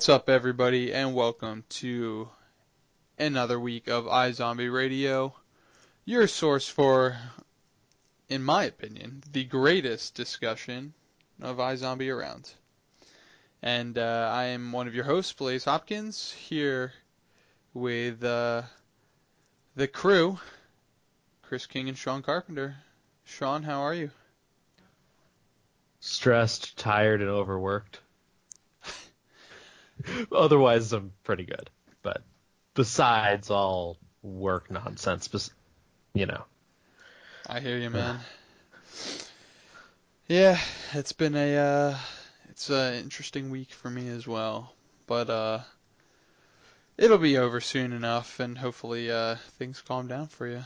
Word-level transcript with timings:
What's 0.00 0.08
up, 0.08 0.30
everybody, 0.30 0.94
and 0.94 1.14
welcome 1.14 1.62
to 1.68 2.30
another 3.18 3.60
week 3.60 3.86
of 3.86 4.06
iZombie 4.06 4.72
Radio, 4.72 5.34
your 6.06 6.26
source 6.26 6.66
for, 6.66 7.18
in 8.26 8.42
my 8.42 8.64
opinion, 8.64 9.22
the 9.30 9.44
greatest 9.44 10.14
discussion 10.14 10.94
of 11.42 11.58
iZombie 11.58 12.10
around. 12.10 12.50
And 13.60 13.98
uh, 13.98 14.30
I 14.32 14.44
am 14.44 14.72
one 14.72 14.88
of 14.88 14.94
your 14.94 15.04
hosts, 15.04 15.34
Blaise 15.34 15.66
Hopkins, 15.66 16.32
here 16.32 16.94
with 17.74 18.24
uh, 18.24 18.62
the 19.76 19.86
crew, 19.86 20.38
Chris 21.42 21.66
King 21.66 21.90
and 21.90 21.98
Shawn 21.98 22.22
Carpenter. 22.22 22.74
Shawn, 23.24 23.64
how 23.64 23.82
are 23.82 23.94
you? 23.94 24.10
Stressed, 26.00 26.78
tired, 26.78 27.20
and 27.20 27.28
overworked. 27.28 28.00
Otherwise, 30.32 30.92
I'm 30.92 31.12
pretty 31.24 31.44
good. 31.44 31.70
But 32.02 32.22
besides 32.74 33.50
all 33.50 33.96
work 34.22 34.70
nonsense, 34.70 35.50
you 36.14 36.26
know. 36.26 36.44
I 37.46 37.60
hear 37.60 37.78
you, 37.78 37.90
man. 37.90 38.20
yeah, 40.28 40.58
it's 40.92 41.12
been 41.12 41.34
a 41.34 41.56
uh, 41.56 41.98
it's 42.50 42.70
an 42.70 42.94
interesting 42.94 43.50
week 43.50 43.72
for 43.72 43.90
me 43.90 44.08
as 44.08 44.26
well, 44.26 44.74
but 45.06 45.30
uh, 45.30 45.60
it'll 46.96 47.18
be 47.18 47.38
over 47.38 47.60
soon 47.60 47.92
enough, 47.92 48.38
and 48.40 48.56
hopefully 48.56 49.10
uh, 49.10 49.36
things 49.58 49.80
calm 49.80 50.06
down 50.06 50.26
for 50.26 50.46
you. 50.46 50.62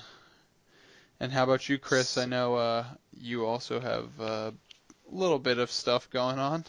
And 1.20 1.32
how 1.32 1.44
about 1.44 1.68
you, 1.68 1.78
Chris? 1.78 2.18
I 2.18 2.26
know 2.26 2.56
uh, 2.56 2.84
you 3.16 3.46
also 3.46 3.80
have 3.80 4.08
uh, 4.20 4.50
a 4.50 5.14
little 5.14 5.38
bit 5.38 5.58
of 5.58 5.70
stuff 5.70 6.10
going 6.10 6.38
on. 6.38 6.64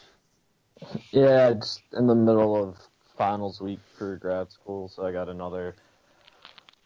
Yeah, 1.10 1.52
just 1.54 1.80
in 1.92 2.06
the 2.06 2.14
middle 2.14 2.56
of 2.56 2.76
finals 3.16 3.60
week 3.60 3.80
for 3.98 4.16
grad 4.16 4.50
school, 4.52 4.88
so 4.88 5.06
I 5.06 5.12
got 5.12 5.28
another 5.28 5.74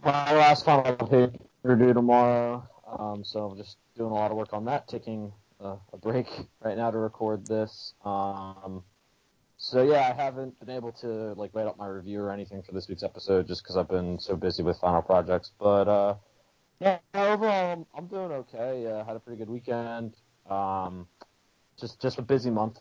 my 0.02 0.32
last 0.32 0.64
final 0.64 0.94
paper 0.94 1.76
due 1.76 1.92
tomorrow. 1.92 2.66
Um, 2.98 3.24
so 3.24 3.50
I'm 3.50 3.56
just 3.56 3.76
doing 3.96 4.10
a 4.10 4.14
lot 4.14 4.30
of 4.30 4.36
work 4.36 4.52
on 4.52 4.64
that, 4.66 4.88
taking 4.88 5.32
a, 5.60 5.76
a 5.92 5.96
break 5.96 6.26
right 6.62 6.76
now 6.76 6.90
to 6.90 6.98
record 6.98 7.46
this. 7.46 7.94
Um, 8.04 8.82
so 9.56 9.82
yeah, 9.82 10.08
I 10.08 10.22
haven't 10.22 10.58
been 10.58 10.70
able 10.70 10.92
to 10.92 11.34
like 11.34 11.50
write 11.54 11.66
up 11.66 11.76
my 11.76 11.86
review 11.86 12.20
or 12.20 12.32
anything 12.32 12.62
for 12.62 12.72
this 12.72 12.88
week's 12.88 13.02
episode 13.02 13.46
just 13.46 13.62
because 13.62 13.76
I've 13.76 13.88
been 13.88 14.18
so 14.18 14.36
busy 14.36 14.62
with 14.62 14.78
final 14.78 15.02
projects. 15.02 15.52
But 15.58 15.86
uh, 15.86 16.14
yeah, 16.80 16.98
overall 17.14 17.72
I'm, 17.72 17.86
I'm 17.94 18.06
doing 18.06 18.32
okay. 18.32 18.86
Uh, 18.86 19.04
had 19.04 19.16
a 19.16 19.20
pretty 19.20 19.38
good 19.38 19.50
weekend. 19.50 20.14
Um, 20.48 21.06
just 21.78 22.00
just 22.00 22.18
a 22.18 22.22
busy 22.22 22.50
month 22.50 22.80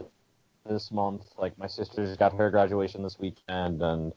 this 0.69 0.91
month. 0.91 1.23
Like 1.37 1.57
my 1.57 1.67
sister's 1.67 2.15
got 2.15 2.33
her 2.33 2.49
graduation 2.49 3.03
this 3.03 3.17
weekend, 3.19 3.81
and 3.81 4.13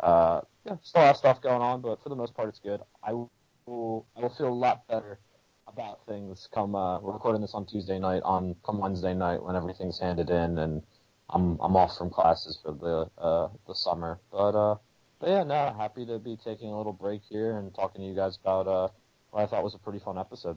uh, 0.00 0.40
yeah, 0.64 0.76
still 0.82 1.02
have 1.02 1.16
stuff 1.16 1.42
going 1.42 1.60
on. 1.60 1.82
But 1.82 2.02
for 2.02 2.08
the 2.08 2.16
most 2.16 2.34
part, 2.34 2.48
it's 2.48 2.60
good. 2.60 2.80
I 3.02 3.12
will 3.12 4.06
I 4.16 4.20
will 4.20 4.34
feel 4.36 4.48
a 4.48 4.54
lot 4.54 4.86
better 4.88 5.18
about 5.66 6.06
things 6.06 6.48
come. 6.54 6.74
Uh, 6.74 7.00
we're 7.00 7.12
recording 7.12 7.42
this 7.42 7.52
on 7.52 7.66
Tuesday 7.66 7.98
night. 7.98 8.22
On 8.24 8.56
come 8.64 8.78
Wednesday 8.78 9.12
night 9.12 9.42
when 9.42 9.56
everything's 9.56 9.98
handed 9.98 10.30
in 10.30 10.58
and 10.58 10.82
I'm 11.30 11.58
I'm 11.60 11.76
off 11.76 11.96
from 11.96 12.10
classes 12.10 12.58
for 12.62 12.72
the 12.72 13.22
uh, 13.22 13.48
the 13.66 13.74
summer. 13.74 14.20
But 14.30 14.54
uh, 14.54 14.76
but 15.18 15.28
yeah, 15.28 15.42
no, 15.42 15.74
happy 15.76 16.06
to 16.06 16.18
be 16.18 16.36
taking 16.36 16.70
a 16.70 16.76
little 16.76 16.92
break 16.92 17.22
here 17.28 17.58
and 17.58 17.74
talking 17.74 18.02
to 18.02 18.06
you 18.06 18.14
guys 18.14 18.38
about 18.42 18.68
uh, 18.68 18.88
what 19.30 19.42
I 19.42 19.46
thought 19.46 19.64
was 19.64 19.74
a 19.74 19.78
pretty 19.78 19.98
fun 19.98 20.18
episode. 20.18 20.56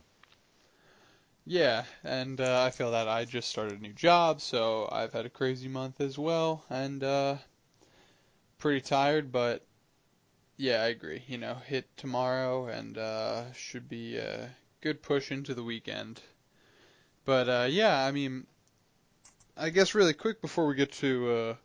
Yeah, 1.52 1.86
and 2.04 2.40
uh, 2.40 2.64
I 2.64 2.70
feel 2.70 2.92
that 2.92 3.08
I 3.08 3.26
just 3.26 3.50
started 3.50 3.80
a 3.80 3.82
new 3.82 3.92
job, 3.92 4.40
so 4.40 4.88
I've 4.92 5.14
had 5.14 5.26
a 5.26 5.32
crazy 5.32 5.68
month 5.68 6.00
as 6.00 6.16
well, 6.16 6.64
and 6.70 7.04
uh, 7.04 7.38
pretty 8.60 8.82
tired, 8.82 9.32
but 9.32 9.66
yeah, 10.58 10.84
I 10.84 10.90
agree. 10.90 11.24
You 11.28 11.40
know, 11.40 11.56
hit 11.56 11.88
tomorrow 11.98 12.68
and 12.68 13.00
uh, 13.00 13.52
should 13.54 13.90
be 13.90 14.18
a 14.18 14.52
good 14.82 15.02
push 15.02 15.32
into 15.32 15.56
the 15.56 15.64
weekend. 15.64 16.22
But 17.26 17.50
uh, 17.50 17.68
yeah, 17.68 18.06
I 18.06 18.12
mean, 18.12 18.46
I 19.58 19.72
guess 19.72 19.96
really 19.96 20.14
quick 20.14 20.42
before 20.42 20.68
we 20.68 20.76
get 20.76 20.92
to 20.92 21.32
uh, 21.32 21.56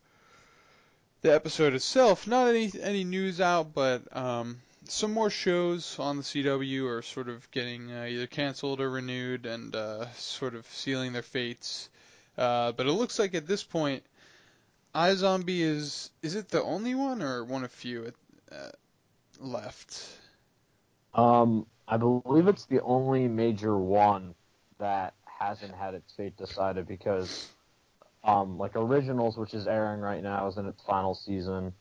the 1.21 1.35
episode 1.35 1.75
itself, 1.75 2.27
not 2.27 2.49
any 2.49 2.73
any 2.81 3.05
news 3.05 3.39
out, 3.39 3.75
but 3.75 4.17
um, 4.17 4.63
some 4.87 5.13
more 5.13 5.31
shows 5.31 5.99
on 5.99 6.19
the 6.19 6.23
CW 6.23 6.87
are 6.89 7.03
sort 7.03 7.29
of 7.29 7.51
getting 7.51 7.91
uh, 7.91 8.07
either 8.09 8.27
canceled 8.27 8.81
or 8.81 8.91
renewed 8.91 9.47
and 9.47 9.75
uh, 9.75 10.11
sort 10.13 10.55
of 10.55 10.67
sealing 10.67 11.13
their 11.13 11.23
fates. 11.23 11.89
Uh, 12.37 12.73
but 12.73 12.87
it 12.87 12.93
looks 12.93 13.19
like 13.19 13.35
at 13.35 13.47
this 13.47 13.63
point, 13.63 14.03
iZombie 14.95 15.61
is 15.61 16.11
is 16.23 16.35
it 16.35 16.49
the 16.49 16.63
only 16.63 16.95
one 16.95 17.23
or 17.23 17.45
one 17.45 17.65
of 17.65 17.71
few 17.71 18.13
uh, 18.53 18.71
left? 19.41 20.07
Um, 21.15 21.67
I 21.87 21.97
believe 21.97 22.49
it's 22.49 22.67
the 22.67 22.81
only 22.83 23.29
major 23.29 23.77
one 23.77 24.35
that 24.79 25.15
hasn't 25.25 25.75
had 25.75 25.95
its 25.95 26.13
fate 26.13 26.37
decided 26.37 26.89
because, 26.89 27.49
um, 28.25 28.59
like 28.59 28.73
Originals, 28.75 29.37
which 29.37 29.55
is 29.55 29.67
airing 29.67 30.01
right 30.01 30.23
now, 30.23 30.49
is 30.49 30.57
in 30.57 30.67
its 30.67 30.83
final 30.83 31.15
season. 31.15 31.73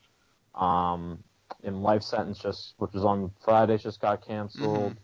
Um, 0.54 1.24
in 1.64 1.82
Life 1.82 2.04
Sentence, 2.04 2.40
just 2.40 2.74
which 2.78 2.94
was 2.94 3.06
on 3.06 3.32
Friday, 3.44 3.78
just 3.78 4.02
got 4.02 4.26
canceled. 4.26 4.98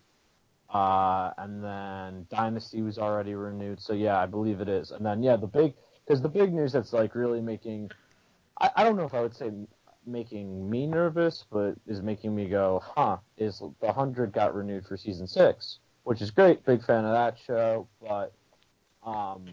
Uh, 0.69 1.31
and 1.37 1.63
then 1.63 2.27
Dynasty 2.29 2.81
was 2.81 2.99
already 2.99 3.33
renewed. 3.33 3.81
So 3.81 3.93
yeah, 3.93 4.19
I 4.19 4.25
believe 4.27 4.61
it 4.61 4.69
is. 4.69 4.91
And 4.91 5.05
then 5.05 5.23
yeah, 5.23 5.35
the 5.35 5.47
big 5.47 5.73
because 6.05 6.21
the 6.21 6.29
big 6.29 6.53
news 6.53 6.73
that's 6.73 6.93
like 6.93 7.15
really 7.15 7.41
making 7.41 7.89
I, 8.59 8.69
I 8.77 8.83
don't 8.83 8.95
know 8.95 9.05
if 9.05 9.13
I 9.13 9.21
would 9.21 9.35
say 9.35 9.51
making 10.05 10.69
me 10.69 10.85
nervous, 10.87 11.45
but 11.51 11.75
is 11.87 12.01
making 12.01 12.35
me 12.35 12.47
go, 12.49 12.81
huh? 12.83 13.17
Is 13.37 13.61
the 13.81 13.91
hundred 13.91 14.31
got 14.31 14.53
renewed 14.55 14.85
for 14.85 14.97
season 14.97 15.27
six, 15.27 15.79
which 16.03 16.21
is 16.21 16.31
great. 16.31 16.65
Big 16.65 16.83
fan 16.83 17.05
of 17.05 17.13
that 17.13 17.37
show, 17.45 17.87
but 18.01 18.33
um, 19.03 19.45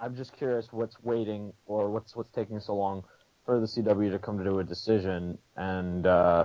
I'm 0.00 0.14
just 0.14 0.32
curious 0.32 0.68
what's 0.70 0.96
waiting 1.02 1.52
or 1.66 1.90
what's 1.90 2.14
what's 2.14 2.32
taking 2.32 2.60
so 2.60 2.74
long 2.74 3.04
for 3.48 3.60
the 3.60 3.66
CW 3.66 4.10
to 4.10 4.18
come 4.18 4.44
to 4.44 4.58
a 4.58 4.64
decision. 4.64 5.38
And 5.56 6.06
uh, 6.06 6.44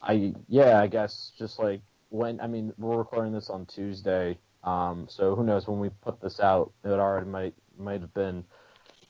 I 0.00 0.34
yeah, 0.46 0.80
I 0.80 0.86
guess 0.86 1.32
just 1.36 1.58
like 1.58 1.80
when 2.10 2.40
I 2.40 2.46
mean 2.46 2.72
we're 2.78 2.96
recording 2.96 3.32
this 3.32 3.50
on 3.50 3.66
Tuesday, 3.66 4.38
um, 4.62 5.08
so 5.10 5.34
who 5.34 5.42
knows 5.42 5.66
when 5.66 5.80
we 5.80 5.88
put 5.88 6.20
this 6.20 6.38
out, 6.38 6.70
it 6.84 6.90
already 6.90 7.26
might 7.26 7.54
might 7.76 8.02
have 8.02 8.14
been 8.14 8.44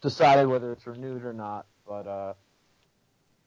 decided 0.01 0.47
whether 0.47 0.73
it's 0.73 0.87
renewed 0.87 1.23
or 1.23 1.35
not. 1.35 1.67
But 1.87 2.07
uh, 2.07 2.33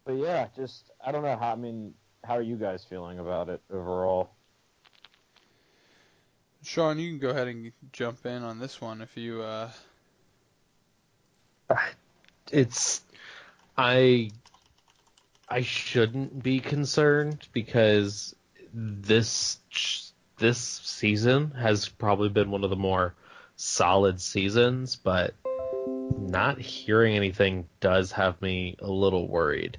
but 0.05 0.13
yeah, 0.17 0.49
just 0.55 0.91
I 1.03 1.11
don't 1.11 1.23
know 1.23 1.35
how. 1.35 1.53
I 1.53 1.55
mean, 1.55 1.95
how 2.23 2.37
are 2.37 2.43
you 2.43 2.57
guys 2.57 2.85
feeling 2.87 3.17
about 3.17 3.49
it 3.49 3.61
overall? 3.73 4.29
Shawn, 6.61 6.99
you 6.99 7.09
can 7.09 7.17
go 7.17 7.29
ahead 7.29 7.47
and 7.47 7.71
jump 7.91 8.27
in 8.27 8.43
on 8.43 8.59
this 8.59 8.79
one 8.79 9.01
if 9.01 9.17
you. 9.17 9.41
Uh... 9.41 9.71
It's 12.51 13.01
I 13.77 14.31
I 15.49 15.61
shouldn't 15.61 16.41
be 16.41 16.59
concerned 16.59 17.47
because 17.51 18.35
this 18.73 19.59
this 20.37 20.59
season 20.59 21.51
has 21.51 21.87
probably 21.87 22.29
been 22.29 22.51
one 22.51 22.63
of 22.63 22.69
the 22.69 22.75
more 22.75 23.15
solid 23.55 24.19
seasons, 24.19 24.95
but 24.95 25.35
not 26.17 26.59
hearing 26.59 27.15
anything 27.15 27.67
does 27.79 28.11
have 28.11 28.41
me 28.41 28.75
a 28.79 28.89
little 28.89 29.27
worried. 29.27 29.77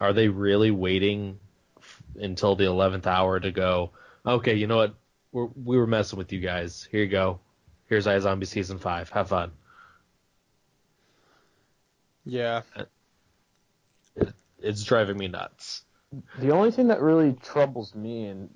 Are 0.00 0.12
they 0.12 0.28
really 0.28 0.70
waiting 0.70 1.38
f- 1.78 2.02
until 2.16 2.56
the 2.56 2.64
11th 2.64 3.06
hour 3.06 3.38
to 3.38 3.52
go, 3.52 3.90
okay, 4.26 4.54
you 4.54 4.66
know 4.66 4.76
what? 4.76 4.94
We're, 5.32 5.48
we 5.64 5.78
were 5.78 5.86
messing 5.86 6.18
with 6.18 6.32
you 6.32 6.40
guys. 6.40 6.88
Here 6.90 7.04
you 7.04 7.08
go. 7.08 7.38
Here's 7.86 8.06
iZombie 8.06 8.46
Season 8.46 8.78
5. 8.78 9.10
Have 9.10 9.28
fun. 9.28 9.52
Yeah. 12.24 12.62
Uh, 12.74 12.84
It, 14.60 14.68
it's 14.68 14.84
driving 14.84 15.16
me 15.18 15.28
nuts. 15.28 15.84
The 16.38 16.50
only 16.50 16.70
thing 16.70 16.88
that 16.88 17.00
really 17.00 17.34
troubles 17.34 17.94
me, 17.94 18.26
and 18.26 18.50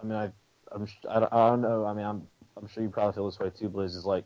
I 0.00 0.04
mean, 0.04 0.16
I, 0.16 0.32
I'm, 0.72 0.86
I 1.08 1.20
don't, 1.20 1.32
I 1.32 1.48
don't 1.50 1.60
know. 1.60 1.84
I 1.84 1.92
mean, 1.92 2.06
I'm, 2.06 2.26
I'm 2.56 2.66
sure 2.68 2.82
you 2.82 2.88
probably 2.88 3.12
feel 3.14 3.26
this 3.26 3.38
way 3.38 3.50
too, 3.50 3.68
Blaise. 3.68 3.94
Is 3.94 4.06
like, 4.06 4.24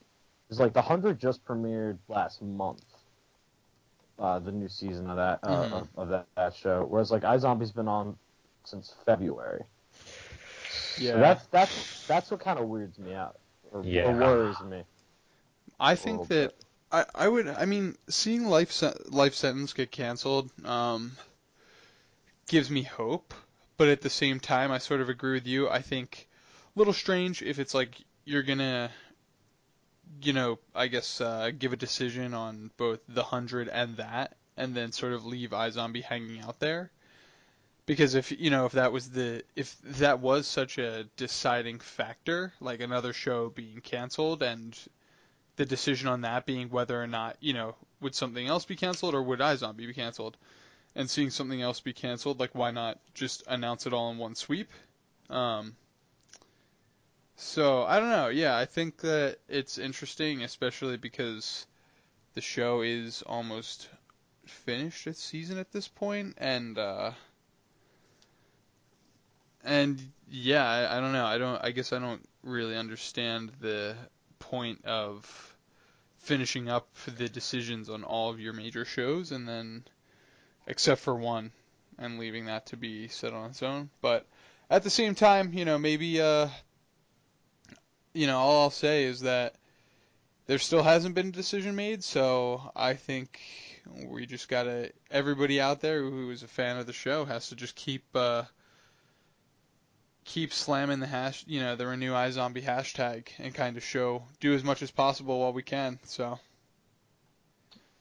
is 0.51 0.61
like 0.61 0.73
the 0.73 0.83
hundred 0.83 1.19
just 1.19 1.45
premiered 1.45 1.99
last 2.09 2.43
month. 2.43 2.85
Uh, 4.19 4.39
the 4.39 4.53
new 4.53 4.69
season 4.69 5.09
of 5.11 5.17
that 5.17 5.41
uh, 5.43 5.65
Mhm. 5.67 5.73
of, 5.73 5.89
of 5.97 6.09
that, 6.11 6.27
that 6.37 6.55
show, 6.55 6.87
whereas 6.89 7.11
like 7.11 7.23
iZombie's 7.23 7.73
been 7.73 7.89
on 7.89 8.17
since 8.65 8.95
February. 9.05 9.65
Yeah. 10.99 11.13
So 11.13 11.19
that's 11.19 11.47
that's 11.47 12.07
that's 12.07 12.31
what 12.31 12.39
kind 12.39 12.59
of 12.61 12.69
weirds 12.69 12.99
me 12.99 13.15
out 13.15 13.39
or, 13.73 13.83
Yeah. 13.83 14.05
or 14.05 14.13
worries 14.13 14.61
me. 14.61 14.85
I 15.81 15.97
think 15.97 16.21
that 16.23 16.29
bit. 16.29 16.65
I, 16.93 17.07
I 17.15 17.29
would 17.29 17.49
I 17.49 17.65
mean 17.65 17.97
seeing 18.09 18.47
life 18.47 18.83
life 19.09 19.35
sentence 19.35 19.73
get 19.73 19.91
canceled 19.91 20.51
um, 20.67 21.13
gives 22.49 22.71
me 22.71 22.83
hope, 22.83 23.33
but 23.79 23.89
at 23.89 24.03
the 24.03 24.11
same 24.11 24.39
time 24.39 24.71
I 24.71 24.79
sort 24.79 25.01
of 25.01 25.09
agree 25.09 25.33
with 25.33 25.47
you. 25.47 25.71
I 25.71 25.81
think 25.81 26.29
a 26.77 26.79
little 26.79 26.93
strange 26.93 27.41
if 27.41 27.59
it's 27.59 27.73
like 27.73 27.97
you're 28.25 28.43
gonna 28.43 28.91
you 30.21 30.35
know 30.35 30.59
I 30.75 30.89
guess 30.89 31.21
uh, 31.21 31.51
give 31.59 31.73
a 31.73 31.77
decision 31.77 32.35
on 32.35 32.71
both 32.77 33.01
the 33.09 33.25
hundred 33.25 33.69
and 33.69 33.97
that 33.97 34.37
and 34.59 34.75
then 34.75 34.93
sort 34.93 35.15
of 35.15 35.25
leave 35.25 35.51
iZombie 35.51 36.03
hanging 36.03 36.43
out 36.43 36.61
there. 36.61 36.91
Because 37.87 38.15
if 38.15 38.31
you 38.39 38.51
know 38.51 38.67
if 38.67 38.73
that 38.73 38.93
was 38.93 39.11
the 39.11 39.45
if 39.57 39.81
that 39.83 40.21
was 40.21 40.47
such 40.47 40.77
a 40.77 41.05
deciding 41.17 41.81
factor, 41.81 42.53
like 42.61 42.81
another 42.81 43.15
show 43.15 43.49
being 43.49 43.81
canceled 43.81 44.43
and 44.43 44.79
the 45.57 45.67
decision 45.67 46.09
on 46.09 46.23
that 46.23 46.47
being 46.47 46.71
whether 46.71 47.01
or 47.01 47.07
not 47.07 47.37
you 47.41 47.53
know 47.53 47.75
would 48.01 48.15
something 48.15 48.47
else 48.47 48.65
be 48.65 48.77
canceled 48.77 49.15
or 49.15 49.23
would 49.23 49.41
iZombie 49.41 49.77
be 49.79 49.95
canceled, 49.95 50.37
and 50.95 51.09
seeing 51.09 51.31
something 51.31 51.63
else 51.63 51.81
be 51.81 51.93
canceled, 51.93 52.41
like 52.41 52.55
why 52.55 52.71
not 52.71 52.99
just 53.15 53.43
announce 53.47 53.87
it 53.87 53.93
all 53.93 54.11
in 54.11 54.19
one 54.19 54.35
sweep? 54.35 54.71
Um, 55.31 55.77
so 57.37 57.85
I 57.85 57.99
don't 57.99 58.11
know. 58.11 58.29
Yeah, 58.29 58.57
I 58.57 58.65
think 58.65 58.99
that 58.99 59.39
it's 59.49 59.79
interesting, 59.79 60.43
especially 60.43 60.97
because 60.97 61.67
the 62.35 62.41
show 62.41 62.83
is 62.83 63.23
almost 63.23 63.89
finished 64.47 65.07
its 65.07 65.23
season 65.23 65.59
at 65.59 65.73
this 65.73 65.89
point, 65.89 66.35
and 66.39 66.79
uh, 66.79 67.13
and 69.65 70.01
yeah, 70.31 70.69
I, 70.69 70.99
I 70.99 71.01
don't 71.01 71.13
know. 71.13 71.27
I 71.27 71.39
don't. 71.39 71.63
I 71.65 71.71
guess 71.71 71.93
I 71.93 71.99
don't 71.99 72.27
really 72.43 72.77
understand 72.77 73.53
the 73.61 73.97
point 74.43 74.85
of 74.85 75.57
finishing 76.19 76.69
up 76.69 76.89
the 77.17 77.29
decisions 77.29 77.89
on 77.89 78.05
all 78.05 78.31
of 78.31 78.41
your 78.41 78.53
major 78.53 78.85
shows 78.85 79.33
and 79.33 79.49
then, 79.49 79.85
except 80.67 81.01
for 81.01 81.15
one, 81.15 81.51
and 81.99 82.19
leaving 82.19 82.47
that 82.47 82.67
to 82.67 82.77
be 82.77 83.09
set 83.09 83.33
on 83.33 83.51
its 83.51 83.63
own. 83.63 83.91
But 84.01 84.27
at 84.71 84.83
the 84.83 84.91
same 84.91 85.15
time, 85.15 85.53
you 85.53 85.65
know, 85.65 85.79
maybe 85.79 86.21
uh, 86.21 86.49
you 88.13 88.27
know, 88.27 88.39
all 88.39 88.63
I'll 88.63 88.71
say 88.71 89.05
is 89.05 89.21
that 89.21 89.55
there 90.47 90.59
still 90.59 90.83
hasn't 90.83 91.15
been 91.15 91.29
a 91.29 91.33
decision 91.33 91.77
made, 91.77 92.05
so 92.05 92.73
I 92.77 92.95
think 92.95 93.41
we 94.07 94.27
just 94.27 94.49
gotta 94.49 94.93
everybody 95.11 95.61
out 95.61 95.81
there 95.81 96.03
who 96.03 96.31
is 96.31 96.43
a 96.43 96.49
fan 96.49 96.77
of 96.77 96.87
the 96.87 96.93
show 96.93 97.25
has 97.25 97.49
to 97.49 97.57
just 97.57 97.75
keep 97.75 98.05
uh, 98.15 98.43
keep 100.25 100.53
slamming 100.53 101.01
the 101.01 101.07
hash, 101.07 101.45
you 101.47 101.61
know, 101.61 101.77
the 101.77 101.87
renew 101.87 102.13
iZombie 102.13 102.63
hashtag 102.63 103.29
and 103.39 103.55
kind 103.55 103.77
of 103.77 103.85
show 103.85 104.25
do 104.41 104.55
as 104.55 104.65
much 104.65 104.83
as 104.83 104.91
possible 104.91 105.41
while 105.41 105.53
we 105.53 105.63
can. 105.63 105.99
So 106.05 106.39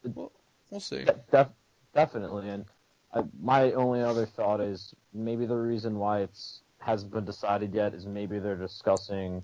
we'll, 0.04 0.32
we'll 0.70 0.80
see. 0.80 1.06
Def- 1.32 1.50
definitely, 1.94 2.50
and 2.50 2.66
I, 3.14 3.24
my 3.42 3.72
only 3.74 4.02
other 4.02 4.26
thought 4.26 4.62
is 4.62 4.94
maybe 5.14 5.46
the 5.46 5.56
reason 5.56 5.98
why 5.98 6.22
it's 6.22 6.62
hasn't 6.80 7.14
been 7.14 7.26
decided 7.26 7.74
yet 7.74 7.94
is 7.94 8.06
maybe 8.06 8.40
they're 8.40 8.56
discussing 8.56 9.44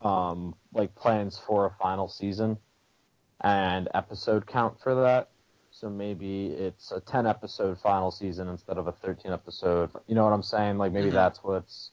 um, 0.00 0.54
like 0.72 0.94
plans 0.94 1.38
for 1.38 1.66
a 1.66 1.70
final 1.80 2.08
season 2.08 2.58
and 3.40 3.88
episode 3.94 4.46
count 4.46 4.80
for 4.80 4.94
that. 5.02 5.30
So 5.82 5.90
maybe 5.90 6.48
it's 6.52 6.92
a 6.92 7.00
10 7.00 7.26
episode 7.26 7.80
final 7.80 8.12
season 8.12 8.48
instead 8.48 8.78
of 8.78 8.88
a 8.88 8.92
13 8.92 9.32
episode. 9.32 9.90
You 10.08 10.14
know 10.14 10.24
what 10.24 10.32
I'm 10.32 10.42
saying? 10.42 10.78
Like 10.78 10.92
maybe 10.92 11.10
Mhm. 11.10 11.16
that's 11.16 11.44
what's 11.44 11.92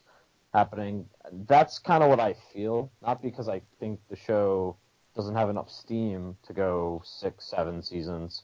happening. 0.54 1.10
That's 1.48 1.80
kind 1.80 2.04
of 2.04 2.10
what 2.10 2.20
I 2.20 2.36
feel. 2.54 2.94
Not 3.02 3.22
because 3.22 3.50
I 3.50 3.62
think 3.80 4.00
the 4.10 4.16
show 4.16 4.78
doesn't 5.16 5.36
have 5.36 5.50
enough 5.50 5.72
steam 5.72 6.38
to 6.44 6.54
go 6.54 7.02
six, 7.06 7.50
seven 7.50 7.82
seasons, 7.84 8.44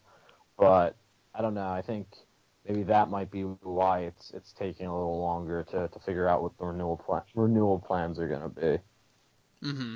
but 0.57 0.97
I 1.35 1.41
don't 1.43 1.55
know. 1.55 1.69
I 1.69 1.83
think 1.83 2.07
maybe 2.67 2.83
that 2.83 3.09
might 3.09 3.31
be 3.31 3.43
why 3.43 4.01
it's 4.01 4.31
it's 4.33 4.53
taking 4.53 4.87
a 4.87 4.93
little 4.97 5.19
longer 5.21 5.63
to, 5.63 5.87
to 5.87 5.99
figure 5.99 6.27
out 6.27 6.41
what 6.41 6.57
the 6.57 6.65
renewal 6.65 6.97
plan, 6.97 7.23
renewal 7.35 7.79
plans 7.79 8.19
are 8.19 8.27
going 8.27 8.41
to 8.41 8.49
be. 8.49 8.79
hmm 9.61 9.95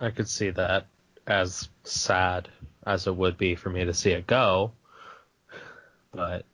I 0.00 0.10
could 0.10 0.28
see 0.28 0.50
that 0.50 0.86
as 1.26 1.68
sad 1.84 2.48
as 2.86 3.06
it 3.06 3.16
would 3.16 3.38
be 3.38 3.54
for 3.54 3.70
me 3.70 3.84
to 3.84 3.94
see 3.94 4.10
it 4.10 4.26
go. 4.26 4.72
But 6.12 6.44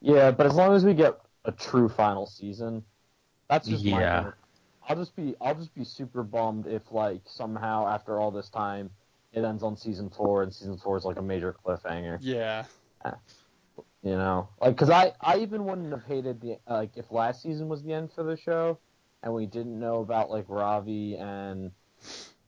Yeah, 0.00 0.30
but 0.30 0.46
as 0.46 0.54
long 0.54 0.74
as 0.74 0.84
we 0.84 0.94
get 0.94 1.18
a 1.44 1.52
true 1.52 1.88
final 1.88 2.26
season, 2.26 2.84
that's 3.48 3.68
just 3.68 3.86
my 3.86 4.00
Yeah. 4.00 4.20
thing. 4.20 4.34
I'll 4.88 4.96
just 4.96 5.14
be 5.14 5.34
I'll 5.40 5.54
just 5.54 5.74
be 5.74 5.84
super 5.84 6.22
bummed 6.22 6.66
if 6.66 6.90
like 6.90 7.22
somehow 7.26 7.86
after 7.86 8.18
all 8.18 8.30
this 8.30 8.50
time 8.50 8.90
it 9.32 9.44
ends 9.44 9.62
on 9.62 9.76
season 9.76 10.10
four 10.10 10.42
and 10.42 10.52
season 10.52 10.76
four 10.78 10.96
is 10.96 11.04
like 11.04 11.16
a 11.18 11.22
major 11.22 11.54
cliffhanger. 11.64 12.20
Yeah. 12.20 12.64
You 14.02 14.16
know, 14.16 14.48
like 14.60 14.74
because 14.74 14.90
I 14.90 15.12
I 15.20 15.38
even 15.38 15.64
wouldn't 15.64 15.92
have 15.92 16.04
hated 16.04 16.40
the 16.40 16.58
like 16.68 16.96
if 16.96 17.10
last 17.12 17.40
season 17.42 17.68
was 17.68 17.82
the 17.84 17.92
end 17.92 18.12
for 18.12 18.24
the 18.24 18.36
show 18.36 18.80
and 19.22 19.32
we 19.32 19.46
didn't 19.46 19.78
know 19.78 20.00
about 20.00 20.28
like 20.28 20.46
Ravi 20.48 21.16
and 21.16 21.70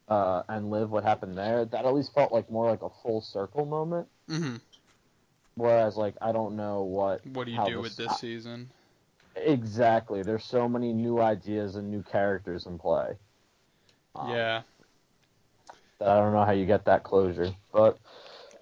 uh 0.08 0.42
and 0.48 0.70
Liv 0.70 0.90
what 0.90 1.04
happened 1.04 1.36
there. 1.36 1.64
That 1.64 1.84
at 1.84 1.94
least 1.94 2.14
felt 2.14 2.32
like 2.32 2.50
more 2.50 2.70
like 2.70 2.82
a 2.82 2.90
full 3.02 3.20
circle 3.20 3.64
moment. 3.66 4.08
hmm 4.28 4.56
Whereas 5.56 5.96
like 5.96 6.14
I 6.20 6.32
don't 6.32 6.56
know 6.56 6.82
what 6.82 7.24
What 7.32 7.44
do 7.46 7.52
you 7.52 7.58
do 7.64 7.80
with 7.80 7.96
this 7.96 8.14
season? 8.18 8.70
Exactly. 9.36 10.22
There's 10.22 10.44
so 10.44 10.68
many 10.68 10.92
new 10.92 11.20
ideas 11.20 11.76
and 11.76 11.90
new 11.90 12.02
characters 12.02 12.66
in 12.66 12.78
play. 12.78 13.16
Um, 14.16 14.28
Yeah. 14.30 14.62
that 15.98 16.08
I 16.08 16.20
don't 16.20 16.32
know 16.32 16.44
how 16.44 16.52
you 16.52 16.66
get 16.66 16.84
that 16.86 17.02
closure, 17.04 17.50
but 17.72 17.98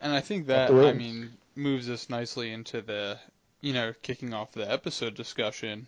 And 0.00 0.12
I 0.12 0.20
think 0.20 0.46
that. 0.46 0.70
I 0.72 0.92
mean 0.92 1.38
moves 1.54 1.88
us 1.90 2.08
nicely 2.08 2.50
into 2.50 2.80
the 2.80 3.18
you 3.60 3.72
know 3.72 3.92
kicking 4.02 4.32
off 4.32 4.52
the 4.52 4.70
episode 4.70 5.14
discussion, 5.14 5.86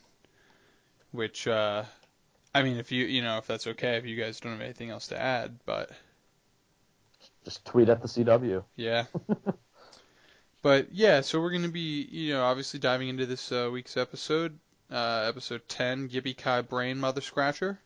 which 1.12 1.46
uh, 1.46 1.84
I 2.54 2.62
mean 2.62 2.76
if 2.76 2.92
you 2.92 3.04
you 3.04 3.22
know 3.22 3.38
if 3.38 3.46
that's 3.46 3.66
okay 3.66 3.96
if 3.96 4.06
you 4.06 4.16
guys 4.16 4.40
don't 4.40 4.52
have 4.52 4.60
anything 4.60 4.90
else 4.90 5.08
to 5.08 5.20
add, 5.20 5.58
but 5.66 5.90
just 7.44 7.64
tweet 7.64 7.88
at 7.88 8.00
the 8.00 8.08
CW. 8.08 8.64
yeah. 8.76 9.04
but 10.62 10.92
yeah, 10.92 11.20
so 11.20 11.40
we're 11.40 11.50
gonna 11.50 11.68
be 11.68 12.08
you 12.10 12.32
know 12.34 12.44
obviously 12.44 12.80
diving 12.80 13.08
into 13.08 13.26
this 13.26 13.52
uh, 13.52 13.68
week's 13.72 13.96
episode, 13.96 14.58
uh, 14.90 15.26
episode 15.28 15.68
ten, 15.68 16.08
Yippee 16.08 16.36
Ki 16.36 16.66
Brain 16.66 16.98
Mother 16.98 17.20
Scratcher, 17.20 17.78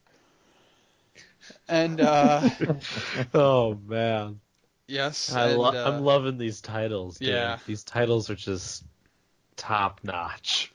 and 1.69 2.01
uh, 2.01 2.49
oh 3.35 3.79
man, 3.87 4.41
yes, 4.87 5.33
I 5.33 5.49
and, 5.49 5.59
lo- 5.59 5.73
uh, 5.73 5.91
I'm 5.91 6.05
loving 6.05 6.39
these 6.39 6.61
titles. 6.61 7.19
Dude. 7.19 7.29
Yeah. 7.31 7.59
these 7.67 7.85
titles 7.85 8.31
are 8.31 8.37
just 8.37 8.85
top 9.57 10.01
notch. 10.05 10.73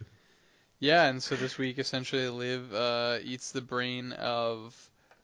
Yeah, 0.84 1.06
and 1.06 1.24
so 1.24 1.38
this 1.38 1.58
week 1.58 1.80
essentially 1.80 2.28
Liv 2.28 2.74
uh, 2.74 3.20
eats 3.24 3.54
the 3.54 3.62
brain 3.62 4.12
of 4.12 4.76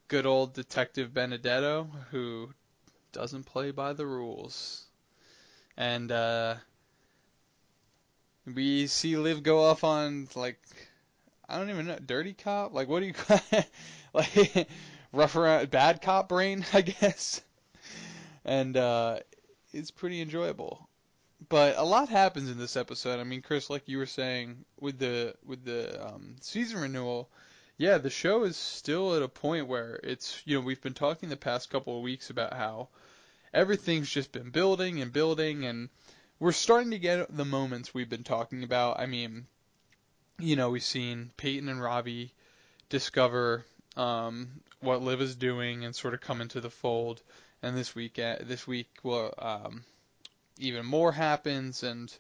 good 0.07 0.25
old 0.25 0.53
Detective 0.53 1.13
Benedetto, 1.13 1.89
who 2.11 2.53
doesn't 3.11 3.43
play 3.43 3.71
by 3.71 3.91
the 3.91 4.05
rules. 4.05 4.85
And 5.75 6.13
uh, 6.13 6.55
we 8.45 8.87
see 8.87 9.17
Liv 9.17 9.43
go 9.43 9.61
off 9.65 9.83
on 9.83 10.29
like 10.33 10.61
I 11.49 11.57
don't 11.57 11.69
even 11.69 11.87
know, 11.87 11.99
dirty 12.05 12.31
cop? 12.31 12.73
Like 12.73 12.87
what 12.87 13.01
do 13.01 13.07
you 13.07 13.13
call 13.13 13.41
it? 13.51 13.69
like 14.13 14.69
rough 15.11 15.35
around 15.35 15.69
bad 15.69 16.01
cop 16.01 16.29
brain, 16.29 16.65
I 16.73 16.79
guess. 16.79 17.41
And 18.45 18.77
uh, 18.77 19.19
it's 19.73 19.91
pretty 19.91 20.21
enjoyable 20.21 20.88
but 21.49 21.77
a 21.77 21.83
lot 21.83 22.09
happens 22.09 22.49
in 22.49 22.59
this 22.59 22.77
episode. 22.77 23.19
I 23.19 23.23
mean, 23.23 23.41
Chris, 23.41 23.69
like 23.69 23.87
you 23.87 23.97
were 23.97 24.05
saying 24.05 24.65
with 24.79 24.99
the 24.99 25.35
with 25.43 25.65
the 25.65 26.07
um, 26.07 26.35
season 26.41 26.79
renewal, 26.79 27.27
yeah, 27.77 27.97
the 27.97 28.11
show 28.11 28.43
is 28.43 28.55
still 28.55 29.15
at 29.15 29.23
a 29.23 29.27
point 29.27 29.67
where 29.67 29.99
it's 30.03 30.41
you 30.45 30.55
know 30.55 30.61
we've 30.65 30.81
been 30.81 30.93
talking 30.93 31.29
the 31.29 31.35
past 31.37 31.71
couple 31.71 31.97
of 31.97 32.03
weeks 32.03 32.29
about 32.29 32.53
how 32.53 32.89
everything's 33.51 34.09
just 34.09 34.31
been 34.31 34.51
building 34.51 35.01
and 35.01 35.11
building, 35.11 35.65
and 35.65 35.89
we're 36.39 36.51
starting 36.51 36.91
to 36.91 36.99
get 36.99 37.35
the 37.35 37.45
moments 37.45 37.93
we've 37.93 38.09
been 38.09 38.23
talking 38.23 38.63
about. 38.63 38.99
I 38.99 39.07
mean, 39.07 39.47
you 40.37 40.55
know, 40.55 40.69
we've 40.69 40.83
seen 40.83 41.31
Peyton 41.35 41.67
and 41.67 41.81
Ravi 41.81 42.31
discover 42.89 43.65
um, 43.97 44.61
what 44.81 45.01
Liv 45.01 45.19
is 45.19 45.35
doing 45.35 45.83
and 45.83 45.95
sort 45.95 46.13
of 46.13 46.21
come 46.21 46.41
into 46.41 46.61
the 46.61 46.69
fold, 46.69 47.23
and 47.63 47.75
this 47.75 47.95
week 47.95 48.19
uh, 48.19 48.35
this 48.41 48.67
week 48.67 48.89
will. 49.01 49.33
Um, 49.39 49.83
even 50.59 50.85
more 50.85 51.13
happens 51.13 51.83
and 51.83 52.17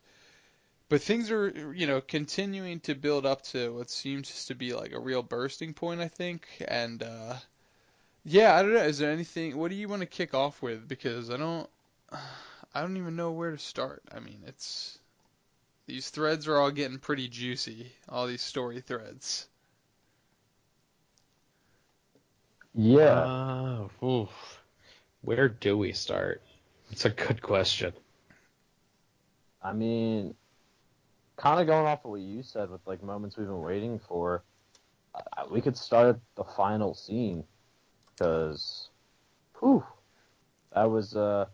but 0.89 1.01
things 1.01 1.31
are 1.31 1.73
you 1.75 1.87
know 1.87 2.01
continuing 2.01 2.79
to 2.81 2.95
build 2.95 3.25
up 3.25 3.41
to 3.43 3.73
what 3.75 3.89
seems 3.89 4.45
to 4.45 4.55
be 4.55 4.73
like 4.73 4.91
a 4.93 4.99
real 4.99 5.23
bursting 5.23 5.73
point 5.73 6.01
i 6.01 6.07
think 6.07 6.47
and 6.67 7.03
uh 7.03 7.35
yeah 8.25 8.55
i 8.55 8.61
don't 8.61 8.73
know 8.73 8.79
is 8.83 8.99
there 8.99 9.11
anything 9.11 9.57
what 9.57 9.69
do 9.69 9.75
you 9.75 9.87
want 9.89 10.01
to 10.01 10.05
kick 10.07 10.33
off 10.33 10.61
with 10.61 10.87
because 10.87 11.29
i 11.31 11.37
don't 11.37 11.69
i 12.73 12.81
don't 12.81 12.97
even 12.97 13.15
know 13.15 13.31
where 13.31 13.51
to 13.51 13.57
start 13.59 14.03
i 14.13 14.19
mean 14.19 14.41
it's 14.47 14.99
these 15.87 16.09
threads 16.09 16.47
are 16.47 16.57
all 16.57 16.71
getting 16.71 16.99
pretty 16.99 17.27
juicy 17.27 17.91
all 18.09 18.27
these 18.27 18.41
story 18.43 18.81
threads 18.81 19.47
Yeah, 22.73 23.29
Uh, 23.29 23.87
oof. 24.03 24.61
Where 25.21 25.49
do 25.49 25.77
we 25.77 25.93
start? 25.93 26.41
It's 26.91 27.05
a 27.05 27.09
good 27.11 27.41
question. 27.41 27.93
I 29.61 29.73
mean, 29.73 30.35
kind 31.37 31.59
of 31.59 31.67
going 31.67 31.85
off 31.85 32.05
of 32.05 32.11
what 32.11 32.21
you 32.21 32.43
said 32.43 32.69
with 32.69 32.81
like 32.85 33.03
moments 33.03 33.37
we've 33.37 33.47
been 33.47 33.61
waiting 33.61 33.99
for, 33.99 34.43
uh, 35.15 35.43
we 35.51 35.61
could 35.61 35.77
start 35.77 36.15
at 36.15 36.19
the 36.35 36.43
final 36.43 36.93
scene 36.93 37.43
because, 38.17 38.89
whew, 39.59 39.83
that 40.73 40.89
was 40.89 41.15
uh, 41.15 41.45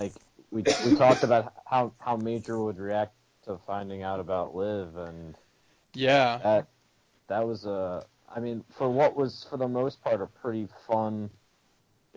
like 0.00 0.12
we 0.50 0.62
we 0.84 0.96
talked 0.96 1.22
about 1.24 1.52
how 1.66 1.92
how 1.98 2.16
Major 2.16 2.62
would 2.62 2.78
react 2.78 3.14
to 3.44 3.58
finding 3.66 4.02
out 4.02 4.20
about 4.20 4.54
Liv, 4.54 4.96
and 4.96 5.34
Yeah. 5.94 6.38
that 6.42 6.68
that 7.28 7.46
was 7.46 7.64
a 7.64 8.04
I 8.34 8.40
mean 8.40 8.64
for 8.76 8.88
what 8.90 9.16
was 9.16 9.46
for 9.48 9.56
the 9.56 9.68
most 9.68 10.02
part 10.02 10.20
a 10.20 10.26
pretty 10.26 10.68
fun 10.86 11.30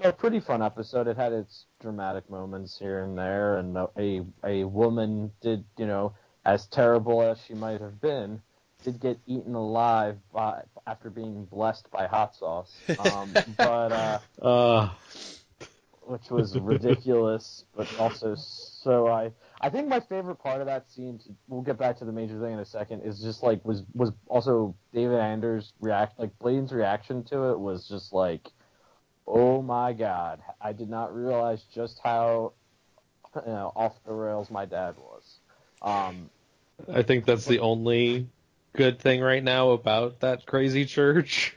know, 0.03 0.11
pretty 0.11 0.39
fun 0.39 0.61
episode. 0.61 1.07
It 1.07 1.17
had 1.17 1.33
its 1.33 1.65
dramatic 1.79 2.29
moments 2.29 2.77
here 2.77 3.03
and 3.03 3.17
there, 3.17 3.57
and 3.57 3.77
a 3.77 4.21
a 4.43 4.63
woman 4.65 5.31
did 5.41 5.63
you 5.77 5.87
know 5.87 6.13
as 6.45 6.65
terrible 6.67 7.21
as 7.21 7.39
she 7.47 7.53
might 7.53 7.81
have 7.81 8.01
been 8.01 8.41
did 8.83 8.99
get 8.99 9.19
eaten 9.27 9.53
alive 9.53 10.17
by 10.33 10.63
after 10.87 11.09
being 11.09 11.45
blessed 11.45 11.89
by 11.91 12.07
hot 12.07 12.35
sauce. 12.35 12.75
Um, 12.99 13.33
but 13.57 13.91
uh, 13.91 14.19
Uh, 14.41 14.89
which 16.01 16.29
was 16.29 16.57
ridiculous, 16.57 17.65
but 17.75 17.87
also 17.99 18.35
so 18.35 19.07
I 19.07 19.31
I 19.61 19.69
think 19.69 19.87
my 19.87 19.99
favorite 19.99 20.37
part 20.37 20.59
of 20.61 20.67
that 20.67 20.89
scene. 20.89 21.19
We'll 21.47 21.61
get 21.61 21.77
back 21.77 21.97
to 21.99 22.05
the 22.05 22.11
major 22.11 22.39
thing 22.39 22.53
in 22.53 22.59
a 22.59 22.65
second. 22.65 23.01
Is 23.03 23.21
just 23.21 23.43
like 23.43 23.63
was 23.63 23.83
was 23.93 24.11
also 24.27 24.75
David 24.93 25.19
Anders 25.19 25.73
react 25.79 26.19
like 26.19 26.37
Blaine's 26.39 26.71
reaction 26.71 27.23
to 27.25 27.51
it 27.51 27.59
was 27.59 27.87
just 27.87 28.11
like, 28.13 28.49
oh 29.31 29.61
my 29.61 29.93
god! 29.93 30.41
I 30.59 30.73
did 30.73 30.89
not 30.89 31.15
realize 31.15 31.63
just 31.73 31.99
how 32.03 32.53
you 33.35 33.41
know 33.45 33.71
off 33.75 33.95
the 34.05 34.13
rails 34.13 34.51
my 34.51 34.65
dad 34.65 34.95
was. 34.97 35.37
Um, 35.81 36.29
I 36.93 37.01
think 37.01 37.25
that's 37.25 37.45
the 37.45 37.59
only 37.59 38.27
good 38.73 38.99
thing 38.99 39.21
right 39.21 39.43
now 39.43 39.71
about 39.71 40.19
that 40.19 40.45
crazy 40.45 40.85
church 40.85 41.55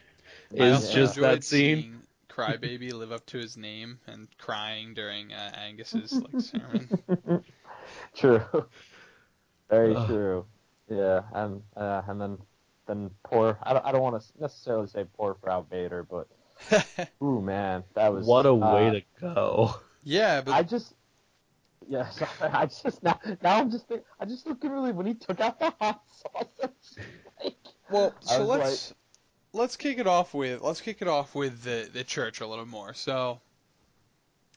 is 0.53 0.75
also 0.75 0.95
just 0.95 1.17
enjoyed 1.17 1.37
that 1.37 1.45
scene. 1.45 1.81
seeing 1.81 1.95
Crybaby 2.29 2.93
live 2.93 3.13
up 3.13 3.27
to 3.27 3.39
his 3.39 3.57
name 3.57 3.99
and 4.07 4.29
crying 4.39 4.95
during 4.95 5.33
uh, 5.33 5.53
Angus's 5.55 6.13
like 6.13 6.41
sermon. 6.41 7.45
true, 8.17 8.43
very 9.69 9.95
Ugh. 9.95 10.07
true. 10.07 10.47
Yeah, 10.89 11.23
and 11.33 11.63
uh, 11.77 12.03
and 12.07 12.21
then 12.21 12.39
then 12.87 13.11
poor. 13.25 13.59
I 13.63 13.73
don't, 13.73 13.85
I 13.85 13.93
don't 13.93 14.03
want 14.03 14.23
to 14.23 14.41
necessarily 14.41 14.87
say 14.87 15.07
poor 15.17 15.37
Frau 15.43 15.63
Bader, 15.63 16.03
but 16.03 16.29
ooh 17.23 17.41
man, 17.41 17.85
that 17.95 18.13
was 18.13 18.27
What 18.27 18.47
a 18.47 18.53
uh, 18.53 18.75
way 18.75 18.91
to 18.91 19.03
go. 19.21 19.75
yeah, 20.03 20.41
but 20.41 20.53
I 20.53 20.63
just, 20.63 20.95
yeah, 21.89 22.09
sorry, 22.11 22.31
I 22.43 22.67
just 22.67 23.03
now, 23.03 23.19
now 23.43 23.61
I'm 23.61 23.71
just, 23.71 23.89
think, 23.89 24.03
I 24.21 24.25
just 24.25 24.47
look 24.47 24.65
at 24.65 24.71
really 24.71 24.93
when 24.93 25.07
he 25.07 25.15
took 25.15 25.41
out 25.41 25.59
the 25.59 25.73
hot 25.81 26.03
sauce. 26.23 26.97
Like, 27.43 27.57
Well, 27.91 28.15
so 28.21 28.45
let's 28.45 28.95
let's 29.53 29.77
kick 29.77 29.99
it 29.99 30.07
off 30.07 30.35
with 30.35 30.61
let's 30.63 30.81
kick 30.81 31.01
it 31.01 31.09
off 31.09 31.35
with 31.35 31.63
the 31.63 31.89
the 31.93 32.05
church 32.05 32.41
a 32.41 32.47
little 32.47 32.67
more. 32.67 32.95
So 32.95 33.41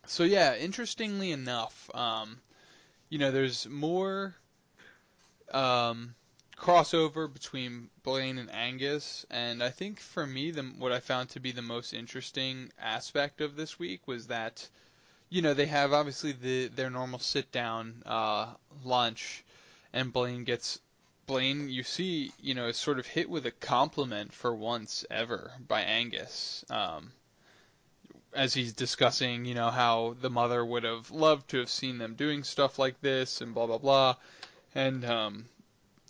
so 0.06 0.24
yeah, 0.24 0.56
interestingly 0.56 1.32
enough, 1.32 1.90
um, 1.94 2.40
you 3.10 3.20
know, 3.20 3.32
there's 3.32 3.68
more 3.68 4.36
um, 5.52 6.16
crossover 6.58 7.32
between 7.32 7.90
Blaine 8.04 8.38
and 8.38 8.52
Angus, 8.52 9.26
and 9.30 9.64
I 9.64 9.70
think 9.70 10.00
for 10.00 10.26
me, 10.26 10.52
the 10.52 10.64
what 10.64 10.92
I 10.92 11.00
found 11.00 11.30
to 11.30 11.40
be 11.40 11.52
the 11.52 11.62
most 11.62 11.94
interesting 11.94 12.72
aspect 12.80 13.42
of 13.42 13.56
this 13.56 13.78
week 13.78 14.08
was 14.08 14.28
that, 14.28 14.68
you 15.30 15.42
know, 15.42 15.54
they 15.54 15.68
have 15.68 15.94
obviously 15.94 16.32
the 16.32 16.68
their 16.68 16.90
normal 16.90 17.20
sit 17.20 17.52
down 17.52 18.02
uh, 18.06 18.54
lunch, 18.84 19.44
and 19.94 20.12
Blaine 20.12 20.44
gets 20.44 20.80
Blaine, 21.28 21.70
you 21.70 21.84
see, 21.84 22.32
you 22.42 22.54
know, 22.54 22.68
is 22.68 22.78
sort 22.78 23.00
of 23.00 23.06
hit 23.06 23.30
with 23.30 23.46
a 23.46 23.52
compliment 23.52 24.34
for 24.34 24.56
once 24.56 25.06
ever 25.12 25.52
by 25.68 25.82
Angus. 25.82 26.66
Um, 26.70 27.12
as 28.34 28.54
he's 28.54 28.74
discussing, 28.74 29.46
you 29.46 29.54
know, 29.54 29.70
how 29.70 30.16
the 30.22 30.30
mother 30.30 30.66
would 30.66 30.84
have 30.84 31.12
loved 31.12 31.50
to 31.50 31.60
have 31.60 31.70
seen 31.70 31.98
them 31.98 32.16
doing 32.16 32.44
stuff 32.44 32.80
like 32.80 33.00
this 33.02 33.42
and 33.42 33.54
blah 33.54 33.68
blah 33.68 33.78
blah. 33.78 34.16
And 34.76 35.06
um 35.06 35.46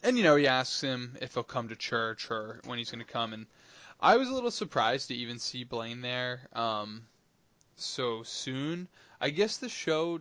and 0.03 0.17
you 0.17 0.23
know, 0.23 0.35
he 0.35 0.47
asks 0.47 0.81
him 0.81 1.17
if 1.21 1.33
he'll 1.33 1.43
come 1.43 1.69
to 1.69 1.75
church 1.75 2.29
or 2.29 2.61
when 2.65 2.77
he's 2.77 2.91
going 2.91 3.03
to 3.03 3.11
come 3.11 3.33
and 3.33 3.45
I 3.99 4.17
was 4.17 4.29
a 4.29 4.33
little 4.33 4.51
surprised 4.51 5.07
to 5.07 5.15
even 5.15 5.39
see 5.39 5.63
Blaine 5.63 6.01
there 6.01 6.41
um 6.53 7.07
so 7.75 8.23
soon. 8.23 8.87
I 9.19 9.29
guess 9.29 9.57
the 9.57 9.69
show 9.69 10.19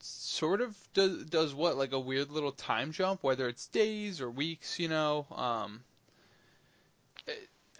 sort 0.00 0.60
of 0.60 0.76
does 0.94 1.24
does 1.24 1.54
what 1.54 1.76
like 1.76 1.92
a 1.92 2.00
weird 2.00 2.30
little 2.30 2.52
time 2.52 2.92
jump 2.92 3.22
whether 3.22 3.48
it's 3.48 3.66
days 3.66 4.20
or 4.20 4.30
weeks, 4.30 4.78
you 4.78 4.88
know. 4.88 5.26
Um 5.30 5.80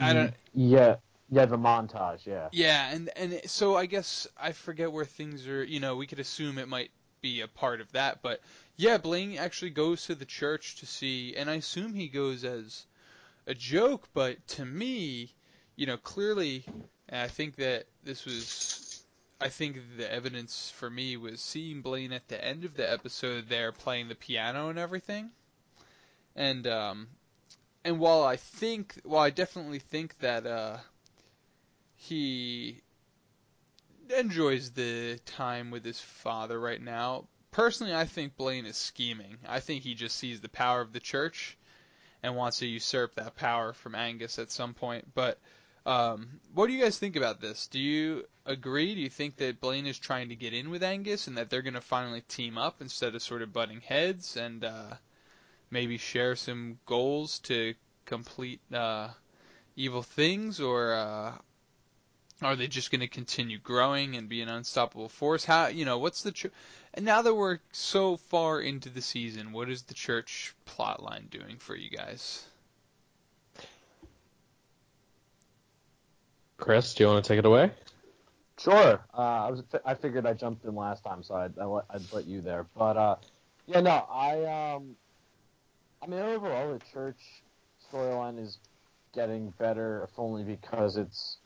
I 0.00 0.12
don't 0.12 0.35
yeah, 0.54 0.97
yeah, 1.30 1.44
the 1.44 1.58
montage, 1.58 2.25
yeah. 2.26 2.49
yeah, 2.52 2.90
and 2.90 3.11
and 3.16 3.40
so 3.47 3.76
I 3.76 3.87
guess 3.87 4.26
I 4.40 4.52
forget 4.52 4.90
where 4.90 5.04
things 5.04 5.47
are. 5.47 5.62
You 5.64 5.80
know, 5.80 5.97
we 5.97 6.06
could 6.06 6.20
assume 6.20 6.58
it 6.58 6.68
might 6.68 6.90
be 7.20 7.40
a 7.42 7.49
part 7.49 7.80
of 7.80 7.92
that, 7.92 8.23
but 8.23 8.40
yeah, 8.78 8.97
Blaine 8.97 9.37
actually 9.37 9.70
goes 9.70 10.06
to 10.06 10.14
the 10.14 10.25
church 10.25 10.76
to 10.76 10.87
see, 10.87 11.35
and 11.37 11.50
I 11.50 11.54
assume 11.54 11.94
he 11.94 12.06
goes 12.06 12.44
as 12.44 12.87
a 13.44 13.52
joke. 13.52 14.08
But 14.14 14.47
to 14.49 14.64
me, 14.64 15.35
you 15.75 15.85
know, 15.85 15.97
clearly, 15.97 16.64
I 17.11 17.26
think 17.26 17.56
that 17.56 17.87
this 18.04 18.25
was, 18.25 19.02
I 19.40 19.49
think 19.49 19.78
the 19.97 20.11
evidence 20.11 20.70
for 20.70 20.88
me 20.88 21.16
was 21.16 21.40
seeing 21.40 21.82
Blaine 21.82 22.12
at 22.12 22.28
the 22.28 22.42
end 22.42 22.64
of 22.64 22.76
the 22.76 22.88
episode 22.88 23.49
there 23.49 23.73
playing 23.73 24.06
the 24.06 24.14
piano 24.14 24.68
and 24.68 24.78
everything, 24.78 25.30
and 26.37 26.64
um, 26.68 27.08
and 27.85 27.99
while 27.99 28.23
I 28.23 28.37
think, 28.37 29.00
while 29.02 29.25
I 29.25 29.30
definitely 29.30 29.80
think 29.80 30.20
that 30.20 30.47
uh 30.47 30.76
he 31.97 32.82
enjoys 34.16 34.70
the 34.70 35.18
time 35.26 35.73
with 35.73 35.85
his 35.85 36.00
father 36.00 36.61
right 36.61 36.80
now. 36.80 37.26
Personally, 37.50 37.95
I 37.95 38.05
think 38.05 38.37
Blaine 38.37 38.67
is 38.67 38.76
scheming. 38.76 39.38
I 39.47 39.61
think 39.61 39.83
he 39.83 39.95
just 39.95 40.17
sees 40.17 40.40
the 40.40 40.49
power 40.49 40.81
of 40.81 40.93
the 40.93 41.00
church 41.00 41.57
and 42.23 42.37
wants 42.37 42.59
to 42.59 42.67
usurp 42.67 43.14
that 43.14 43.37
power 43.37 43.73
from 43.73 43.95
Angus 43.95 44.38
at 44.38 44.50
some 44.50 44.75
point. 44.75 45.14
But 45.14 45.38
um, 45.87 46.40
what 46.52 46.67
do 46.67 46.73
you 46.73 46.83
guys 46.83 46.99
think 46.99 47.17
about 47.17 47.40
this? 47.40 47.67
Do 47.69 47.81
you 47.81 48.26
agree? 48.45 48.95
Do 48.95 49.00
you 49.00 49.09
think 49.09 49.37
that 49.37 49.61
Blaine 49.61 49.87
is 49.87 49.99
trying 49.99 50.28
to 50.28 50.37
get 50.37 50.52
in 50.52 50.71
with 50.71 50.83
Angus 50.83 51.26
and 51.26 51.38
that 51.38 51.49
they're 51.49 51.62
going 51.62 51.75
to 51.75 51.81
finally 51.81 52.21
team 52.23 52.59
up 52.59 52.81
instead 52.81 53.14
of 53.14 53.23
sort 53.23 53.43
of 53.43 53.52
butting 53.52 53.81
heads 53.81 54.37
and 54.37 54.64
uh, 54.64 54.95
maybe 55.71 55.97
share 55.97 56.37
some 56.37 56.78
goals 56.87 57.38
to 57.40 57.75
complete 58.05 58.61
uh, 58.73 59.09
evil 59.76 60.02
things, 60.02 60.61
or 60.61 60.93
uh, 60.93 61.33
are 62.42 62.57
they 62.57 62.68
just 62.68 62.90
going 62.90 63.00
to 63.00 63.09
continue 63.09 63.59
growing 63.59 64.16
and 64.16 64.28
be 64.28 64.40
an 64.42 64.49
unstoppable 64.49 65.09
force? 65.09 65.45
How 65.45 65.66
you 65.68 65.85
know 65.85 65.99
what's 65.99 66.23
the 66.23 66.33
ch- 66.33 66.47
and 66.95 67.04
now 67.04 67.23
that 67.23 67.35
we're 67.35 67.59
so 67.73 68.16
far 68.16 68.61
into 68.61 68.88
the 68.88 69.02
season, 69.02 69.52
what 69.52 69.68
is 69.68 69.83
the 69.83 69.95
church 69.95 70.54
plotline 70.66 71.30
doing 71.30 71.57
for 71.59 71.76
you 71.76 71.90
guys? 71.90 72.45
Chris, 76.57 76.95
do 76.95 77.04
you 77.04 77.09
want 77.09 77.25
to 77.25 77.28
take 77.28 77.38
it 77.38 77.47
away? 77.47 77.71
Sure. 78.59 79.00
Uh, 79.16 79.21
I 79.21 79.50
was. 79.50 79.62
I 79.85 79.95
figured 79.95 80.26
I 80.26 80.33
jumped 80.33 80.64
in 80.64 80.75
last 80.75 81.04
time, 81.04 81.23
so 81.23 81.37
I'd, 81.37 81.57
I'd, 81.59 81.64
let, 81.64 81.85
I'd 81.90 82.12
let 82.12 82.26
you 82.26 82.40
there. 82.40 82.66
But 82.76 82.97
uh, 82.97 83.16
yeah, 83.66 83.80
no, 83.80 84.04
I 84.11 84.75
um, 84.75 84.97
I 86.02 86.07
mean 86.07 86.18
overall 86.18 86.73
the 86.73 86.80
church 86.92 87.21
storyline 87.92 88.42
is 88.42 88.59
getting 89.14 89.50
better, 89.59 90.09
if 90.09 90.18
only 90.18 90.42
because 90.42 90.97
it's 90.97 91.38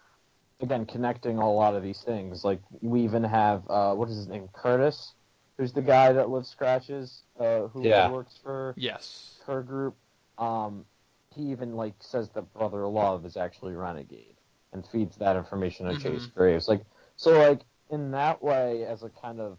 again 0.63 0.87
connecting 0.87 1.39
a 1.39 1.53
lot 1.53 1.75
of 1.75 1.83
these 1.83 2.01
things. 2.01 2.45
Like 2.45 2.61
we 2.81 3.03
even 3.03 3.25
have 3.25 3.63
uh, 3.69 3.95
what 3.95 4.09
is 4.09 4.17
his 4.17 4.29
name, 4.29 4.49
Curtis, 4.53 5.15
who's 5.59 5.73
the 5.73 5.83
guy 5.83 6.13
that 6.13 6.31
lives 6.31 6.49
scratches, 6.49 7.25
uh, 7.39 7.63
who 7.69 7.85
Yeah. 7.85 8.11
works 8.11 8.39
for 8.43 8.75
Yes. 8.79 9.41
her 9.47 9.63
group. 9.63 9.97
Um, 10.39 10.87
he 11.35 11.43
even 11.51 11.75
like 11.75 11.95
says 12.01 12.31
that 12.31 12.53
Brother 12.53 12.87
Love 12.87 13.27
is 13.27 13.37
actually 13.37 13.75
Renegade 13.75 14.37
and 14.73 14.87
feeds 14.87 15.17
that 15.17 15.37
information 15.37 15.87
to 15.87 15.99
Chase 15.99 16.27
Mhm. 16.27 16.35
Graves. 16.35 16.69
Like 16.69 16.85
so, 17.17 17.39
like 17.39 17.63
in 17.91 18.11
that 18.13 18.43
way, 18.43 18.85
as 18.85 19.03
a 19.03 19.11
kind 19.11 19.41
of 19.41 19.59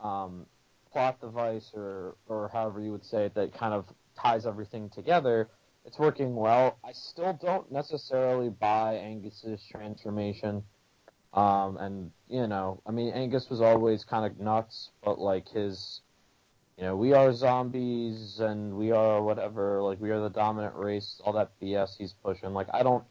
um, 0.00 0.46
plot 0.90 1.20
device 1.20 1.72
or 1.74 2.16
or 2.26 2.48
however 2.48 2.80
you 2.80 2.92
would 2.92 3.04
say 3.04 3.26
it, 3.26 3.34
that 3.34 3.52
kind 3.54 3.72
of 3.72 3.86
ties 4.16 4.46
everything 4.46 4.90
together. 4.90 5.50
It's 5.84 5.98
working 5.98 6.34
well. 6.34 6.78
I 6.82 6.92
still 6.92 7.34
don't 7.34 7.70
necessarily 7.70 8.48
buy 8.48 8.94
Angus's 8.94 9.62
transformation. 9.70 10.62
Um, 11.34 11.76
and 11.76 12.10
you 12.28 12.46
know, 12.46 12.80
I 12.86 12.90
mean, 12.92 13.12
Angus 13.12 13.50
was 13.50 13.60
always 13.60 14.04
kind 14.04 14.24
of 14.24 14.38
nuts, 14.38 14.90
but 15.04 15.18
like 15.18 15.48
his 15.48 16.00
you 16.78 16.84
know, 16.84 16.96
we 16.96 17.12
are 17.12 17.32
zombies 17.32 18.40
and 18.40 18.74
we 18.74 18.90
are 18.90 19.22
whatever, 19.22 19.80
like 19.82 20.00
we 20.00 20.10
are 20.10 20.20
the 20.20 20.30
dominant 20.30 20.74
race, 20.74 21.20
all 21.24 21.32
that 21.34 21.52
BS 21.60 21.96
he's 21.96 22.14
pushing. 22.24 22.52
Like 22.52 22.68
I 22.72 22.82
don't 22.82 23.04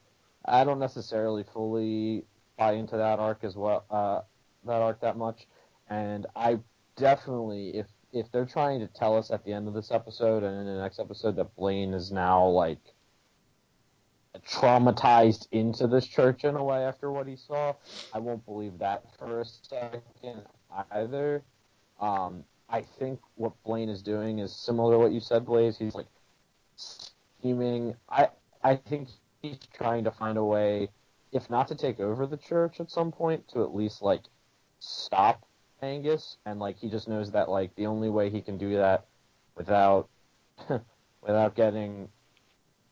I 0.46 0.64
don't 0.64 0.80
necessarily 0.80 1.44
fully 1.54 2.26
buy 2.58 2.74
into 2.74 2.98
that 2.98 3.20
arc 3.20 3.44
as 3.44 3.56
well 3.56 3.86
uh 3.90 4.22
that 4.66 4.82
arc 4.82 5.02
that 5.02 5.18
much. 5.18 5.48
And 5.90 6.26
I 6.36 6.60
definitely 6.96 7.78
if 7.78 7.88
if 8.14 8.32
they're 8.32 8.46
trying 8.46 8.80
to 8.80 8.88
tell 8.88 9.18
us 9.18 9.32
at 9.32 9.44
the 9.44 9.52
end 9.52 9.68
of 9.68 9.74
this 9.74 9.92
episode 9.92 10.44
and 10.44 10.56
in 10.60 10.66
the 10.66 10.80
next 10.80 11.00
episode 11.00 11.36
that 11.36 11.56
Blaine 11.56 11.94
is 11.94 12.12
now 12.12 12.46
like 12.46 12.80
traumatized 14.48 15.48
into 15.52 15.88
this 15.88 16.06
church 16.06 16.44
in 16.44 16.56
a 16.56 16.64
way 16.64 16.86
after 16.86 17.12
what 17.12 17.28
he 17.28 17.36
saw, 17.36 17.74
I 18.14 18.20
won't 18.20 18.46
believe 18.46 18.78
that 18.80 19.04
for 19.18 19.42
a 19.42 19.46
second 19.46 20.44
either. 20.92 21.44
Um, 22.00 22.44
I 22.70 22.82
think 22.82 23.20
what 23.36 23.54
Blaine 23.64 23.90
is 23.90 24.04
doing 24.04 24.40
is 24.40 24.56
similar 24.56 24.94
to 24.94 25.00
what 25.00 25.12
you 25.12 25.20
said, 25.20 25.46
Blaise. 25.46 25.78
He's 25.78 25.96
like 25.96 26.08
scheming. 26.76 27.96
I 28.10 28.30
I 28.64 28.76
think 28.76 29.10
he's 29.42 29.58
trying 29.74 30.04
to 30.04 30.12
find 30.12 30.38
a 30.38 30.44
way, 30.44 30.90
if 31.32 31.50
not 31.50 31.68
to 31.70 31.76
take 31.76 32.00
over 32.00 32.28
the 32.28 32.38
church 32.38 32.80
at 32.80 32.92
some 32.92 33.12
point, 33.12 33.48
to 33.50 33.64
at 33.64 33.76
least 33.76 34.02
like 34.02 34.22
stop 34.80 35.46
Angus. 35.84 36.38
And 36.46 36.60
like 36.60 36.78
he 36.78 36.90
just 36.90 37.08
knows 37.08 37.32
that 37.32 37.50
like 37.50 37.76
the 37.76 37.88
only 37.88 38.10
way 38.10 38.30
he 38.30 38.42
can 38.42 38.58
do 38.58 38.76
that 38.78 39.06
without 39.56 40.10
without 41.22 41.56
getting, 41.56 42.10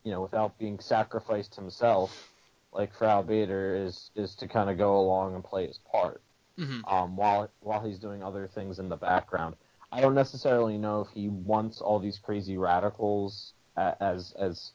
you 0.04 0.12
know, 0.12 0.22
without 0.22 0.58
being 0.58 0.80
sacrificed 0.80 1.56
himself, 1.56 2.12
like 2.72 2.94
Frau 2.96 3.22
Bader, 3.22 3.76
is 3.76 4.12
is 4.16 4.36
to 4.36 4.48
kind 4.48 4.70
of 4.70 4.78
go 4.78 4.98
along 4.98 5.36
and 5.36 5.44
play 5.44 5.68
his 5.68 5.80
part 5.92 6.22
hmm 6.58 6.82
um, 6.88 7.16
while 7.16 7.50
while 7.60 7.84
he's 7.84 8.00
doing 8.00 8.24
other 8.24 8.48
things 8.48 8.80
in 8.80 8.90
the 8.90 8.98
background. 8.98 9.56
I 9.92 10.02
don't 10.02 10.16
necessarily 10.16 10.78
know 10.78 11.02
if 11.02 11.10
he 11.14 11.28
wants 11.28 11.82
all 11.82 12.00
these 12.00 12.20
crazy 12.20 12.58
radicals 12.58 13.54
as 13.78 14.34
as 14.38 14.72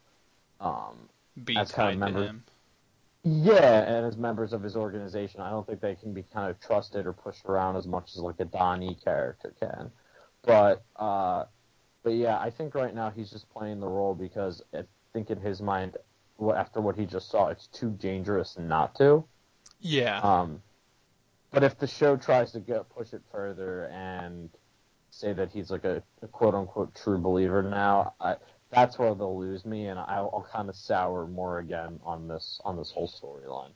um, 0.60 1.08
Be 1.44 1.54
That's 1.54 1.72
kind 1.72 1.94
of 1.94 1.98
members. 2.00 2.30
him. 2.30 2.44
Yeah, 3.28 3.82
and 3.82 4.06
as 4.06 4.16
members 4.16 4.52
of 4.52 4.62
his 4.62 4.76
organization. 4.76 5.40
I 5.40 5.50
don't 5.50 5.66
think 5.66 5.80
they 5.80 5.96
can 5.96 6.14
be 6.14 6.22
kind 6.22 6.48
of 6.48 6.60
trusted 6.60 7.06
or 7.06 7.12
pushed 7.12 7.44
around 7.46 7.74
as 7.74 7.84
much 7.84 8.10
as 8.14 8.18
like 8.18 8.38
a 8.38 8.44
Donnie 8.44 8.96
character 9.02 9.52
can. 9.58 9.90
But 10.44 10.84
uh, 10.94 11.46
but 12.04 12.10
yeah, 12.10 12.38
I 12.38 12.50
think 12.50 12.76
right 12.76 12.94
now 12.94 13.10
he's 13.10 13.28
just 13.28 13.50
playing 13.50 13.80
the 13.80 13.88
role 13.88 14.14
because 14.14 14.62
I 14.72 14.84
think 15.12 15.30
in 15.30 15.40
his 15.40 15.60
mind, 15.60 15.96
after 16.54 16.80
what 16.80 16.94
he 16.94 17.04
just 17.04 17.28
saw, 17.28 17.48
it's 17.48 17.66
too 17.66 17.90
dangerous 17.90 18.56
not 18.60 18.94
to. 18.98 19.24
Yeah. 19.80 20.20
Um, 20.20 20.62
but 21.50 21.64
if 21.64 21.76
the 21.78 21.88
show 21.88 22.16
tries 22.16 22.52
to 22.52 22.60
go 22.60 22.86
push 22.96 23.12
it 23.12 23.22
further 23.32 23.86
and 23.86 24.50
say 25.10 25.32
that 25.32 25.50
he's 25.50 25.68
like 25.72 25.84
a, 25.84 26.00
a 26.22 26.28
quote 26.28 26.54
unquote 26.54 26.94
true 26.94 27.18
believer 27.18 27.60
now, 27.60 28.14
I, 28.20 28.36
that's 28.70 28.98
where 28.98 29.14
they'll 29.14 29.38
lose 29.38 29.64
me, 29.64 29.86
and 29.86 29.98
I'll, 29.98 30.30
I'll 30.32 30.48
kind 30.52 30.68
of 30.68 30.76
sour 30.76 31.26
more 31.26 31.58
again 31.58 32.00
on 32.04 32.28
this 32.28 32.60
on 32.64 32.76
this 32.76 32.90
whole 32.90 33.08
storyline. 33.08 33.70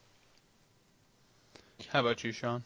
How 1.88 2.00
about 2.00 2.22
you, 2.24 2.32
Shawn? 2.32 2.64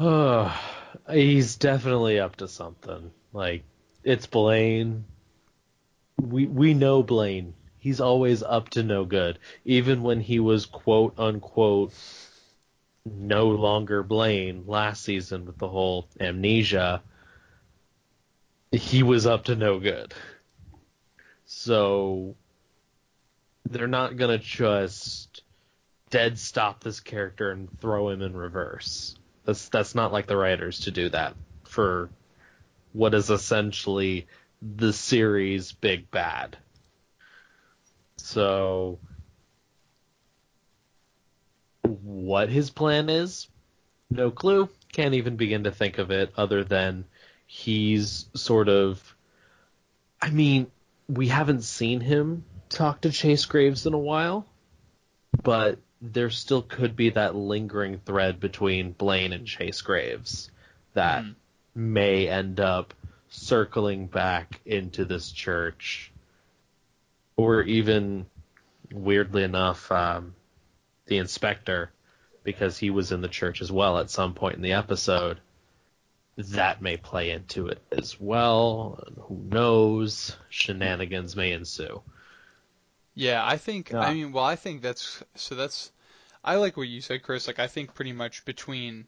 Oh, 0.00 0.58
he's 1.10 1.56
definitely 1.56 2.18
up 2.18 2.36
to 2.36 2.48
something. 2.48 3.10
Like 3.32 3.64
it's 4.02 4.26
Blaine. 4.26 5.04
We 6.20 6.46
we 6.46 6.74
know 6.74 7.02
Blaine. 7.02 7.54
He's 7.78 8.00
always 8.00 8.42
up 8.42 8.70
to 8.70 8.82
no 8.82 9.04
good. 9.04 9.38
Even 9.64 10.02
when 10.02 10.20
he 10.20 10.38
was 10.38 10.66
quote 10.66 11.14
unquote 11.18 11.92
no 13.04 13.48
longer 13.48 14.02
Blaine 14.02 14.64
last 14.66 15.04
season 15.04 15.44
with 15.46 15.58
the 15.58 15.68
whole 15.68 16.06
amnesia, 16.20 17.02
he 18.72 19.02
was 19.02 19.26
up 19.26 19.44
to 19.44 19.56
no 19.56 19.78
good. 19.78 20.14
So 21.44 22.34
they're 23.68 23.86
not 23.86 24.16
gonna 24.16 24.38
just 24.38 25.42
dead 26.10 26.38
stop 26.38 26.82
this 26.82 27.00
character 27.00 27.50
and 27.50 27.68
throw 27.80 28.08
him 28.08 28.22
in 28.22 28.36
reverse. 28.36 29.16
That's 29.44 29.68
that's 29.68 29.94
not 29.94 30.12
like 30.12 30.26
the 30.26 30.36
writers 30.36 30.80
to 30.80 30.90
do 30.90 31.08
that 31.10 31.34
for 31.64 32.10
what 32.92 33.14
is 33.14 33.30
essentially 33.30 34.26
the 34.60 34.92
series 34.92 35.72
big 35.72 36.10
bad. 36.10 36.56
So 38.16 38.98
what 41.82 42.48
his 42.48 42.70
plan 42.70 43.10
is, 43.10 43.48
no 44.10 44.30
clue. 44.30 44.68
Can't 44.92 45.14
even 45.14 45.36
begin 45.36 45.64
to 45.64 45.72
think 45.72 45.98
of 45.98 46.10
it 46.10 46.32
other 46.36 46.64
than 46.64 47.04
he's 47.52 48.24
sort 48.32 48.70
of 48.70 49.14
I 50.22 50.30
mean, 50.30 50.70
we 51.06 51.28
haven't 51.28 51.64
seen 51.64 52.00
him 52.00 52.44
talk 52.70 53.02
to 53.02 53.10
Chase 53.10 53.44
Graves 53.44 53.84
in 53.84 53.92
a 53.92 53.98
while, 53.98 54.46
but 55.42 55.78
there 56.00 56.30
still 56.30 56.62
could 56.62 56.96
be 56.96 57.10
that 57.10 57.34
lingering 57.34 57.98
thread 57.98 58.40
between 58.40 58.92
Blaine 58.92 59.34
and 59.34 59.46
Chase 59.46 59.82
Graves 59.82 60.50
that 60.94 61.24
Mhm. 61.24 61.34
may 61.74 62.28
end 62.28 62.58
up 62.58 62.94
circling 63.28 64.06
back 64.06 64.60
into 64.64 65.04
this 65.04 65.30
church. 65.30 66.10
Or 67.36 67.62
even, 67.62 68.26
weirdly 68.92 69.42
enough, 69.42 69.92
um, 69.92 70.34
the 71.06 71.18
inspector, 71.18 71.90
because 72.44 72.78
he 72.78 72.88
was 72.90 73.12
in 73.12 73.20
the 73.20 73.28
church 73.28 73.60
as 73.60 73.70
well 73.70 73.98
at 73.98 74.08
some 74.08 74.32
point 74.32 74.56
in 74.56 74.62
the 74.62 74.72
episode. 74.72 75.38
That 76.36 76.80
may 76.80 76.96
play 76.96 77.30
into 77.30 77.66
it 77.66 77.82
as 77.92 78.18
well. 78.18 79.02
Who 79.28 79.36
knows? 79.50 80.36
Shenanigans 80.48 81.36
may 81.36 81.52
ensue. 81.52 82.02
Yeah, 83.14 83.44
I 83.44 83.58
think. 83.58 83.90
Yeah. 83.90 84.00
I 84.00 84.14
mean, 84.14 84.32
well, 84.32 84.44
I 84.44 84.56
think 84.56 84.80
that's 84.82 85.22
so. 85.34 85.54
That's. 85.54 85.92
I 86.42 86.56
like 86.56 86.76
what 86.76 86.88
you 86.88 87.00
said, 87.00 87.22
Chris. 87.22 87.46
Like, 87.46 87.58
I 87.58 87.66
think 87.66 87.94
pretty 87.94 88.12
much 88.12 88.44
between 88.44 89.06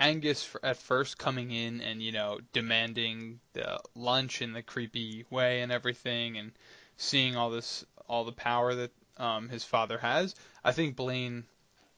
Angus 0.00 0.48
at 0.62 0.78
first 0.78 1.18
coming 1.18 1.50
in 1.50 1.80
and 1.82 2.02
you 2.02 2.12
know 2.12 2.40
demanding 2.52 3.40
the 3.52 3.78
lunch 3.94 4.40
in 4.40 4.52
the 4.52 4.62
creepy 4.62 5.26
way 5.28 5.60
and 5.60 5.70
everything, 5.70 6.38
and 6.38 6.52
seeing 6.96 7.36
all 7.36 7.50
this, 7.50 7.84
all 8.08 8.24
the 8.24 8.32
power 8.32 8.74
that 8.74 8.90
um, 9.18 9.50
his 9.50 9.64
father 9.64 9.98
has. 9.98 10.34
I 10.64 10.72
think 10.72 10.96
Blaine 10.96 11.44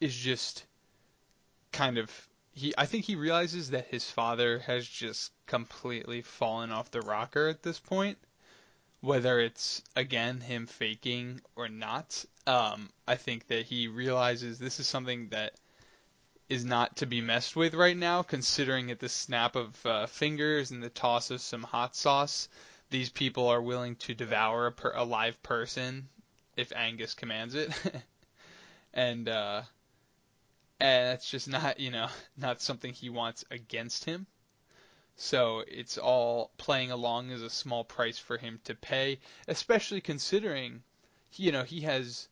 is 0.01 0.15
just 0.17 0.65
kind 1.71 1.97
of 1.99 2.11
he. 2.55 2.73
I 2.79 2.87
think 2.87 3.05
he 3.05 3.17
realizes 3.17 3.71
that 3.71 3.89
his 3.89 4.11
father 4.11 4.61
has 4.61 4.87
just 4.87 5.33
completely 5.47 6.23
fallen 6.23 6.71
off 6.71 6.91
the 6.91 7.03
rocker 7.03 7.49
at 7.49 7.63
this 7.63 7.79
point 7.79 8.19
whether 9.05 9.39
it's 9.39 9.83
again 9.95 10.41
him 10.41 10.67
faking 10.67 11.39
or 11.57 11.69
not. 11.69 12.25
Um, 12.47 12.89
I 13.07 13.17
think 13.17 13.49
that 13.49 13.67
he 13.67 13.87
realizes 13.87 14.59
this 14.59 14.81
is 14.81 14.87
something 14.87 15.29
that 15.29 15.53
is 16.49 16.65
not 16.65 16.97
to 16.97 17.07
be 17.07 17.21
messed 17.21 17.55
with 17.55 17.75
right 17.75 17.97
now, 17.97 18.23
considering 18.23 18.91
at 18.91 19.01
the 19.01 19.09
snap 19.09 19.57
of 19.57 19.85
uh, 19.85 20.07
fingers 20.07 20.71
and 20.71 20.83
the 20.83 20.89
toss 20.89 21.31
of 21.31 21.43
some 21.43 21.63
hot 21.63 21.95
sauce, 21.95 22.49
these 22.89 23.11
people 23.11 23.49
are 23.49 23.61
willing 23.61 23.97
to 23.97 24.15
devour 24.15 24.67
a, 24.67 24.73
per- 24.73 24.93
a 24.95 25.05
live 25.05 25.43
person 25.43 26.09
if 26.57 26.73
Angus 26.75 27.13
commands 27.13 27.55
it, 27.55 27.71
and 28.95 29.29
uh, 29.29 29.63
and 30.85 31.15
it's 31.15 31.31
just 31.31 31.49
not 31.49 31.81
you 31.81 31.91
know 31.91 32.09
not 32.37 32.61
something 32.61 32.93
he 32.93 33.09
wants 33.09 33.45
against 33.51 34.05
him. 34.05 34.27
So 35.17 35.63
it's 35.67 35.97
all 35.97 36.51
playing 36.59 36.91
along 36.91 37.31
as 37.31 37.41
a 37.41 37.49
small 37.49 37.85
price 37.85 38.19
for 38.19 38.37
him 38.37 38.61
to 38.65 38.75
pay, 38.75 39.21
especially 39.47 40.01
considering, 40.01 40.83
you 41.35 41.53
know, 41.53 41.63
he 41.63 41.83
has, 41.83 42.29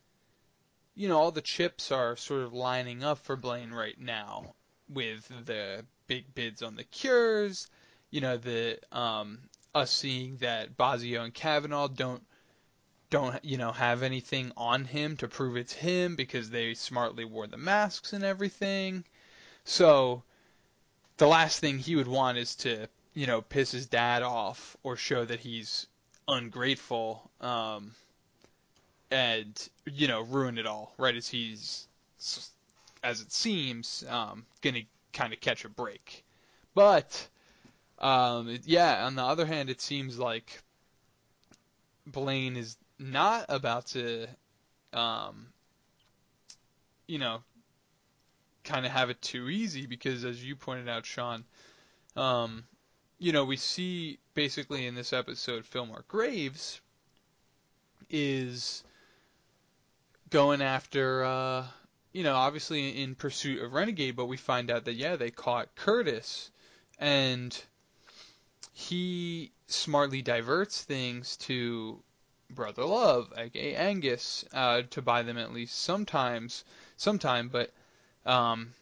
you 0.97 1.09
know, 1.09 1.17
all 1.17 1.31
the 1.31 1.41
chips 1.41 1.93
are 1.93 2.17
sort 2.17 2.43
of 2.43 2.53
lining 2.53 3.05
up 3.05 3.19
for 3.19 3.37
Blaine 3.37 3.71
right 3.71 3.99
now 4.01 4.57
with 4.89 5.29
the 5.47 5.87
big 6.09 6.35
bids 6.35 6.61
on 6.61 6.75
the 6.75 6.83
cures, 6.83 7.69
you 8.11 8.21
know, 8.21 8.37
the 8.37 8.81
um, 8.91 9.39
us 9.77 9.93
seeing 9.93 10.39
that 10.39 10.77
Bozzio 10.77 11.23
and 11.23 11.33
Cavanaugh 11.33 11.87
don't 11.87 12.27
don't 13.13 13.45
you 13.45 13.59
know 13.59 13.73
have 13.73 14.03
anything 14.03 14.51
on 14.57 14.87
him 14.87 15.19
to 15.19 15.29
prove 15.29 15.55
it's 15.55 15.75
him 15.75 16.17
because 16.17 16.49
they 16.49 16.73
smartly 16.73 17.27
wore 17.27 17.47
the 17.47 17.59
masks 17.59 18.15
and 18.15 18.25
everything. 18.25 19.05
So 19.65 20.23
the 21.19 21.29
last 21.29 21.61
thing 21.61 21.79
he 21.79 21.95
would 21.95 22.09
want 22.09 22.39
is 22.39 22.57
to, 22.57 22.89
you 23.13 23.27
know, 23.27 23.43
piss 23.43 23.71
his 23.71 23.85
dad 23.87 24.23
off 24.23 24.79
or 24.83 24.97
show 24.97 25.27
that 25.27 25.41
he's 25.41 25.87
ungrateful, 26.27 27.31
um, 27.43 27.95
and 29.11 29.69
you 29.85 30.09
know, 30.09 30.23
ruin 30.23 30.57
it 30.57 30.67
all. 30.67 30.95
Right 30.97 31.15
as 31.15 31.29
he's, 31.29 31.87
as 33.05 33.21
it 33.21 33.31
seems, 33.31 34.05
um, 34.09 34.47
gonna 34.63 34.81
kind 35.13 35.35
of 35.35 35.41
catch 35.41 35.67
a 35.67 35.69
break. 35.69 36.25
But, 36.75 37.29
um, 37.99 38.59
yeah. 38.65 39.05
On 39.05 39.17
the 39.17 39.23
other 39.23 39.45
hand, 39.45 39.69
it 39.69 39.83
seems 39.83 40.19
like 40.19 40.63
Blaine 42.07 42.57
is 42.57 42.79
not 43.03 43.47
about 43.49 43.87
to, 43.89 44.29
um, 44.93 45.49
you 47.07 47.19
know, 47.19 47.43
kind 48.65 48.87
of 48.87 48.93
have 48.93 49.11
it 49.11 49.21
too 49.21 49.49
easy 49.49 49.87
because, 49.87 50.25
as 50.25 50.45
you 50.45 50.57
pointed 50.57 50.89
out, 50.89 51.05
Shawn, 51.05 51.45
um, 52.17 52.65
you 53.19 53.33
know, 53.33 53.45
we 53.45 53.57
see 53.57 54.19
basically 54.35 54.87
in 54.87 54.95
this 54.95 55.13
episode, 55.13 55.65
Fillmore 55.65 56.05
Graves 56.09 56.81
is 58.11 58.85
going 60.31 60.63
after, 60.63 61.25
uh, 61.25 61.65
you 62.13 62.23
know, 62.23 62.35
obviously 62.35 63.03
in 63.03 63.15
pursuit 63.15 63.63
of 63.63 63.73
Renegade, 63.73 64.17
but 64.17 64.27
we 64.27 64.37
find 64.37 64.71
out 64.71 64.85
that, 64.85 64.95
yeah, 64.95 65.17
they 65.17 65.31
caught 65.31 65.75
Curtis, 65.75 66.51
and 66.99 67.63
he 68.73 69.53
smartly 69.67 70.23
diverts 70.23 70.83
things 70.83 71.37
to 71.37 72.03
Brother 72.55 72.85
Love, 72.85 73.33
aka 73.37 73.75
Angus, 73.75 74.45
uh, 74.53 74.83
to 74.91 75.03
buy 75.03 75.23
them 75.23 75.39
at 75.39 75.53
least 75.53 75.79
sometimes, 75.79 76.65
sometime, 76.97 77.49
but 77.49 77.73
um, 78.27 78.75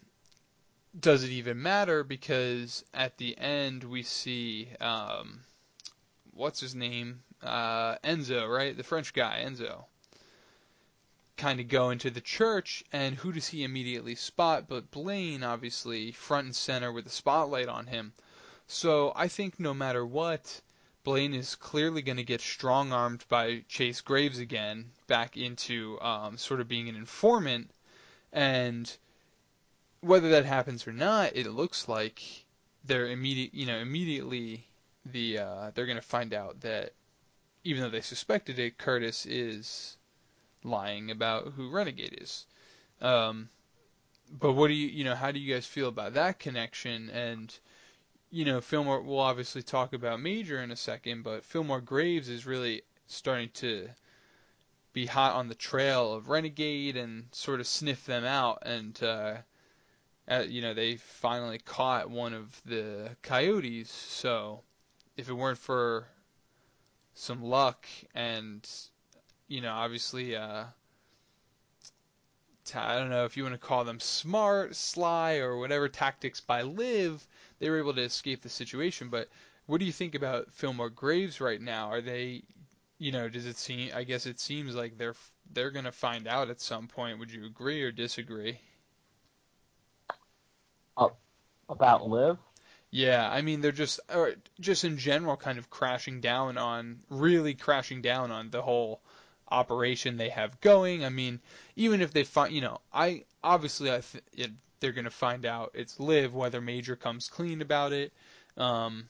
does 0.99 1.23
it 1.23 1.29
even 1.29 1.61
matter? 1.61 2.03
Because 2.03 2.83
at 2.93 3.17
the 3.17 3.37
end 3.37 3.83
we 3.83 4.03
see 4.03 4.69
um, 4.79 5.41
what's 6.33 6.59
his 6.59 6.75
name, 6.75 7.23
uh, 7.41 7.95
Enzo, 8.03 8.53
right? 8.53 8.75
The 8.75 8.83
French 8.83 9.13
guy, 9.13 9.43
Enzo. 9.45 9.85
Kind 11.37 11.59
of 11.59 11.69
go 11.69 11.89
into 11.89 12.09
the 12.09 12.21
church, 12.21 12.83
and 12.91 13.15
who 13.15 13.31
does 13.31 13.47
he 13.47 13.63
immediately 13.63 14.15
spot? 14.15 14.67
But 14.67 14.91
Blaine, 14.91 15.43
obviously, 15.43 16.11
front 16.11 16.45
and 16.45 16.55
center 16.55 16.91
with 16.91 17.05
the 17.05 17.09
spotlight 17.09 17.67
on 17.67 17.87
him. 17.87 18.13
So 18.67 19.11
I 19.15 19.27
think 19.27 19.59
no 19.59 19.73
matter 19.73 20.05
what, 20.05 20.61
Blaine 21.03 21.33
is 21.33 21.55
clearly 21.55 22.01
going 22.01 22.17
to 22.17 22.23
get 22.23 22.41
strong 22.41 22.93
armed 22.93 23.25
by 23.27 23.63
Chase 23.67 24.01
Graves 24.01 24.37
again 24.37 24.91
back 25.07 25.35
into 25.35 25.99
um, 26.01 26.37
sort 26.37 26.61
of 26.61 26.67
being 26.67 26.89
an 26.89 26.95
informant. 26.95 27.71
And 28.31 28.95
whether 30.01 30.29
that 30.29 30.45
happens 30.45 30.87
or 30.87 30.93
not, 30.93 31.35
it 31.35 31.47
looks 31.47 31.87
like 31.87 32.45
they're 32.83 33.07
immediate, 33.07 33.53
you 33.53 33.65
know, 33.65 33.77
immediately 33.77 34.65
the 35.05 35.39
uh, 35.39 35.71
they're 35.73 35.85
going 35.85 35.97
to 35.97 36.01
find 36.01 36.33
out 36.33 36.61
that 36.61 36.93
even 37.63 37.81
though 37.81 37.89
they 37.89 38.01
suspected 38.01 38.59
it, 38.59 38.77
Curtis 38.77 39.25
is 39.25 39.97
lying 40.63 41.11
about 41.11 41.53
who 41.55 41.69
Renegade 41.69 42.17
is. 42.21 42.45
Um, 43.01 43.49
but 44.39 44.53
what 44.53 44.67
do 44.67 44.73
you, 44.73 44.87
you 44.87 45.03
know, 45.03 45.15
how 45.15 45.31
do 45.31 45.39
you 45.39 45.53
guys 45.53 45.65
feel 45.65 45.87
about 45.87 46.13
that 46.13 46.39
connection? 46.39 47.09
And 47.09 47.53
you 48.31 48.45
know, 48.45 48.61
Fillmore. 48.61 49.01
We'll 49.01 49.19
obviously 49.19 49.61
talk 49.61 49.93
about 49.93 50.21
Major 50.21 50.61
in 50.61 50.71
a 50.71 50.75
second, 50.75 51.23
but 51.23 51.43
Fillmore 51.43 51.81
Graves 51.81 52.29
is 52.29 52.45
really 52.45 52.81
starting 53.07 53.49
to 53.55 53.89
be 54.93 55.05
hot 55.05 55.35
on 55.35 55.47
the 55.47 55.55
trail 55.55 56.13
of 56.13 56.29
Renegade 56.29 56.95
and 56.97 57.25
sort 57.31 57.59
of 57.59 57.67
sniff 57.67 58.05
them 58.05 58.23
out. 58.23 58.63
And 58.65 59.01
uh, 59.03 59.35
uh, 60.29 60.45
you 60.47 60.61
know, 60.61 60.73
they 60.73 60.95
finally 60.95 61.59
caught 61.59 62.09
one 62.09 62.33
of 62.33 62.61
the 62.65 63.09
coyotes. 63.21 63.91
So 63.91 64.61
if 65.17 65.29
it 65.29 65.33
weren't 65.33 65.57
for 65.57 66.07
some 67.13 67.43
luck 67.43 67.85
and 68.15 68.67
you 69.47 69.59
know, 69.59 69.73
obviously, 69.73 70.37
uh, 70.37 70.63
I 72.75 72.97
don't 72.97 73.09
know 73.09 73.25
if 73.25 73.35
you 73.35 73.43
want 73.43 73.55
to 73.55 73.67
call 73.67 73.83
them 73.83 73.99
smart, 73.99 74.75
sly, 74.75 75.37
or 75.37 75.57
whatever 75.57 75.89
tactics 75.89 76.39
by 76.39 76.61
Liv, 76.61 77.25
they 77.59 77.69
were 77.69 77.79
able 77.79 77.93
to 77.93 78.01
escape 78.01 78.41
the 78.41 78.49
situation. 78.49 79.09
But 79.09 79.29
what 79.65 79.79
do 79.79 79.85
you 79.85 79.91
think 79.91 80.15
about 80.15 80.51
Fillmore 80.51 80.89
Graves 80.89 81.41
right 81.41 81.61
now? 81.61 81.89
Are 81.89 82.01
they, 82.01 82.43
you 82.97 83.11
know, 83.11 83.29
does 83.29 83.45
it 83.45 83.57
seem? 83.57 83.91
I 83.95 84.03
guess 84.03 84.25
it 84.25 84.39
seems 84.39 84.75
like 84.75 84.97
they're 84.97 85.15
they're 85.53 85.71
gonna 85.71 85.91
find 85.91 86.27
out 86.27 86.49
at 86.49 86.61
some 86.61 86.87
point. 86.87 87.19
Would 87.19 87.31
you 87.31 87.45
agree 87.45 87.81
or 87.83 87.91
disagree? 87.91 88.59
Uh, 90.97 91.09
about 91.69 92.07
Liv? 92.07 92.37
Yeah, 92.91 93.29
I 93.31 93.41
mean 93.41 93.61
they're 93.61 93.71
just, 93.71 94.01
or 94.13 94.35
just 94.59 94.83
in 94.83 94.97
general, 94.97 95.37
kind 95.37 95.57
of 95.57 95.69
crashing 95.69 96.19
down 96.19 96.57
on, 96.57 96.99
really 97.09 97.55
crashing 97.55 98.01
down 98.01 98.31
on 98.31 98.49
the 98.49 98.61
whole 98.61 99.01
operation 99.51 100.17
they 100.17 100.29
have 100.29 100.59
going. 100.61 101.05
I 101.05 101.09
mean, 101.09 101.39
even 101.75 102.01
if 102.01 102.13
they 102.13 102.23
find, 102.23 102.53
you 102.53 102.61
know, 102.61 102.79
I 102.93 103.25
obviously 103.43 103.91
I 103.91 104.01
th- 104.01 104.23
it, 104.33 104.51
they're 104.79 104.91
gonna 104.91 105.09
find 105.09 105.45
out 105.45 105.71
it's 105.73 105.99
Liv 105.99 106.33
whether 106.33 106.61
Major 106.61 106.95
comes 106.95 107.29
clean 107.29 107.61
about 107.61 107.93
it, 107.93 108.13
um, 108.57 109.09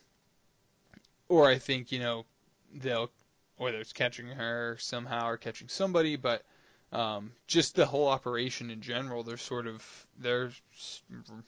or 1.29 1.49
I 1.49 1.57
think 1.57 1.91
you 1.91 1.99
know 1.99 2.25
they'll 2.73 3.11
whether 3.57 3.77
it's 3.77 3.93
catching 3.93 4.27
her 4.27 4.75
somehow 4.79 5.27
or 5.27 5.37
catching 5.37 5.67
somebody, 5.67 6.15
but 6.15 6.43
um, 6.91 7.31
just 7.47 7.75
the 7.75 7.85
whole 7.85 8.07
operation 8.07 8.69
in 8.69 8.81
general, 8.81 9.23
they're 9.23 9.37
sort 9.37 9.67
of 9.67 10.07
they're 10.19 10.51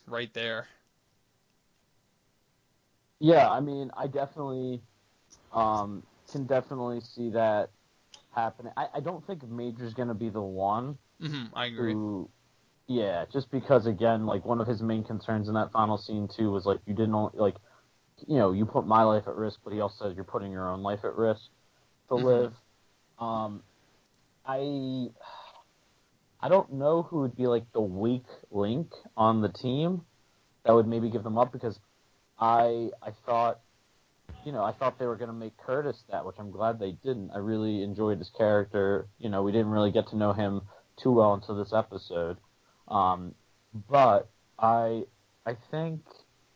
right 0.08 0.34
there. 0.34 0.67
Yeah, 3.19 3.49
I 3.49 3.60
mean, 3.62 3.91
I 3.97 4.08
definitely 4.08 4.82
um, 5.53 6.03
can 6.32 6.45
definitely 6.45 7.01
see 7.01 7.29
that 7.32 7.69
happening. 8.36 8.74
I, 8.78 8.88
I 8.96 9.00
don't 9.00 9.26
think 9.26 9.43
Major's 9.48 9.93
going 9.93 10.08
to 10.10 10.13
be 10.13 10.30
the 10.30 10.41
one. 10.41 10.98
Mm-hmm, 11.22 11.56
I 11.56 11.65
agree. 11.67 11.93
Who, 11.93 12.30
yeah, 12.88 13.26
just 13.32 13.50
because 13.52 13.86
again, 13.86 14.26
like 14.26 14.46
one 14.46 14.62
of 14.62 14.67
his 14.67 14.82
main 14.82 15.04
concerns 15.04 15.48
in 15.48 15.54
that 15.56 15.72
final 15.72 15.98
scene 15.98 16.28
too 16.28 16.52
was 16.52 16.65
like 16.65 16.80
you 16.86 16.93
didn't 16.93 17.13
like, 17.36 17.56
you 18.28 18.38
know, 18.38 18.52
you 18.52 18.65
put 18.65 18.86
my 18.86 19.04
life 19.04 19.24
at 19.28 19.36
risk, 19.36 19.60
but 19.63 19.74
he 19.74 19.80
also 19.82 20.06
said 20.06 20.15
you're 20.15 20.26
putting 20.26 20.52
your 20.52 20.69
own 20.69 20.82
life 20.84 21.00
at 21.04 21.15
risk 21.15 21.41
to 22.10 22.15
Mhm. 22.15 22.26
Liv. 22.26 22.54
Um, 23.19 23.63
I 24.46 25.10
I 26.41 26.50
don't 26.50 26.74
know 26.74 27.04
who 27.04 27.22
would 27.22 27.36
be 27.36 27.48
like 27.48 27.72
the 27.72 27.82
weak 27.82 28.26
link 28.52 28.91
on 29.15 29.41
the 29.41 29.50
team 29.50 30.02
that 30.65 30.74
would 30.74 30.88
maybe 30.88 31.10
give 31.10 31.24
them 31.24 31.38
up 31.38 31.52
because 31.54 31.80
I 32.38 32.91
I 33.02 33.12
thought 33.26 33.62
you 34.46 34.52
know, 34.52 34.64
I 34.64 34.74
thought 34.74 35.00
they 35.00 35.06
were 35.06 35.16
going 35.16 35.30
to 35.30 35.34
make 35.34 35.58
Curtis 35.58 36.04
that, 36.12 36.26
which 36.26 36.36
I'm 36.40 36.52
glad 36.52 36.80
they 36.80 36.92
didn't. 36.92 37.32
I 37.34 37.38
really 37.38 37.84
enjoyed 37.84 38.20
his 38.20 38.30
character. 38.30 39.08
You 39.18 39.30
know, 39.30 39.44
we 39.44 39.52
didn't 39.52 39.72
really 39.72 39.92
get 39.92 40.08
to 40.10 40.18
know 40.18 40.34
him 40.34 40.62
too 41.02 41.12
well 41.12 41.34
until 41.34 41.56
this 41.56 41.74
episode. 41.74 42.38
Um, 42.88 43.36
but 43.90 44.30
I 44.60 45.06
I 45.46 45.56
think 45.72 46.02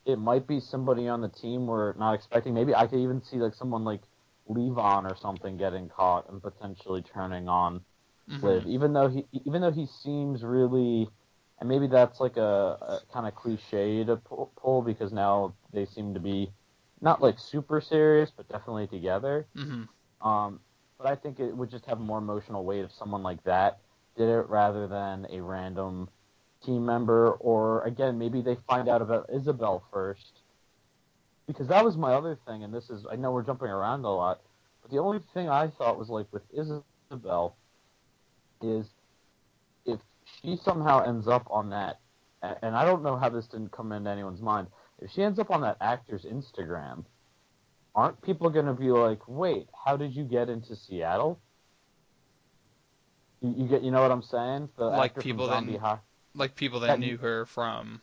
it 0.04 0.18
might 0.18 0.46
be 0.46 0.60
somebody 0.60 1.08
on 1.08 1.20
the 1.20 1.28
team 1.28 1.66
we're 1.66 1.94
not 1.94 2.14
expecting. 2.14 2.54
Maybe 2.54 2.74
I 2.74 2.86
could 2.86 3.00
even 3.00 3.22
see 3.22 3.36
like 3.36 3.54
someone 3.54 3.84
like 3.84 4.02
Levon 4.48 5.04
or 5.04 5.16
something 5.16 5.56
getting 5.56 5.88
caught 5.88 6.28
and 6.30 6.42
potentially 6.42 7.02
turning 7.02 7.48
on 7.48 7.82
Mhm. 8.30 8.42
Liv, 8.42 8.66
even 8.66 8.92
though 8.92 9.08
he 9.08 9.26
even 9.32 9.62
though 9.62 9.72
he 9.72 9.86
seems 9.86 10.42
really, 10.42 11.08
and 11.58 11.68
maybe 11.68 11.86
that's 11.86 12.20
like 12.20 12.36
a, 12.36 12.40
a 12.80 13.00
kind 13.12 13.26
of 13.26 13.34
cliche 13.34 14.04
to 14.04 14.16
pull, 14.16 14.52
pull 14.56 14.82
because 14.82 15.12
now 15.12 15.54
they 15.72 15.86
seem 15.86 16.14
to 16.14 16.20
be 16.20 16.52
not 17.00 17.22
like 17.22 17.38
super 17.38 17.80
serious, 17.80 18.30
but 18.30 18.48
definitely 18.48 18.86
together. 18.86 19.46
Mhm. 19.56 19.88
Um, 20.20 20.60
but 20.98 21.06
I 21.06 21.14
think 21.14 21.38
it 21.38 21.56
would 21.56 21.70
just 21.70 21.86
have 21.86 22.00
more 22.00 22.18
emotional 22.18 22.64
weight 22.64 22.84
if 22.84 22.92
someone 22.92 23.22
like 23.22 23.42
that 23.44 23.80
did 24.16 24.28
it 24.28 24.48
rather 24.48 24.88
than 24.88 25.26
a 25.30 25.40
random 25.40 26.10
team 26.62 26.84
member, 26.84 27.32
or 27.32 27.82
again 27.84 28.18
maybe 28.18 28.42
they 28.42 28.56
find 28.66 28.88
out 28.88 29.00
about 29.00 29.30
Isabel 29.32 29.84
first. 29.92 30.42
Because 31.46 31.68
that 31.68 31.84
was 31.84 31.96
my 31.96 32.12
other 32.12 32.36
thing, 32.46 32.64
and 32.64 32.74
this 32.74 32.90
is 32.90 33.06
I 33.10 33.16
know 33.16 33.30
we're 33.30 33.44
jumping 33.44 33.68
around 33.68 34.04
a 34.04 34.10
lot, 34.10 34.42
but 34.82 34.90
the 34.90 34.98
only 34.98 35.20
thing 35.32 35.48
I 35.48 35.68
thought 35.68 35.98
was 35.98 36.08
like 36.08 36.26
with 36.32 36.42
Isabel 36.52 37.56
is 38.60 38.86
if 39.86 40.00
she 40.24 40.56
somehow 40.56 41.04
ends 41.04 41.28
up 41.28 41.46
on 41.50 41.70
that, 41.70 42.00
and 42.42 42.76
I 42.76 42.84
don't 42.84 43.02
know 43.02 43.16
how 43.16 43.28
this 43.28 43.46
didn't 43.46 43.72
come 43.72 43.92
into 43.92 44.10
anyone's 44.10 44.42
mind, 44.42 44.68
if 45.00 45.10
she 45.12 45.22
ends 45.22 45.38
up 45.38 45.50
on 45.50 45.60
that 45.62 45.76
actor's 45.80 46.24
Instagram, 46.24 47.04
aren't 47.94 48.20
people 48.22 48.50
going 48.50 48.66
to 48.66 48.72
be 48.74 48.90
like, 48.90 49.20
wait, 49.26 49.68
how 49.84 49.96
did 49.96 50.14
you 50.14 50.24
get 50.24 50.48
into 50.48 50.76
Seattle? 50.76 51.40
You, 53.40 53.54
you 53.56 53.68
get, 53.68 53.82
you 53.82 53.90
know 53.90 54.02
what 54.02 54.10
I'm 54.10 54.22
saying? 54.22 54.68
The 54.76 54.86
Like 54.86 55.18
people 55.18 55.48
that- 55.48 55.64
High. 55.80 55.98
Like 56.34 56.54
people 56.54 56.80
that 56.80 56.86
That- 56.88 57.00
knew 57.00 57.16
her 57.16 57.46
from. 57.46 58.00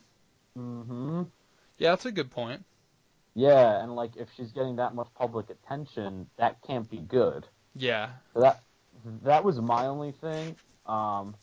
Mm-hmm. 0.58 1.22
Yeah, 1.78 1.90
that's 1.90 2.06
a 2.06 2.12
good 2.12 2.30
point. 2.30 2.64
Yeah, 3.34 3.82
and 3.82 3.94
like 3.94 4.16
if 4.16 4.28
she's 4.36 4.50
getting 4.52 4.76
that 4.76 4.94
much 4.94 5.08
public 5.14 5.50
attention, 5.50 6.26
that 6.38 6.56
can't 6.66 6.88
be 6.90 6.98
good. 6.98 7.46
Yeah. 7.74 8.10
So 8.32 8.40
that 8.40 8.62
that 9.22 9.44
was 9.44 9.60
my 9.60 9.86
only 9.86 10.12
thing 10.12 10.56
um, 10.86 11.34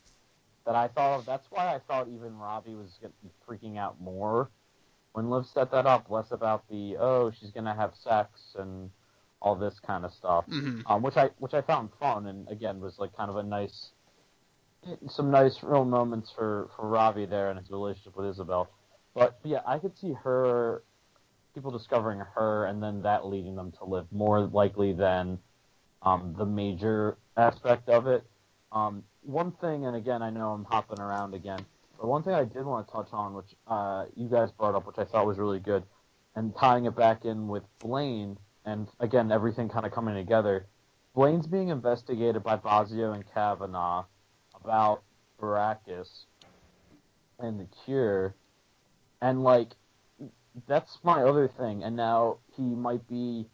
that 0.66 0.74
I 0.76 0.88
thought 0.88 1.20
of. 1.20 1.26
That's 1.28 1.46
why 1.52 1.68
I 1.76 1.80
thought 1.88 2.08
even 2.08 2.36
Ravi 2.38 2.74
was 2.74 2.90
freaking 3.48 3.78
out 3.78 4.02
more 4.02 4.50
when 5.14 5.30
Liv 5.30 5.46
set 5.46 5.72
that 5.72 5.86
up. 5.86 6.10
Less 6.10 6.32
about 6.32 6.68
the 6.70 6.98
oh 7.00 7.32
she's 7.32 7.52
gonna 7.52 7.76
have 7.76 7.94
sex 7.96 8.56
and 8.58 8.90
all 9.42 9.56
this 9.56 9.80
kind 9.86 10.06
of 10.06 10.14
stuff, 10.14 10.46
hmm 10.46 10.82
um, 10.86 11.02
which 11.02 11.18
I 11.18 11.30
which 11.40 11.54
I 11.54 11.62
found 11.62 11.90
fun 12.00 12.28
and 12.28 12.48
again 12.50 12.80
was 12.80 13.00
like 13.00 13.16
kind 13.16 13.30
of 13.30 13.38
a 13.38 13.44
nice 13.44 13.92
some 15.10 15.32
nice 15.32 15.64
real 15.64 15.86
moments 15.86 16.32
for 16.36 16.70
for 16.76 16.88
Ravi 16.88 17.26
there 17.26 17.50
and 17.50 17.60
his 17.60 17.70
relationship 17.70 18.16
with 18.16 18.28
Isabel. 18.28 18.70
But 19.14 19.40
yeah, 19.44 19.62
I 19.66 19.80
could 19.80 19.98
see 19.98 20.14
her 20.14 20.84
people 21.54 21.72
discovering 21.72 22.20
her 22.36 22.66
and 22.66 22.82
then 22.82 23.04
that 23.04 23.26
leading 23.26 23.56
them 23.56 23.72
to 23.80 23.86
Liv 23.86 24.08
more 24.12 24.42
likely 24.42 24.94
than 24.94 25.38
um, 26.02 26.36
the 26.38 26.46
major 26.46 27.18
aspect 27.38 27.90
of 27.90 28.08
it. 28.08 28.24
Um, 28.72 29.04
one 29.22 29.52
thing, 29.52 29.86
and 29.86 29.96
again, 29.96 30.22
I 30.22 30.30
know 30.30 30.52
I'm 30.52 30.66
hopping 30.66 31.00
around 31.00 31.34
again, 31.34 31.66
but 31.98 32.08
one 32.08 32.24
thing 32.24 32.34
I 32.34 32.44
did 32.44 32.66
want 32.66 32.88
to 32.88 32.94
touch 32.94 33.10
on, 33.12 33.34
which 33.34 33.56
uh, 33.68 34.06
you 34.16 34.28
guys 34.28 34.52
brought 34.52 34.76
up, 34.76 34.86
which 34.86 34.98
I 34.98 35.06
thought 35.06 35.26
was 35.26 35.38
really 35.38 35.60
good, 35.60 35.84
and 36.36 36.56
tying 36.56 36.86
it 36.86 36.96
back 36.96 37.26
in 37.26 37.48
with 37.48 37.64
Blaine, 37.80 38.38
and 38.66 38.88
again, 39.00 39.32
everything 39.32 39.70
kind 39.70 39.86
of 39.86 39.92
coming 39.92 40.16
together. 40.16 40.68
Blaine's 41.16 41.48
being 41.48 41.70
investigated 41.70 42.44
by 42.44 42.58
Bozzio 42.58 43.14
and 43.14 43.24
Cavanaugh 43.34 44.06
about 44.56 45.04
Baracus 45.40 46.26
and 47.40 47.60
the 47.60 47.68
cure, 47.86 48.36
and 49.22 49.44
like 49.44 49.70
that's 50.68 50.98
my 51.04 51.24
other 51.24 51.48
thing. 51.48 51.84
And 51.84 51.96
now 51.96 52.40
he 52.56 52.64
might 52.64 53.08
be, 53.08 53.48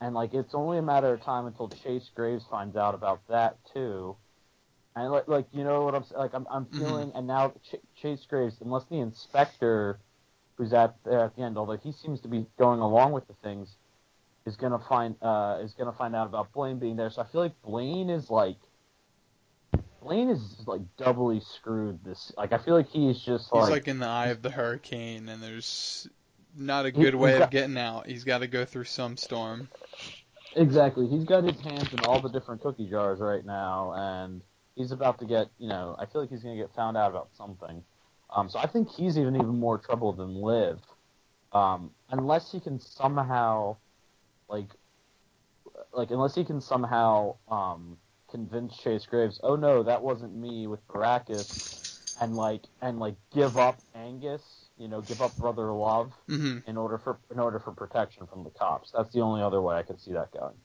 and 0.00 0.14
like 0.14 0.34
it's 0.34 0.54
only 0.54 0.78
a 0.78 0.82
matter 0.82 1.12
of 1.12 1.22
time 1.22 1.46
until 1.46 1.68
Chase 1.68 2.10
Graves 2.14 2.44
finds 2.50 2.76
out 2.76 2.94
about 2.94 3.26
that 3.28 3.58
too. 3.72 4.16
And 4.96 5.10
like, 5.10 5.26
like 5.28 5.46
you 5.52 5.64
know 5.64 5.82
what 5.84 5.94
I'm 5.94 6.04
like, 6.16 6.34
I'm, 6.34 6.46
I'm 6.50 6.66
Mhm. 6.66 6.78
feeling, 6.78 7.12
and 7.14 7.26
now 7.26 7.52
Ch- 7.64 7.76
Chase 8.00 8.24
Graves, 8.28 8.56
unless 8.60 8.84
the 8.84 9.00
inspector 9.00 9.98
who's 10.56 10.72
at 10.72 10.94
there 11.04 11.20
at 11.20 11.34
the 11.34 11.42
end, 11.42 11.58
although 11.58 11.76
he 11.76 11.90
seems 11.92 12.20
to 12.20 12.28
be 12.28 12.46
going 12.58 12.78
along 12.80 13.10
with 13.12 13.26
the 13.26 13.34
things, 13.42 13.74
is 14.46 14.56
gonna 14.56 14.78
find 14.78 15.16
uh, 15.20 15.58
is 15.62 15.72
gonna 15.74 15.92
find 15.92 16.14
out 16.14 16.26
about 16.28 16.52
Blaine 16.52 16.78
being 16.78 16.94
there. 16.96 17.10
So 17.10 17.22
I 17.22 17.24
feel 17.24 17.40
like 17.40 17.60
Blaine 17.62 18.08
is 18.08 18.30
like 18.30 18.56
Blaine 20.00 20.28
is 20.28 20.62
like 20.66 20.82
doubly 20.96 21.40
screwed. 21.40 22.04
This 22.04 22.32
like 22.36 22.52
I 22.52 22.58
feel 22.58 22.74
like 22.74 22.88
he's 22.88 23.18
just 23.18 23.44
He's 23.52 23.62
like, 23.62 23.70
like 23.70 23.88
in 23.88 23.98
the 23.98 24.06
eye 24.06 24.28
of 24.28 24.42
the 24.42 24.50
hurricane, 24.50 25.28
and 25.28 25.42
there's 25.42 26.08
not 26.56 26.86
a 26.86 26.90
He- 26.90 27.00
good 27.02 27.14
way 27.16 27.30
he's 27.32 27.36
of 27.36 27.40
got- 27.40 27.50
getting 27.50 27.78
out. 27.78 28.06
He's 28.06 28.22
got 28.22 28.38
to 28.38 28.46
go 28.46 28.64
through 28.64 28.84
some 28.84 29.16
storm. 29.16 29.68
exactly 30.56 31.08
he's 31.08 31.24
got 31.24 31.42
his 31.42 31.60
hands 31.62 31.92
in 31.92 31.98
all 32.04 32.20
the 32.20 32.28
different 32.28 32.60
cookie 32.62 32.88
jars 32.88 33.18
right 33.18 33.44
now, 33.44 33.92
and 33.96 34.40
he's 34.74 34.92
about 34.92 35.18
to 35.20 35.26
get 35.26 35.48
you 35.58 35.68
know 35.68 35.96
I 35.98 36.06
feel 36.06 36.20
like 36.20 36.30
he's 36.30 36.42
gonna 36.42 36.56
get 36.56 36.74
found 36.74 36.96
out 36.96 37.10
about 37.10 37.28
something. 37.34 37.82
Um, 38.34 38.48
so 38.48 38.58
I 38.58 38.66
think 38.66 38.88
he's 38.90 39.18
even 39.18 39.36
even 39.36 39.58
more 39.60 39.78
trouble 39.78 40.12
than 40.12 40.34
Liv, 40.34 40.80
um, 41.52 41.90
unless 42.10 42.50
he 42.50 42.60
can 42.60 42.80
somehow 42.80 43.76
like 44.48 44.68
like 45.92 46.10
unless 46.10 46.34
he 46.34 46.44
can 46.44 46.60
somehow 46.60 47.36
um, 47.48 47.98
convince 48.30 48.76
Chase 48.76 49.06
Graves, 49.06 49.40
oh 49.42 49.56
no, 49.56 49.82
that 49.82 50.02
wasn't 50.02 50.34
me 50.34 50.66
with 50.66 50.86
Baracus, 50.88 51.48
and 52.20 52.36
like 52.36 52.64
and 52.80 52.98
like 52.98 53.16
give 53.32 53.56
up 53.56 53.82
Angus, 53.94 54.42
you 54.78 54.88
know, 54.88 55.00
give 55.00 55.20
up 55.20 55.36
Brother 55.36 55.72
Love 55.72 56.12
hmm 56.28 56.58
in 56.66 56.76
order 56.76 56.98
for 56.98 57.18
in 57.30 57.38
order 57.38 57.58
for 57.58 57.72
protection 57.72 58.26
from 58.26 58.44
the 58.44 58.50
cops. 58.50 58.90
That's 58.92 59.12
the 59.12 59.20
only 59.20 59.42
other 59.42 59.60
way 59.60 59.76
I 59.76 59.82
could 59.82 60.00
see 60.00 60.12
that 60.12 60.32
going. 60.32 60.56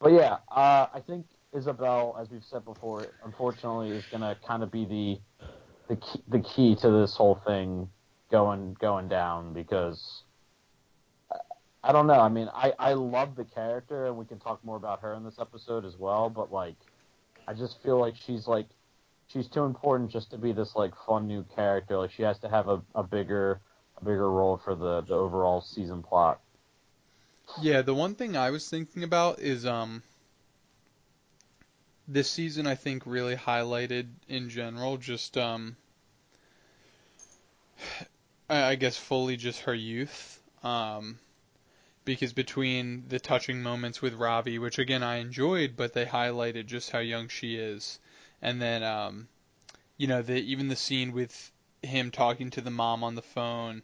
But 0.00 0.12
yeah, 0.12 0.38
uh, 0.50 0.86
I 0.92 1.00
think 1.06 1.26
Isabel, 1.54 2.16
as 2.20 2.30
we've 2.30 2.44
said 2.44 2.64
before, 2.64 3.06
unfortunately, 3.24 3.90
is 3.90 4.04
going 4.06 4.22
to 4.22 4.36
kind 4.46 4.62
of 4.62 4.70
be 4.70 4.84
the 4.84 5.18
the 5.88 5.96
key, 5.96 6.22
the 6.28 6.40
key 6.40 6.74
to 6.76 6.90
this 6.90 7.14
whole 7.14 7.40
thing 7.46 7.88
going 8.30 8.74
going 8.80 9.08
down 9.08 9.52
because 9.52 10.22
I 11.82 11.92
don't 11.92 12.06
know. 12.06 12.20
I 12.20 12.28
mean, 12.28 12.48
I 12.52 12.72
I 12.78 12.94
love 12.94 13.36
the 13.36 13.44
character, 13.44 14.06
and 14.06 14.16
we 14.16 14.24
can 14.24 14.38
talk 14.40 14.64
more 14.64 14.76
about 14.76 15.00
her 15.00 15.14
in 15.14 15.22
this 15.22 15.38
episode 15.38 15.84
as 15.84 15.96
well. 15.98 16.30
But 16.30 16.50
like, 16.50 16.76
I 17.46 17.54
just 17.54 17.82
feel 17.82 18.00
like 18.00 18.14
she's 18.16 18.48
like 18.48 18.66
she's 19.28 19.48
too 19.48 19.64
important 19.64 20.10
just 20.10 20.30
to 20.30 20.38
be 20.38 20.52
this 20.52 20.74
like 20.74 20.92
fun 21.06 21.26
new 21.26 21.44
character. 21.54 21.98
Like 21.98 22.10
she 22.10 22.22
has 22.22 22.38
to 22.40 22.48
have 22.48 22.68
a, 22.68 22.82
a 22.94 23.02
bigger 23.02 23.60
a 24.00 24.04
bigger 24.04 24.30
role 24.30 24.60
for 24.64 24.74
the 24.74 25.02
the 25.02 25.14
overall 25.14 25.60
season 25.60 26.02
plot. 26.02 26.40
Yeah, 27.60 27.82
the 27.82 27.94
one 27.94 28.14
thing 28.14 28.36
I 28.36 28.50
was 28.50 28.68
thinking 28.68 29.04
about 29.04 29.38
is 29.38 29.66
um 29.66 30.02
this 32.06 32.30
season 32.30 32.66
I 32.66 32.74
think 32.74 33.04
really 33.06 33.36
highlighted 33.36 34.08
in 34.28 34.50
general 34.50 34.96
just 34.96 35.36
um 35.36 35.76
I 38.48 38.74
guess 38.74 38.96
fully 38.96 39.36
just 39.36 39.60
her 39.60 39.74
youth. 39.74 40.40
Um 40.62 41.18
because 42.04 42.34
between 42.34 43.04
the 43.08 43.18
touching 43.18 43.62
moments 43.62 44.02
with 44.02 44.12
Ravi, 44.14 44.58
which 44.58 44.78
again 44.78 45.02
I 45.02 45.16
enjoyed, 45.16 45.74
but 45.76 45.94
they 45.94 46.04
highlighted 46.04 46.66
just 46.66 46.90
how 46.90 46.98
young 46.98 47.28
she 47.28 47.56
is. 47.56 47.98
And 48.42 48.60
then 48.60 48.82
um 48.82 49.28
you 49.96 50.06
know, 50.06 50.22
the 50.22 50.36
even 50.36 50.68
the 50.68 50.76
scene 50.76 51.12
with 51.12 51.50
him 51.82 52.10
talking 52.10 52.50
to 52.50 52.60
the 52.60 52.70
mom 52.70 53.04
on 53.04 53.14
the 53.14 53.22
phone 53.22 53.82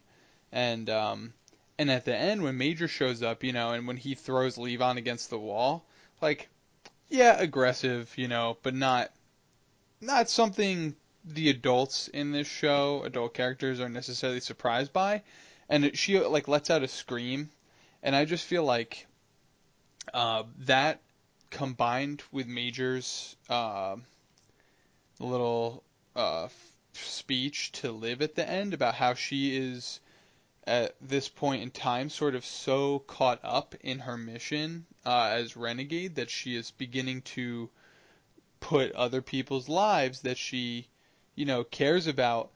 and 0.51 0.89
um 0.89 1.33
and 1.81 1.89
at 1.89 2.05
the 2.05 2.15
end, 2.15 2.43
when 2.43 2.59
Major 2.59 2.87
shows 2.87 3.23
up, 3.23 3.43
you 3.43 3.53
know, 3.53 3.71
and 3.71 3.87
when 3.87 3.97
he 3.97 4.13
throws 4.13 4.55
Levon 4.55 4.97
against 4.97 5.31
the 5.31 5.39
wall, 5.39 5.83
like, 6.21 6.47
yeah, 7.11 7.35
aggressive, 7.37 8.11
you 8.15 8.27
know, 8.27 8.57
but 8.63 8.73
not 8.73 9.11
not 9.99 10.29
something 10.29 10.95
the 11.23 11.49
adults 11.49 12.07
in 12.07 12.31
this 12.31 12.47
show, 12.47 13.03
adult 13.03 13.33
characters, 13.33 13.79
are 13.79 13.89
necessarily 13.89 14.39
surprised 14.39 14.93
by. 14.93 15.21
And 15.69 15.85
it, 15.85 15.97
she 15.97 16.19
like 16.19 16.47
lets 16.47 16.69
out 16.69 16.83
a 16.83 16.87
scream, 16.87 17.49
and 18.01 18.15
I 18.15 18.25
just 18.25 18.45
feel 18.45 18.63
like 18.63 19.07
uh, 20.13 20.43
that 20.59 21.01
combined 21.49 22.23
with 22.31 22.47
Major's 22.47 23.35
uh, 23.49 23.97
little 25.19 25.83
uh, 26.15 26.47
speech 26.93 27.73
to 27.73 27.91
Liv 27.91 28.21
at 28.21 28.35
the 28.35 28.49
end 28.49 28.73
about 28.73 28.95
how 28.95 29.13
she 29.15 29.55
is 29.57 29.99
at 30.65 30.95
this 31.01 31.27
point 31.27 31.63
in 31.63 31.71
time 31.71 32.09
sort 32.09 32.35
of 32.35 32.45
so 32.45 32.99
caught 32.99 33.39
up 33.43 33.73
in 33.81 33.99
her 33.99 34.17
mission 34.17 34.85
uh, 35.05 35.29
as 35.33 35.57
renegade 35.57 36.15
that 36.15 36.29
she 36.29 36.55
is 36.55 36.69
beginning 36.71 37.21
to 37.21 37.69
put 38.59 38.91
other 38.91 39.21
people's 39.21 39.67
lives 39.67 40.21
that 40.21 40.37
she 40.37 40.87
you 41.33 41.45
know 41.45 41.63
cares 41.63 42.05
about 42.05 42.51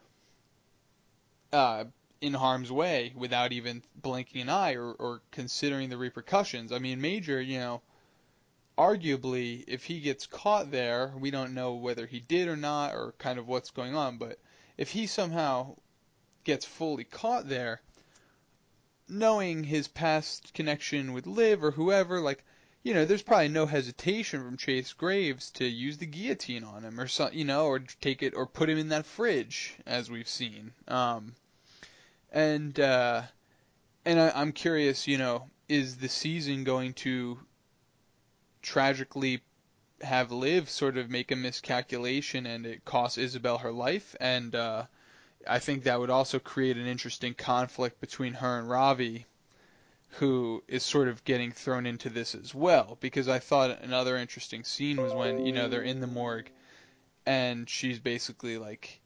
uh, 1.51 1.83
in 2.21 2.33
harm's 2.33 2.71
way 2.71 3.11
without 3.15 3.51
even 3.51 3.81
blinking 3.95 4.41
an 4.41 4.49
eye 4.49 4.75
or, 4.75 4.91
or 4.93 5.21
considering 5.31 5.89
the 5.89 5.97
repercussions. 5.97 6.71
I 6.71 6.77
mean 6.77 7.01
major 7.01 7.41
you 7.41 7.57
know 7.57 7.81
arguably 8.77 9.63
if 9.67 9.85
he 9.85 9.99
gets 9.99 10.27
caught 10.27 10.69
there 10.69 11.11
we 11.17 11.31
don't 11.31 11.55
know 11.55 11.73
whether 11.73 12.05
he 12.05 12.19
did 12.19 12.47
or 12.47 12.57
not 12.57 12.93
or 12.93 13.15
kind 13.17 13.39
of 13.39 13.47
what's 13.47 13.71
going 13.71 13.95
on 13.95 14.17
but 14.17 14.37
if 14.77 14.91
he 14.91 15.07
somehow 15.07 15.75
gets 16.43 16.65
fully 16.65 17.05
caught 17.05 17.47
there 17.47 17.81
knowing 19.07 19.63
his 19.63 19.87
past 19.87 20.53
connection 20.53 21.13
with 21.13 21.27
Liv 21.27 21.63
or 21.63 21.71
whoever, 21.71 22.19
like, 22.19 22.43
you 22.83 22.93
know, 22.93 23.05
there's 23.05 23.23
probably 23.23 23.47
no 23.47 23.65
hesitation 23.65 24.43
from 24.43 24.57
Chase 24.57 24.93
Graves 24.93 25.49
to 25.51 25.65
use 25.65 25.97
the 25.97 26.05
guillotine 26.05 26.63
on 26.63 26.83
him 26.83 26.99
or 26.99 27.07
something, 27.07 27.37
you 27.37 27.45
know, 27.45 27.65
or 27.65 27.79
take 27.79 28.21
it 28.21 28.35
or 28.35 28.45
put 28.45 28.69
him 28.69 28.77
in 28.77 28.89
that 28.89 29.05
fridge, 29.05 29.75
as 29.85 30.09
we've 30.09 30.29
seen. 30.29 30.71
Um, 30.87 31.35
and 32.31 32.79
uh, 32.79 33.23
and 34.05 34.19
I, 34.19 34.31
I'm 34.35 34.51
curious, 34.51 35.07
you 35.07 35.17
know, 35.17 35.49
is 35.67 35.97
the 35.97 36.09
season 36.09 36.63
going 36.63 36.93
to 36.93 37.39
tragically 38.61 39.41
have 40.01 40.31
Liv 40.31 40.69
sort 40.69 40.97
of 40.97 41.09
make 41.09 41.31
a 41.31 41.35
miscalculation 41.35 42.45
and 42.45 42.65
it 42.65 42.85
costs 42.85 43.17
Isabel 43.17 43.59
her 43.59 43.71
life? 43.71 44.15
And 44.19 44.53
uh, 44.53 44.85
I 45.47 45.59
think 45.59 45.83
that 45.83 45.99
would 45.99 46.09
also 46.09 46.39
create 46.39 46.77
an 46.77 46.87
interesting 46.87 47.33
conflict 47.33 48.01
between 48.01 48.33
her 48.33 48.59
and 48.59 48.69
Ravi, 48.69 49.25
who 50.09 50.63
is 50.67 50.83
sort 50.83 51.07
of 51.07 51.23
getting 51.23 51.51
thrown 51.51 51.85
into 51.85 52.09
this 52.09 52.35
as 52.35 52.53
well. 52.53 52.97
Because 52.99 53.27
I 53.27 53.39
thought 53.39 53.81
another 53.81 54.17
interesting 54.17 54.63
scene 54.63 54.97
was 55.01 55.13
when, 55.13 55.45
you 55.45 55.51
know, 55.53 55.67
they're 55.67 55.81
in 55.81 56.01
the 56.01 56.07
morgue 56.07 56.49
and 57.25 57.69
she's 57.69 57.99
basically 57.99 58.57
like, 58.57 59.01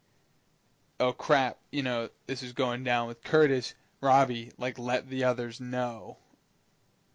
oh 0.99 1.13
crap, 1.13 1.57
you 1.71 1.83
know, 1.83 2.09
this 2.27 2.43
is 2.43 2.53
going 2.53 2.83
down 2.83 3.07
with 3.07 3.23
Curtis. 3.23 3.73
Ravi, 4.01 4.51
like, 4.57 4.79
let 4.79 5.09
the 5.09 5.25
others 5.25 5.59
know. 5.59 6.17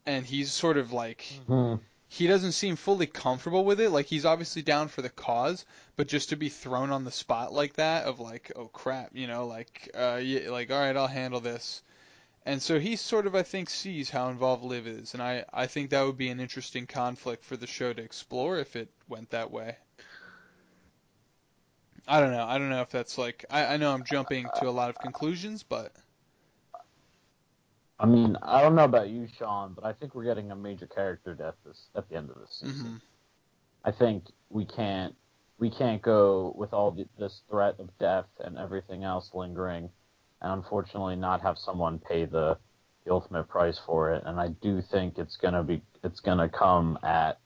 And 0.06 0.26
he's 0.26 0.52
sort 0.52 0.76
of 0.76 0.92
like, 0.92 1.24
mm-hmm. 1.48 1.82
He 2.14 2.29
doesn't 2.29 2.53
seem 2.53 2.77
fully 2.77 3.07
comfortable 3.07 3.64
with 3.64 3.81
it. 3.81 3.90
Like 3.90 4.07
he's 4.07 4.24
obviously 4.24 4.62
down 4.62 4.87
for 4.87 5.03
the 5.03 5.09
cause, 5.09 5.64
but 5.96 6.07
just 6.07 6.29
to 6.29 6.37
be 6.37 6.48
thrown 6.48 6.92
on 6.92 7.05
the 7.05 7.11
spot 7.11 7.53
like 7.53 7.74
that 7.74 8.05
of 8.05 8.20
like, 8.20 8.53
oh 8.55 8.66
crap, 8.66 9.11
you 9.14 9.27
know, 9.27 9.46
like, 9.46 9.90
uh, 9.96 10.20
yeah, 10.22 10.50
like 10.50 10.70
all 10.70 10.79
right, 10.79 10.96
I'll 10.96 11.09
handle 11.09 11.40
this. 11.40 11.83
And 12.46 12.62
so 12.62 12.79
he 12.79 12.94
sort 12.94 13.27
of, 13.27 13.35
I 13.35 13.42
think, 13.42 13.68
sees 13.68 14.11
how 14.11 14.29
involved 14.29 14.62
Liv 14.62 14.87
is, 14.87 15.14
and 15.14 15.22
I, 15.22 15.44
I 15.53 15.66
think 15.66 15.90
that 15.90 16.03
would 16.03 16.18
be 16.18 16.29
an 16.29 16.38
interesting 16.38 16.87
conflict 16.87 17.44
for 17.44 17.57
the 17.57 17.66
show 17.66 17.92
to 17.92 18.03
explore 18.03 18.59
if 18.59 18.77
it 18.77 18.90
went 19.09 19.31
that 19.31 19.50
way. 19.50 19.77
I 22.07 22.20
don't 22.20 22.33
know. 22.33 22.44
I 22.46 22.59
don't 22.59 22.68
know 22.68 22.83
if 22.83 22.90
that's 22.90 23.18
like, 23.18 23.44
I, 23.50 23.64
I 23.64 23.77
know 23.77 23.92
I'm 23.92 24.05
jumping 24.05 24.46
to 24.61 24.68
a 24.68 24.70
lot 24.70 24.90
of 24.90 24.98
conclusions, 24.98 25.64
but 25.64 25.90
I 27.98 28.07
mean, 28.07 28.37
I 28.42 28.61
don't 28.61 28.74
know 28.74 28.85
about 28.85 29.09
you, 29.09 29.28
Shawn, 29.38 29.72
but 29.74 29.85
I 29.85 29.92
think 29.92 30.14
we're 30.14 30.24
getting 30.24 30.50
a 30.50 30.57
major 30.57 30.87
character 30.87 31.35
death 31.35 31.54
this 31.64 31.88
at 31.94 32.09
the 32.09 32.16
end 32.16 32.30
of 32.30 32.37
this 32.40 32.59
season. 32.61 32.87
mhm. 32.87 33.00
I 33.85 33.92
think 33.92 34.24
we 34.50 34.64
can't 34.64 35.14
we 35.59 35.70
can't 35.70 36.02
go 36.02 36.52
with 36.57 36.72
all 36.72 36.90
the, 36.90 37.07
this 37.18 37.42
threat 37.48 37.76
of 37.78 37.96
death 37.98 38.26
and 38.40 38.59
everything 38.59 39.04
else 39.04 39.30
lingering, 39.33 39.88
and 40.42 40.52
unfortunately 40.52 41.14
not 41.14 41.40
have 41.42 41.57
someone 41.57 42.00
pay 42.00 42.24
the, 42.24 42.59
the 43.04 43.12
ultimate 43.12 43.48
price 43.48 43.78
for 43.87 44.12
it. 44.12 44.24
And 44.26 44.40
I 44.40 44.48
do 44.48 44.83
think 44.83 45.16
it's 45.16 45.37
gonna 45.37 45.62
be 45.62 45.80
it's 46.02 46.18
gonna 46.20 46.48
come 46.48 46.98
at 47.04 47.38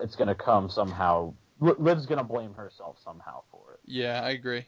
it's 0.00 0.16
gonna 0.16 0.34
come 0.34 0.68
somehow. 0.68 1.34
Liv's 1.60 2.06
gonna 2.06 2.24
blame 2.24 2.54
herself 2.54 2.96
somehow 3.04 3.42
for 3.52 3.74
it, 3.74 3.80
yeah, 3.84 4.22
I 4.24 4.30
agree. 4.30 4.64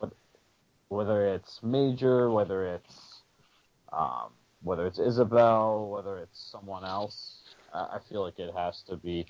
whether 0.89 1.27
it's 1.35 1.61
Major, 1.63 2.31
whether 2.31 2.67
it's 2.75 3.23
um, 3.93 4.31
whether 4.63 4.87
it's 4.87 4.99
Isabel, 4.99 5.89
whether 5.91 6.19
it's 6.19 6.51
someone 6.51 6.85
else. 6.85 7.43
I, 7.73 7.97
I 7.97 7.99
feel 8.09 8.23
like 8.23 8.39
it 8.39 8.53
has 8.55 8.83
to 8.89 8.97
be. 8.97 9.27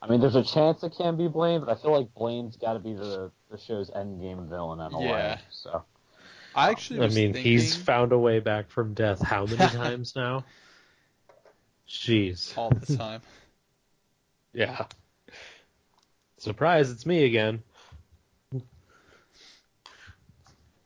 I 0.00 0.08
mean, 0.08 0.20
there's 0.20 0.34
a 0.36 0.42
chance 0.42 0.82
it 0.82 0.94
can 0.96 1.16
be 1.16 1.28
Blaine, 1.28 1.60
but 1.60 1.68
I 1.70 1.80
feel 1.80 1.92
like 1.92 2.12
Blaine's 2.14 2.56
got 2.56 2.74
to 2.74 2.78
be 2.78 2.92
the 2.94 3.30
the 3.50 3.58
show's 3.58 3.90
endgame 3.90 4.48
villain 4.48 4.80
in 4.80 4.92
a 4.92 5.00
Yeah. 5.00 5.34
way. 5.34 5.40
So 5.50 5.84
I 6.54 6.70
actually 6.70 7.00
I 7.00 7.08
mean, 7.08 7.32
thinking, 7.32 7.42
he's 7.42 7.74
found 7.74 8.12
a 8.12 8.18
way 8.18 8.40
back 8.40 8.70
from 8.70 8.94
death 8.94 9.22
how 9.22 9.46
many 9.46 9.68
times 9.72 10.14
now? 10.14 10.44
Jeez. 11.88 12.56
all 12.56 12.70
the 12.70 12.96
time. 12.96 13.20
Yeah. 14.56 14.86
Surprise, 16.38 16.92
it's 16.92 17.06
me 17.06 17.24
again. 17.24 17.60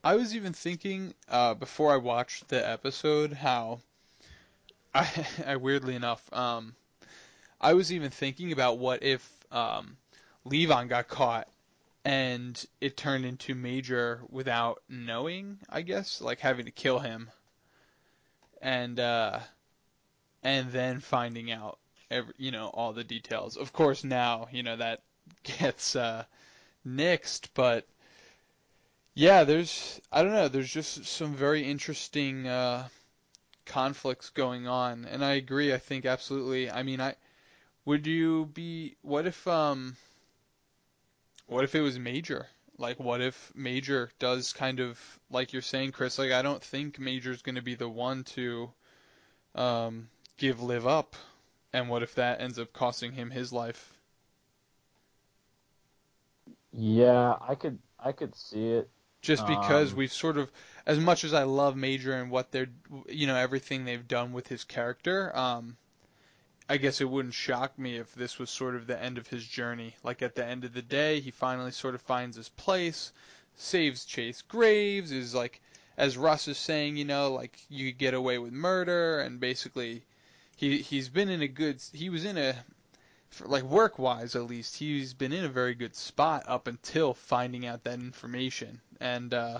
I 0.03 0.15
was 0.15 0.35
even 0.35 0.53
thinking 0.53 1.13
uh, 1.27 1.53
before 1.53 1.93
I 1.93 1.97
watched 1.97 2.47
the 2.47 2.67
episode 2.67 3.33
how 3.33 3.81
I, 4.93 5.27
I 5.45 5.55
weirdly 5.57 5.95
enough, 5.95 6.21
um, 6.33 6.75
I 7.61 7.73
was 7.73 7.91
even 7.91 8.09
thinking 8.09 8.51
about 8.51 8.77
what 8.77 9.03
if 9.03 9.29
um, 9.51 9.97
Levon 10.45 10.87
got 10.87 11.07
caught 11.07 11.47
and 12.05 12.65
it 12.79 12.95
turned 12.95 13.25
into 13.25 13.53
Major 13.53 14.21
without 14.29 14.81
knowing, 14.87 15.59
I 15.69 15.81
guess, 15.81 16.21
like 16.21 16.39
having 16.39 16.65
to 16.65 16.71
kill 16.71 16.99
him, 16.99 17.29
and 18.61 18.99
uh, 18.99 19.39
and 20.43 20.71
then 20.71 21.01
finding 21.01 21.51
out, 21.51 21.77
every, 22.09 22.33
you 22.37 22.51
know, 22.51 22.67
all 22.67 22.93
the 22.93 23.03
details. 23.03 23.57
Of 23.57 23.73
course, 23.73 24.03
now 24.03 24.47
you 24.51 24.63
know 24.63 24.77
that 24.77 25.01
gets 25.43 25.95
uh, 25.95 26.23
nixed, 26.87 27.49
but 27.53 27.85
yeah, 29.13 29.43
there's 29.43 29.99
I 30.11 30.23
don't 30.23 30.33
know, 30.33 30.47
there's 30.47 30.71
just 30.71 31.05
some 31.05 31.35
very 31.35 31.69
interesting 31.69 32.47
uh, 32.47 32.87
conflicts 33.69 34.29
going 34.31 34.67
on, 34.67 35.05
and 35.05 35.25
I 35.25 35.35
agree. 35.35 35.73
I 35.73 35.79
think 35.79 36.05
absolutely. 36.05 36.69
I 36.71 36.83
mean, 36.83 37.01
I 37.01 37.15
would 37.85 38.07
you 38.07 38.47
be 38.47 38.97
what 39.03 39.27
if 39.27 39.47
um 39.47 39.97
what 41.47 41.65
if 41.65 41.75
it 41.75 41.81
was 41.81 41.99
Major? 41.99 42.47
Like, 42.77 42.97
what 42.97 43.19
if 43.19 43.51
Major 43.53 44.09
does 44.19 44.53
kind 44.53 44.79
of 44.79 45.19
like 45.29 45.51
you're 45.51 45.61
saying, 45.61 45.91
Chris? 45.91 46.17
Like, 46.17 46.31
I 46.31 46.41
don't 46.41 46.63
think 46.63 46.97
Major's 46.97 47.41
going 47.41 47.55
to 47.55 47.61
be 47.61 47.75
the 47.75 47.89
one 47.89 48.23
to 48.35 48.71
um, 49.55 50.09
give 50.37 50.61
Liv 50.61 50.87
up, 50.87 51.15
and 51.73 51.89
what 51.89 52.03
if 52.03 52.15
that 52.15 52.41
ends 52.41 52.59
up 52.59 52.73
costing 52.73 53.13
him 53.13 53.31
his 53.31 53.53
life? 53.53 53.93
Yeah, 56.71 57.37
I 57.41 57.55
could 57.55 57.79
I 57.99 58.11
could 58.11 58.35
see 58.35 58.69
it. 58.73 58.89
Just 59.21 59.45
because 59.45 59.93
Um, 59.93 59.95
we've 59.95 60.11
sort 60.11 60.37
of, 60.37 60.51
as 60.89 60.97
much 60.97 61.23
as 61.23 61.35
I 61.35 61.43
love 61.43 61.75
Major 61.75 62.13
and 62.13 62.31
what 62.31 62.51
they're, 62.51 62.71
you 63.07 63.27
know, 63.27 63.35
everything 63.35 63.85
they've 63.85 64.07
done 64.07 64.33
with 64.33 64.47
his 64.47 64.63
character, 64.63 65.31
um, 65.37 65.77
I 66.67 66.77
guess 66.77 66.99
it 66.99 67.07
wouldn't 67.07 67.35
shock 67.35 67.77
me 67.77 67.97
if 67.97 68.15
this 68.15 68.39
was 68.39 68.49
sort 68.49 68.75
of 68.75 68.87
the 68.87 68.99
end 68.99 69.19
of 69.19 69.27
his 69.27 69.45
journey. 69.45 69.95
Like 70.03 70.23
at 70.23 70.33
the 70.33 70.43
end 70.43 70.65
of 70.65 70.73
the 70.73 70.81
day, 70.81 71.19
he 71.19 71.29
finally 71.29 71.69
sort 71.69 71.93
of 71.93 72.01
finds 72.01 72.37
his 72.37 72.49
place, 72.49 73.13
saves 73.55 74.03
Chase 74.03 74.41
Graves, 74.41 75.11
is 75.11 75.35
like, 75.35 75.61
as 75.95 76.17
Russ 76.17 76.47
is 76.47 76.57
saying, 76.57 76.97
you 76.97 77.05
know, 77.05 77.33
like 77.33 77.59
you 77.69 77.91
get 77.91 78.15
away 78.15 78.39
with 78.39 78.51
murder, 78.51 79.19
and 79.19 79.39
basically, 79.39 80.01
he 80.55 80.79
he's 80.79 81.07
been 81.07 81.29
in 81.29 81.43
a 81.43 81.47
good, 81.47 81.83
he 81.93 82.09
was 82.09 82.25
in 82.25 82.39
a, 82.39 82.55
like 83.45 83.61
work 83.61 83.99
wise 83.99 84.35
at 84.35 84.47
least, 84.47 84.77
he's 84.77 85.13
been 85.13 85.33
in 85.33 85.45
a 85.45 85.49
very 85.49 85.75
good 85.75 85.95
spot 85.95 86.45
up 86.47 86.65
until 86.65 87.13
finding 87.13 87.67
out 87.67 87.83
that 87.83 87.99
information, 87.99 88.81
and 88.99 89.35
uh, 89.35 89.59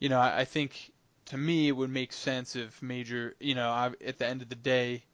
you 0.00 0.08
know, 0.08 0.20
I, 0.20 0.40
I 0.40 0.44
think 0.44 0.92
to 1.26 1.38
me 1.38 1.68
it 1.68 1.72
would 1.72 1.90
make 1.90 2.12
sense 2.12 2.56
if 2.56 2.82
Major, 2.82 3.36
you 3.40 3.54
know, 3.54 3.70
I, 3.70 3.92
at 4.04 4.18
the 4.18 4.26
end 4.26 4.42
of 4.42 4.48
the 4.50 4.56
day 4.56 5.04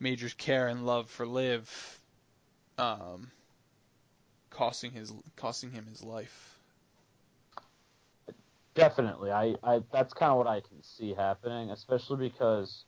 Major's 0.00 0.34
care 0.34 0.68
and 0.68 0.86
love 0.86 1.10
for 1.10 1.26
Liv, 1.26 2.00
um, 2.78 3.32
costing 4.50 4.92
his 4.92 5.12
costing 5.36 5.72
him 5.72 5.86
his 5.86 6.02
life. 6.04 6.60
Definitely, 8.74 9.30
I, 9.32 9.56
I 9.62 9.82
that's 9.92 10.12
kind 10.14 10.30
of 10.32 10.38
what 10.38 10.46
I 10.46 10.60
can 10.60 10.82
see 10.82 11.14
happening, 11.14 11.70
especially 11.70 12.28
because, 12.28 12.84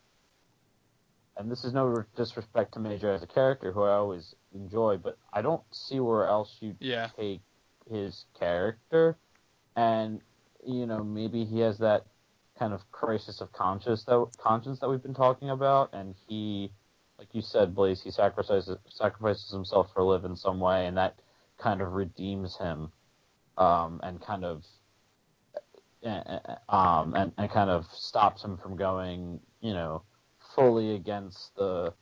and 1.37 1.51
this 1.51 1.65
is 1.65 1.73
no 1.73 2.05
disrespect 2.17 2.75
to 2.75 2.81
Major 2.81 3.13
as 3.13 3.23
a 3.23 3.27
character, 3.27 3.73
who 3.73 3.83
I 3.83 3.95
always 3.95 4.35
enjoy, 4.55 4.99
but 4.99 5.19
I 5.33 5.43
don't 5.43 5.63
see 5.73 6.01
where 6.01 6.27
else 6.27 6.57
you 6.61 6.77
Yeah, 6.81 7.11
take 7.17 7.41
his 7.91 8.27
character, 8.39 9.17
and 9.77 10.21
you 10.69 10.87
know 10.87 11.03
maybe 11.03 11.45
he 11.45 11.61
has 11.61 11.79
that 11.79 12.05
kind 12.59 12.73
of 12.73 12.91
crisis 12.91 13.41
of 13.41 13.53
conscience 13.53 14.05
that 14.05 14.27
conscience 14.39 14.81
that 14.81 14.89
we've 14.89 15.03
been 15.03 15.15
talking 15.15 15.51
about, 15.51 15.91
and 15.93 16.15
he, 16.27 16.71
like 17.19 17.29
you 17.33 17.41
said, 17.41 17.75
Blaise, 17.75 18.03
he 18.03 18.11
sacrifices 18.11 18.77
sacrifices 18.89 19.51
himself 19.51 19.89
for 19.95 20.03
Liv 20.03 20.25
in 20.25 20.37
some 20.37 20.61
way, 20.61 20.87
and 20.87 20.97
that 20.97 21.19
kind 21.57 21.81
of 21.81 21.93
redeems 21.93 22.57
him, 22.59 22.93
um, 23.57 24.01
and 24.03 24.21
kind 24.21 24.45
of, 24.45 24.65
uh, 26.05 26.39
um, 26.69 27.15
and, 27.15 27.33
and 27.39 27.51
kind 27.51 27.71
of 27.71 27.87
stops 27.93 28.45
him 28.45 28.57
from 28.59 28.77
going, 28.77 29.41
you 29.61 29.73
know, 29.73 30.03
fully 30.55 30.95
against 30.95 31.55
the 31.57 31.95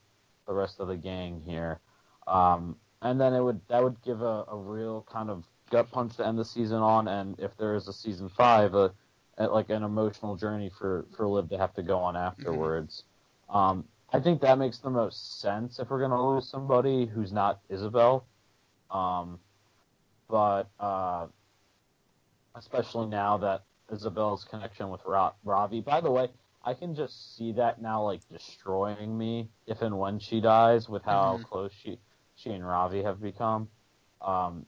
the 0.46 0.54
rest 0.54 0.80
of 0.80 0.88
the 0.88 0.96
gang 0.96 1.40
here. 1.46 1.80
Um, 2.26 2.76
and 3.02 3.20
then 3.20 3.32
it 3.34 3.42
would 3.42 3.60
that 3.68 3.82
would 3.82 4.02
give 4.02 4.22
a, 4.22 4.44
a 4.48 4.56
real 4.56 5.06
kind 5.10 5.30
of 5.30 5.44
gut 5.70 5.90
punch 5.90 6.16
to 6.16 6.26
end 6.26 6.38
the 6.38 6.44
season 6.44 6.78
on, 6.78 7.08
and 7.08 7.38
if 7.40 7.56
there 7.56 7.74
is 7.74 7.88
a 7.88 7.92
season 7.92 8.28
five, 8.28 8.74
a, 8.74 8.92
a 9.38 9.46
like 9.48 9.70
an 9.70 9.82
emotional 9.82 10.36
journey 10.36 10.70
for 10.78 11.06
for 11.16 11.26
Liv 11.28 11.48
to 11.50 11.58
have 11.58 11.74
to 11.74 11.82
go 11.82 11.98
on 11.98 12.16
afterwards. 12.16 13.04
Um, 13.48 13.84
I 14.12 14.20
think 14.20 14.40
that 14.42 14.58
makes 14.58 14.78
the 14.78 14.90
most 14.90 15.40
sense 15.40 15.78
if 15.78 15.90
we're 15.90 16.00
gonna 16.00 16.34
lose 16.34 16.48
somebody 16.48 17.06
who's 17.06 17.32
not 17.32 17.60
Isabel. 17.68 18.26
Um, 18.90 19.38
but 20.28 20.68
uh, 20.80 21.26
especially 22.54 23.06
now 23.06 23.36
that 23.38 23.62
Isabel's 23.92 24.44
connection 24.44 24.90
with 24.90 25.00
Ra- 25.04 25.32
Ravi. 25.44 25.80
By 25.80 26.00
the 26.00 26.10
way, 26.10 26.28
I 26.64 26.74
can 26.74 26.94
just 26.94 27.36
see 27.36 27.52
that 27.52 27.80
now, 27.80 28.02
like 28.02 28.20
destroying 28.28 29.16
me 29.16 29.48
if 29.66 29.82
and 29.82 29.98
when 29.98 30.18
she 30.18 30.40
dies, 30.40 30.88
with 30.88 31.02
how 31.04 31.38
Mhm. 31.38 31.44
close 31.44 31.72
she 31.72 31.98
she 32.34 32.50
and 32.50 32.66
Ravi 32.66 33.02
have 33.02 33.20
become. 33.20 33.68
Um, 34.20 34.66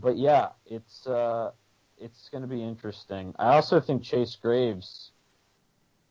but 0.00 0.16
yeah, 0.16 0.50
it's 0.66 1.06
uh, 1.06 1.52
it's 1.98 2.28
going 2.30 2.42
to 2.42 2.48
be 2.48 2.62
interesting. 2.62 3.34
I 3.38 3.54
also 3.54 3.80
think 3.80 4.02
Chase 4.02 4.36
Graves 4.36 5.12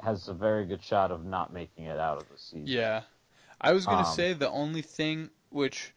has 0.02 0.28
a 0.28 0.34
very 0.34 0.66
good 0.66 0.84
shot 0.84 1.12
of 1.12 1.26
not 1.26 1.52
making 1.54 1.86
it 1.86 2.00
out 2.00 2.18
of 2.22 2.30
the 2.30 2.38
season. 2.38 2.68
yeah. 2.68 3.04
I 3.62 3.74
was 3.74 3.88
gonna 3.88 4.04
Um, 4.04 4.06
say 4.06 4.34
the 4.34 4.50
only 4.50 4.82
thing 4.82 5.32
which, 5.50 5.94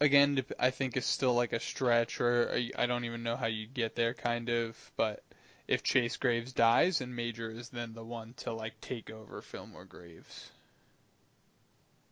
again, 0.00 0.44
I 0.58 0.70
think 0.70 0.96
is 0.96 1.06
still 1.06 1.34
like 1.34 1.52
a 1.52 1.60
stretch, 1.60 2.20
or 2.20 2.50
I 2.52 2.70
I 2.76 2.86
don't 2.86 3.04
even 3.04 3.22
know 3.22 3.36
how 3.36 3.46
you 3.46 3.66
get 3.66 3.94
there, 3.96 4.14
kind 4.14 4.48
of. 4.50 4.92
But 4.96 5.24
if 5.68 5.82
Chase 5.82 6.16
Graves 6.18 6.52
dies, 6.52 7.00
and 7.00 7.14
Major 7.16 7.50
is 7.50 7.70
then 7.70 7.94
the 7.94 8.04
one 8.04 8.34
to 8.38 8.52
like 8.52 8.80
take 8.80 9.10
over 9.10 9.42
Fillmore 9.42 9.84
Graves. 9.86 10.50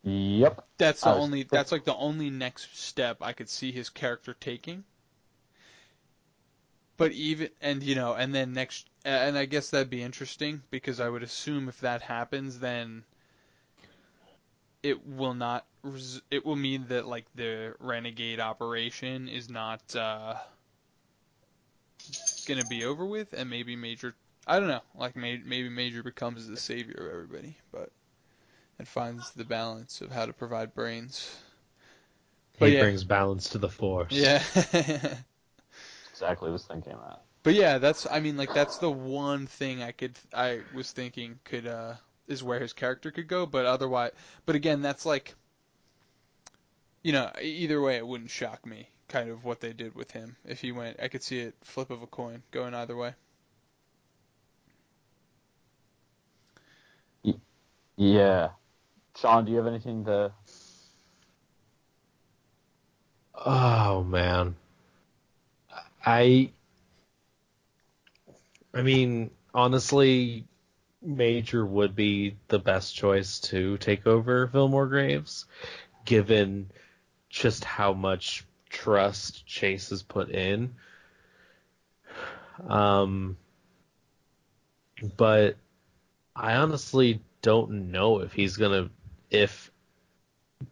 Yep. 0.09 0.65
That's 0.79 1.03
the 1.03 1.15
only. 1.15 1.43
That's 1.43 1.73
like 1.73 1.85
the 1.85 1.95
only 1.95 2.31
next 2.31 2.77
step 2.79 3.19
I 3.21 3.33
could 3.33 3.49
see 3.49 3.73
his 3.73 3.91
character 3.91 4.35
taking. 4.39 4.85
But 6.97 7.13
even 7.13 7.51
and 7.61 7.83
you 7.83 7.95
know 7.95 8.15
and 8.15 8.35
then 8.35 8.53
next 8.53 8.89
and 9.05 9.39
I 9.39 9.45
guess 9.45 9.71
that'd 9.71 9.91
be 9.91 10.03
interesting 10.03 10.63
because 10.71 10.99
I 10.99 11.09
would 11.09 11.23
assume 11.23 11.69
if 11.69 11.81
that 11.81 12.03
happens 12.03 12.59
then 12.59 13.05
it 14.83 15.07
will 15.07 15.35
not 15.35 15.65
res- 15.83 16.23
it 16.31 16.45
will 16.45 16.57
mean 16.57 16.87
that 16.89 17.07
like 17.07 17.27
the 17.37 17.75
renegade 17.79 18.41
operation 18.41 19.29
is 19.29 19.49
not 19.49 19.95
uh 19.95 20.35
gonna 22.47 22.65
be 22.65 22.85
over 22.85 23.07
with 23.07 23.33
and 23.33 23.49
maybe 23.49 23.77
major 23.77 24.15
I 24.47 24.59
don't 24.59 24.69
know 24.69 24.83
like 24.97 25.15
may- 25.15 25.43
maybe 25.45 25.69
major 25.69 26.03
becomes 26.03 26.49
the 26.49 26.57
savior 26.57 27.07
of 27.07 27.13
everybody 27.13 27.57
but 27.71 27.91
and 28.79 28.89
finds 28.89 29.31
the 29.33 29.45
balance 29.45 30.01
of 30.01 30.11
how 30.13 30.27
to 30.27 30.33
provide 30.33 30.75
brains. 30.75 31.37
But 32.61 32.69
he 32.69 32.75
yeah. 32.75 32.81
brings 32.81 33.03
balance 33.05 33.49
to 33.49 33.59
the 33.59 33.69
force. 33.69 34.13
Yeah. 34.13 34.43
Exactly. 36.13 36.51
Was 36.51 36.67
thinking 36.67 36.93
that. 36.99 37.25
but 37.43 37.55
yeah, 37.55 37.79
that's 37.79 38.07
I 38.11 38.21
mean 38.21 38.37
like 38.37 38.53
that's 38.53 38.79
the 38.79 38.91
one 38.91 39.47
thing 39.47 39.83
I 39.83 39.93
could 39.93 40.19
I 40.33 40.63
was 40.71 40.93
thinking 40.93 41.41
could 41.45 41.67
uh 41.67 41.95
is 42.29 42.43
where 42.45 42.61
his 42.61 42.73
character 42.73 43.11
could 43.11 43.27
go, 43.29 43.47
but 43.47 43.67
otherwise 43.67 44.13
but 44.47 44.55
again 44.57 44.83
that's 44.83 45.05
like 45.07 45.35
you 47.03 47.11
know, 47.13 47.33
e- 47.41 47.45
either 47.65 47.81
way 47.81 47.97
it 47.97 48.07
wouldn't 48.07 48.31
shock 48.31 48.65
me 48.65 48.91
kind 49.09 49.29
of 49.31 49.43
what 49.45 49.59
they 49.61 49.73
did 49.73 49.97
with 49.97 50.13
him. 50.13 50.37
If 50.45 50.61
he 50.61 50.71
went 50.71 51.01
I 51.01 51.09
could 51.09 51.25
see 51.25 51.41
it 51.41 51.57
flip 51.65 51.91
of 51.91 52.03
a 52.03 52.07
coin 52.07 52.45
going 52.53 52.73
either 52.73 52.97
way. 52.97 53.15
Yeah. 57.97 58.53
Shawn, 59.21 59.45
do 59.45 59.51
you 59.51 59.59
have 59.59 59.67
anything 59.67 60.05
to? 60.05 60.33
Oh 63.35 64.05
man. 64.05 64.55
I 66.05 66.51
I 68.73 68.83
mean, 68.83 69.31
honestly, 69.53 70.45
Major 71.03 71.67
would 71.67 71.97
be 71.97 72.37
the 72.49 72.59
best 72.61 72.95
choice 72.95 73.41
to 73.41 73.77
take 73.79 74.07
over 74.07 74.47
Fillmore 74.49 74.87
Graves, 74.87 75.47
given 76.05 76.71
just 77.29 77.65
how 77.65 77.93
much 77.93 78.45
trust 78.69 79.47
Chase 79.47 79.91
has 79.91 80.03
put 80.03 80.31
in. 80.31 80.75
Um, 82.69 83.37
but 85.17 85.57
I 86.37 86.55
honestly 86.57 87.21
don't 87.43 87.91
know 87.91 88.21
if 88.21 88.33
he's 88.33 88.57
gonna 88.57 88.91
if 89.31 89.71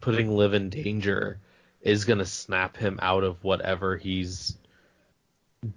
putting 0.01 0.35
Liv 0.35 0.53
in 0.53 0.69
danger 0.69 1.39
is 1.81 2.05
going 2.05 2.19
to 2.19 2.25
snap 2.25 2.77
him 2.77 2.99
out 3.01 3.23
of 3.23 3.43
whatever 3.43 3.95
he's 3.97 4.57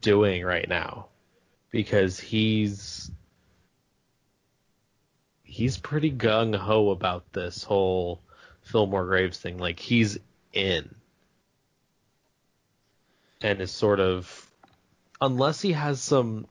doing 0.01 0.45
right 0.45 0.68
now. 0.68 1.09
because 1.70 2.18
he's 2.18 3.11
he's 5.43 5.78
pretty 5.78 6.11
gung 6.11 6.55
ho 6.55 6.91
about 6.91 7.33
this 7.33 7.64
whole 7.64 8.20
Fillmore 8.62 9.07
Graves 9.07 9.39
thing. 9.39 9.59
Like 9.59 9.78
he's 9.81 10.18
in, 10.53 10.95
and 13.41 13.61
is 13.61 13.70
sort 13.70 14.01
of 14.01 14.51
unless 15.20 15.61
he 15.61 15.72
has 15.72 16.01
some 16.01 16.47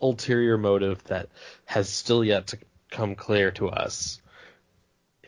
ulterior 0.00 0.58
motive 0.58 1.02
that 1.04 1.28
has 1.64 1.88
still 1.88 2.24
yet 2.24 2.48
to 2.48 2.58
come 2.90 3.14
clear 3.14 3.50
to 3.52 3.68
us. 3.68 4.20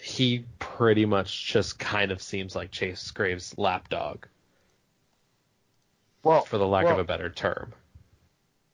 He 0.01 0.45
pretty 0.59 1.07
much 1.07 1.47
just 1.47 1.79
kind 1.79 2.11
of 2.11 2.23
seems 2.23 2.55
like 2.55 2.71
Chase 2.71 3.11
Graves' 3.11 3.57
lapdog, 3.57 4.27
Well, 6.23 6.43
for 6.43 6.59
the 6.59 6.67
lack 6.67 6.85
well, 6.85 6.95
of 6.95 6.99
a 7.01 7.05
better 7.05 7.31
term. 7.31 7.73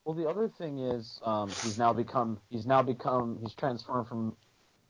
Well, 0.05 0.15
the 0.15 0.27
other 0.27 0.49
thing 0.49 0.79
is, 0.79 1.19
um, 1.23 1.47
he's 1.47 1.77
now 1.77 1.93
become 1.93 2.39
he's 2.49 2.65
now 2.65 2.81
become 2.81 3.39
he's 3.41 3.53
transformed 3.53 4.07
from 4.07 4.35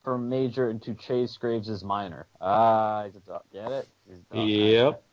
from 0.04 0.28
major 0.28 0.70
into 0.70 0.94
Chase 0.96 1.38
Graves' 1.38 1.84
minor. 1.84 2.28
Ah, 2.42 3.06
he's 3.06 3.16
a 3.16 3.20
dog. 3.20 3.44
Get 3.54 3.72
it? 3.72 3.88
He's 4.08 4.20
a 4.32 4.36
dog. 4.36 4.50
Yep. 4.50 5.04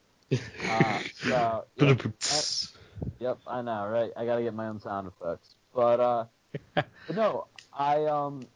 Uh, 0.69 0.99
so, 1.15 1.65
yep, 1.77 2.01
yep, 3.19 3.39
I 3.47 3.63
know, 3.63 3.87
right? 3.87 4.13
I 4.17 4.25
gotta 4.25 4.43
get 4.43 4.55
my 4.55 4.69
own 4.69 4.81
sound 4.81 5.09
effects, 5.09 5.55
but 5.75 6.01
uh, 6.01 6.25
but 6.75 7.17
no, 7.17 7.47
I 7.73 8.05
um, 8.07 8.47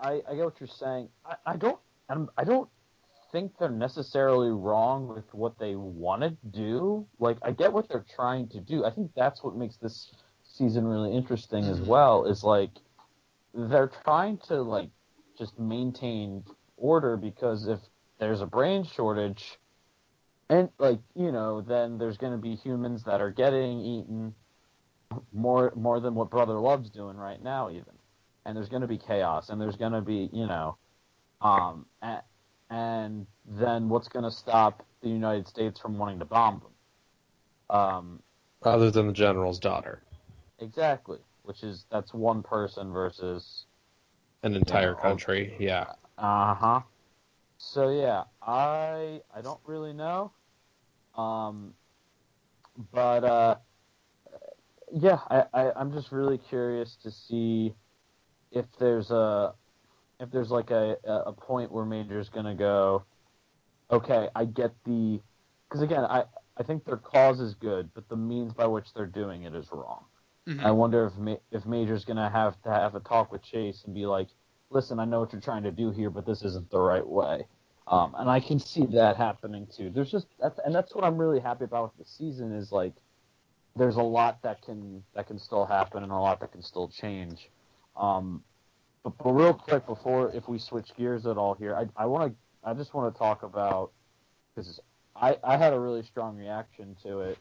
I 0.00 0.22
I 0.28 0.34
get 0.34 0.44
what 0.44 0.60
you're 0.60 0.68
saying. 0.68 1.08
I, 1.24 1.36
I 1.46 1.56
don't 1.56 1.78
I'm, 2.08 2.28
I 2.36 2.44
don't 2.44 2.68
think 3.32 3.52
they're 3.58 3.70
necessarily 3.70 4.50
wrong 4.50 5.06
with 5.08 5.32
what 5.32 5.58
they 5.58 5.76
want 5.76 6.22
to 6.22 6.36
do. 6.50 7.06
Like 7.18 7.38
I 7.42 7.52
get 7.52 7.72
what 7.72 7.88
they're 7.88 8.06
trying 8.14 8.48
to 8.48 8.60
do. 8.60 8.84
I 8.84 8.90
think 8.90 9.12
that's 9.14 9.42
what 9.42 9.56
makes 9.56 9.76
this 9.76 10.12
season 10.42 10.86
really 10.86 11.14
interesting 11.14 11.64
as 11.64 11.78
mm-hmm. 11.78 11.88
well. 11.88 12.24
Is 12.24 12.42
like 12.42 12.70
they're 13.54 13.90
trying 14.04 14.38
to 14.48 14.62
like 14.62 14.90
just 15.38 15.58
maintain 15.58 16.44
order 16.76 17.16
because 17.16 17.68
if 17.68 17.78
there's 18.18 18.40
a 18.40 18.46
brain 18.46 18.84
shortage 18.84 19.58
and 20.48 20.68
like 20.78 21.00
you 21.14 21.32
know 21.32 21.60
then 21.60 21.98
there's 21.98 22.18
going 22.18 22.32
to 22.32 22.38
be 22.38 22.56
humans 22.56 23.04
that 23.04 23.20
are 23.20 23.30
getting 23.30 23.80
eaten 23.80 24.34
more 25.32 25.72
more 25.76 26.00
than 26.00 26.14
what 26.14 26.30
brother 26.30 26.54
love's 26.54 26.90
doing 26.90 27.16
right 27.16 27.42
now 27.42 27.70
even 27.70 27.94
and 28.44 28.56
there's 28.56 28.68
going 28.68 28.82
to 28.82 28.88
be 28.88 28.98
chaos 28.98 29.48
and 29.50 29.60
there's 29.60 29.76
going 29.76 29.92
to 29.92 30.00
be 30.00 30.28
you 30.32 30.46
know 30.46 30.76
um 31.40 31.86
and, 32.02 32.22
and 32.70 33.26
then 33.46 33.88
what's 33.88 34.08
going 34.08 34.24
to 34.24 34.30
stop 34.30 34.86
the 35.02 35.08
united 35.08 35.46
states 35.48 35.80
from 35.80 35.98
wanting 35.98 36.18
to 36.18 36.24
bomb 36.24 36.60
them 36.60 37.76
um 37.76 38.22
Other 38.62 38.90
than 38.90 39.06
the 39.06 39.12
general's 39.12 39.58
daughter, 39.58 40.02
exactly 40.58 41.18
which 41.42 41.62
is 41.62 41.86
that's 41.90 42.14
one 42.14 42.42
person 42.42 42.92
versus 42.92 43.66
an 44.42 44.54
entire 44.54 44.94
Yeah, 44.94 45.02
country. 45.02 45.56
Yeah. 45.58 45.94
Uh 46.18 46.54
huh. 46.54 46.80
So 47.58 47.90
yeah, 47.90 48.24
I 48.42 49.22
I 49.34 49.40
don't 49.42 49.60
really 49.64 49.92
know. 49.92 50.32
Um, 51.14 51.74
but 52.92 53.24
uh, 53.24 53.56
yeah, 54.92 55.18
I, 55.30 55.44
I 55.52 55.72
I'm 55.76 55.92
just 55.92 56.12
really 56.12 56.38
curious 56.38 56.96
to 57.02 57.10
see 57.10 57.74
if 58.50 58.66
there's 58.78 59.10
a 59.10 59.54
if 60.18 60.30
there's 60.30 60.50
like 60.50 60.70
a 60.70 60.96
a 61.04 61.32
point 61.32 61.72
where 61.72 61.84
Major's 61.84 62.28
gonna 62.28 62.54
go. 62.54 63.04
Okay, 63.90 64.28
I 64.34 64.44
get 64.44 64.72
the 64.84 65.20
because 65.68 65.82
again 65.82 66.04
I 66.04 66.24
I 66.56 66.62
think 66.62 66.84
their 66.84 66.96
cause 66.96 67.40
is 67.40 67.54
good, 67.54 67.90
but 67.94 68.08
the 68.08 68.16
means 68.16 68.52
by 68.52 68.66
which 68.66 68.92
they're 68.94 69.06
doing 69.06 69.44
it 69.44 69.54
is 69.54 69.70
wrong. 69.72 70.04
Mhm. 70.46 70.64
I 70.64 70.70
wonder 70.72 71.06
if 71.06 71.16
Ma- 71.16 71.36
if 71.50 71.66
Major's 71.66 72.04
gonna 72.04 72.28
have 72.28 72.60
to 72.62 72.70
have 72.70 72.94
a 72.94 73.00
talk 73.00 73.32
with 73.32 73.42
Chase 73.42 73.84
and 73.84 73.94
be 73.94 74.06
like, 74.06 74.28
"Listen, 74.70 74.98
I 74.98 75.04
know 75.04 75.20
what 75.20 75.32
you're 75.32 75.40
trying 75.40 75.62
to 75.64 75.72
do 75.72 75.90
here, 75.90 76.10
but 76.10 76.26
this 76.26 76.42
isn't 76.42 76.70
the 76.70 76.80
right 76.80 77.06
way." 77.06 77.46
Um, 77.86 78.14
and 78.16 78.30
I 78.30 78.40
can 78.40 78.58
see 78.58 78.86
that 78.86 79.16
happening 79.16 79.66
too. 79.66 79.90
There's 79.90 80.10
just 80.10 80.26
that's 80.38 80.58
and 80.60 80.74
that's 80.74 80.94
what 80.94 81.04
I'm 81.04 81.16
really 81.16 81.40
happy 81.40 81.64
about 81.64 81.84
with 81.96 82.06
the 82.06 82.12
season 82.12 82.52
is 82.52 82.70
like 82.72 82.94
there's 83.76 83.96
a 83.96 84.02
lot 84.02 84.42
that 84.42 84.62
can 84.62 85.04
that 85.14 85.26
can 85.26 85.38
still 85.38 85.64
happen 85.64 86.02
and 86.02 86.12
a 86.12 86.16
lot 86.16 86.40
that 86.40 86.52
can 86.52 86.62
still 86.62 86.88
change. 86.88 87.50
Um, 87.96 88.42
but, 89.02 89.16
but 89.18 89.32
real 89.32 89.54
quick 89.54 89.86
before 89.86 90.30
if 90.34 90.48
we 90.48 90.58
switch 90.58 90.90
gears 90.96 91.26
at 91.26 91.36
all 91.36 91.54
here, 91.54 91.74
I 91.74 91.86
I 92.02 92.06
want 92.06 92.32
to 92.32 92.68
I 92.68 92.74
just 92.74 92.94
want 92.94 93.12
to 93.14 93.18
talk 93.18 93.42
about 93.42 93.92
because 94.54 94.80
I 95.16 95.36
I 95.42 95.56
had 95.56 95.72
a 95.72 95.80
really 95.80 96.02
strong 96.02 96.36
reaction 96.36 96.96
to 97.02 97.20
it 97.20 97.38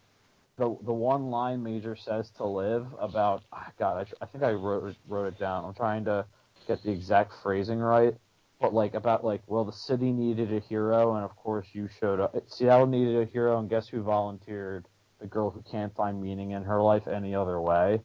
the 0.60 0.78
the 0.84 0.94
one 0.94 1.32
line 1.32 1.64
Major 1.64 1.96
says 1.96 2.30
to 2.32 2.46
Liv 2.46 2.86
about 3.00 3.44
ah, 3.52 3.72
God, 3.80 4.06
I, 4.22 4.24
I 4.24 4.28
think 4.28 4.44
I 4.44 4.52
wrote 4.52 4.96
wrote 5.08 5.26
it 5.26 5.40
down. 5.40 5.66
I'm 5.66 5.74
trying 5.74 6.06
to 6.06 6.26
get 6.68 6.84
the 6.84 6.92
exact 6.92 7.34
phrasing 7.42 7.80
right, 7.80 8.14
but 8.60 8.74
like 8.74 8.94
about 8.94 9.24
like 9.24 9.42
well, 9.48 9.64
the 9.64 9.72
city 9.72 10.12
needed 10.12 10.54
a 10.54 10.60
hero, 10.60 11.16
and 11.16 11.24
of 11.24 11.36
course 11.38 11.68
you 11.72 11.90
showed 12.00 12.20
up. 12.20 12.36
Seattle 12.48 12.88
needed 12.88 13.22
a 13.22 13.26
hero, 13.26 13.58
and 13.58 13.70
guess 13.70 13.88
who 13.88 14.04
volunteered? 14.04 14.86
The 15.22 15.28
girl 15.28 15.50
who 15.50 15.62
can't 15.70 15.94
find 15.96 16.22
meaning 16.22 16.52
in 16.52 16.64
her 16.64 16.82
life 16.82 17.08
any 17.08 17.34
other 17.36 17.60
way. 17.60 18.02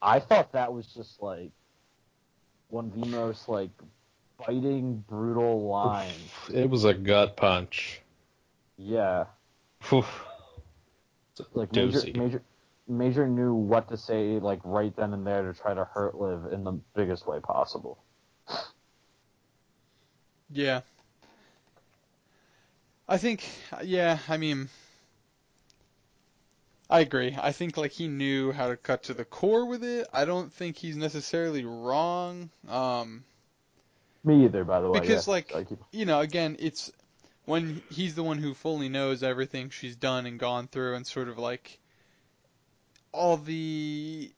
I 0.00 0.20
thought 0.20 0.52
that 0.52 0.72
was 0.72 0.86
just 0.86 1.22
like 1.22 1.50
one 2.68 2.86
of 2.86 3.00
the 3.00 3.06
most 3.06 3.48
like 3.48 3.70
biting, 4.46 5.04
brutal 5.08 5.66
lines. 5.66 6.30
It 6.52 6.68
was 6.68 6.84
a 6.84 6.94
gut 6.94 7.36
punch. 7.36 8.00
Yeah. 8.76 9.24
Whew. 9.88 10.04
like 11.54 11.72
major, 11.72 12.00
major 12.14 12.42
major 12.88 13.28
knew 13.28 13.52
what 13.52 13.88
to 13.88 13.96
say 13.96 14.38
like 14.38 14.60
right 14.64 14.94
then 14.96 15.12
and 15.12 15.26
there 15.26 15.50
to 15.50 15.58
try 15.58 15.74
to 15.74 15.84
hurt 15.84 16.14
liv 16.14 16.52
in 16.52 16.64
the 16.64 16.72
biggest 16.94 17.26
way 17.26 17.40
possible 17.40 17.98
Yeah. 20.50 20.82
I 23.08 23.18
think, 23.18 23.44
yeah, 23.84 24.18
I 24.28 24.36
mean, 24.36 24.68
I 26.88 27.00
agree. 27.00 27.36
I 27.40 27.52
think 27.52 27.76
like 27.76 27.92
he 27.92 28.06
knew 28.06 28.52
how 28.52 28.68
to 28.68 28.76
cut 28.76 29.04
to 29.04 29.14
the 29.14 29.24
core 29.24 29.66
with 29.66 29.82
it. 29.82 30.06
I 30.12 30.24
don't 30.24 30.52
think 30.52 30.76
he's 30.76 30.96
necessarily 30.96 31.64
wrong. 31.64 32.50
Um, 32.68 33.24
me 34.22 34.44
either 34.44 34.64
by 34.64 34.80
the 34.80 34.90
way 34.90 35.00
Because, 35.00 35.26
yeah. 35.26 35.32
like, 35.32 35.54
you 35.90 36.04
know, 36.04 36.20
again, 36.20 36.56
it's 36.58 36.92
when 37.44 37.82
he's 37.90 38.14
the 38.14 38.22
one 38.22 38.38
who 38.38 38.54
fully 38.54 38.88
knows 38.88 39.22
everything 39.22 39.70
she's 39.70 39.96
done 39.96 40.26
and 40.26 40.38
gone 40.38 40.68
through, 40.68 40.94
and 40.94 41.06
sort 41.06 41.28
of 41.28 41.38
like 41.38 41.78
all 43.12 43.36
the 43.36 44.32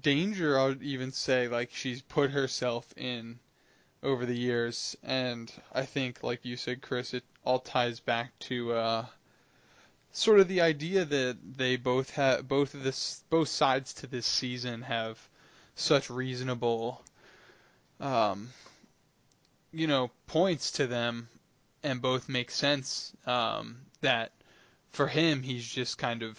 danger. 0.00 0.58
I 0.58 0.64
would 0.66 0.82
even 0.82 1.12
say 1.12 1.48
like 1.48 1.70
she's 1.72 2.00
put 2.00 2.30
herself 2.30 2.92
in 2.96 3.38
over 4.02 4.24
the 4.24 4.36
years, 4.36 4.96
and 5.02 5.52
I 5.74 5.84
think, 5.84 6.22
like 6.22 6.44
you 6.44 6.56
said, 6.56 6.80
Chris, 6.80 7.12
it 7.12 7.24
all 7.44 7.58
ties 7.58 8.00
back 8.00 8.38
to 8.40 8.72
uh, 8.72 9.06
sort 10.12 10.40
of 10.40 10.48
the 10.48 10.60
idea 10.60 11.04
that 11.04 11.38
they 11.56 11.76
both 11.76 12.10
have 12.10 12.46
both 12.46 12.74
of 12.74 12.82
this 12.82 13.22
both 13.30 13.48
sides 13.48 13.94
to 13.94 14.06
this 14.06 14.26
season 14.26 14.82
have 14.82 15.18
such 15.74 16.10
reasonable. 16.10 17.02
Um, 18.00 18.50
you 19.72 19.86
know, 19.86 20.10
points 20.26 20.72
to 20.72 20.86
them 20.86 21.28
and 21.82 22.02
both 22.02 22.28
make 22.28 22.50
sense. 22.50 23.12
Um, 23.26 23.78
that 24.00 24.32
for 24.92 25.06
him, 25.06 25.42
he's 25.42 25.66
just 25.66 25.98
kind 25.98 26.22
of, 26.22 26.38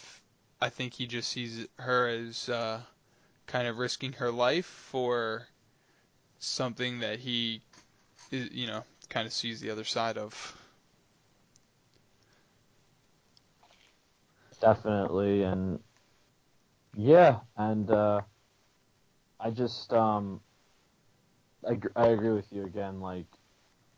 I 0.59 0.69
think 0.69 0.93
he 0.93 1.07
just 1.07 1.30
sees 1.30 1.67
her 1.78 2.07
as 2.07 2.49
uh, 2.49 2.82
kind 3.47 3.67
of 3.67 3.78
risking 3.78 4.13
her 4.13 4.32
life 4.32 4.65
for 4.65 5.47
something 6.39 6.99
that 6.99 7.19
he, 7.19 7.61
you 8.32 8.67
know, 8.67 8.84
kind 9.09 9.28
of 9.28 9.34
sees 9.34 9.59
the 9.61 9.72
other 9.72 9.84
side 9.84 10.17
of. 10.17 10.57
Definitely 14.62 15.43
and 15.43 15.80
yeah 16.95 17.39
and 17.57 17.89
uh 17.91 18.22
i 19.39 19.49
just 19.49 19.91
um 19.91 20.39
I, 21.68 21.80
I 21.95 22.07
agree 22.07 22.32
with 22.32 22.45
you 22.51 22.66
again 22.66 23.01
like 23.01 23.26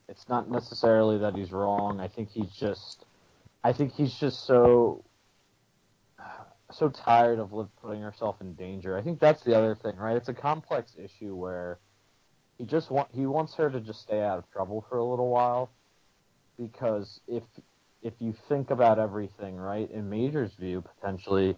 it's 0.10 0.28
not 0.28 0.52
necessarily 0.52 1.18
that 1.20 1.36
he's 1.36 1.52
wrong. 1.52 2.02
I 2.02 2.08
think 2.08 2.30
he's 2.30 2.52
just 2.52 3.06
i 3.64 3.72
think 3.72 3.94
he's 3.94 4.14
just 4.14 4.46
so 4.46 5.04
so 6.72 6.90
tired 6.90 7.40
of 7.40 7.54
Liv 7.54 7.68
putting 7.82 8.02
herself 8.02 8.38
in 8.42 8.54
danger. 8.54 8.98
I 8.98 9.02
think 9.02 9.20
that's 9.20 9.44
the 9.44 9.56
other 9.58 9.76
thing 9.76 9.96
right? 9.98 10.16
It's 10.16 10.30
a 10.30 10.34
complex 10.34 10.96
issue 10.98 11.36
where 11.36 11.80
he 12.58 12.66
just 12.66 12.92
want 12.92 13.10
he 13.12 13.26
wants 13.26 13.56
her 13.56 13.70
to 13.70 13.80
just 13.80 14.02
stay 14.02 14.22
out 14.22 14.38
of 14.38 14.50
trouble 14.52 14.86
for 14.90 14.98
a 14.98 15.06
little 15.06 15.30
while 15.30 15.72
because 16.58 17.20
if 17.28 17.44
if 18.04 18.14
you 18.20 18.34
think 18.48 18.70
about 18.70 19.00
everything 19.00 19.56
right 19.56 19.90
in 19.90 20.10
major's 20.10 20.54
view 20.54 20.82
potentially 20.82 21.58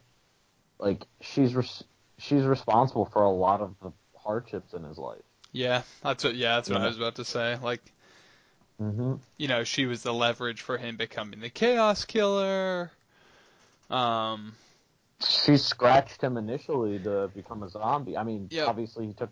like 0.79 1.05
she's 1.19 1.53
res- 1.55 1.83
she's 2.17 2.43
responsible 2.43 3.05
for 3.05 3.23
a 3.23 3.29
lot 3.29 3.59
of 3.61 3.75
the 3.81 3.91
hardships 4.15 4.73
in 4.73 4.83
his 4.83 4.97
life 4.97 5.21
Yeah, 5.51 5.83
that's 6.03 6.23
what. 6.23 6.35
Yeah, 6.35 6.55
that's 6.55 6.69
what 6.69 6.81
I 6.81 6.87
was 6.87 6.97
about 6.97 7.15
to 7.15 7.23
say. 7.23 7.57
Like, 7.63 7.93
mm-hmm. 8.81 9.13
you 9.37 9.47
know, 9.47 9.63
she 9.63 9.85
was 9.85 10.03
the 10.03 10.13
leverage 10.13 10.61
for 10.61 10.77
him 10.77 10.97
becoming 10.97 11.39
the 11.39 11.49
Chaos 11.49 12.03
Killer. 12.03 12.91
Um, 13.89 14.53
she 15.25 15.55
scratched 15.55 16.21
him 16.21 16.35
initially 16.35 16.99
to 16.99 17.29
become 17.33 17.63
a 17.63 17.69
zombie. 17.69 18.17
I 18.17 18.23
mean, 18.23 18.47
Yep. 18.51 18.67
obviously 18.67 19.07
he 19.07 19.13
took 19.13 19.29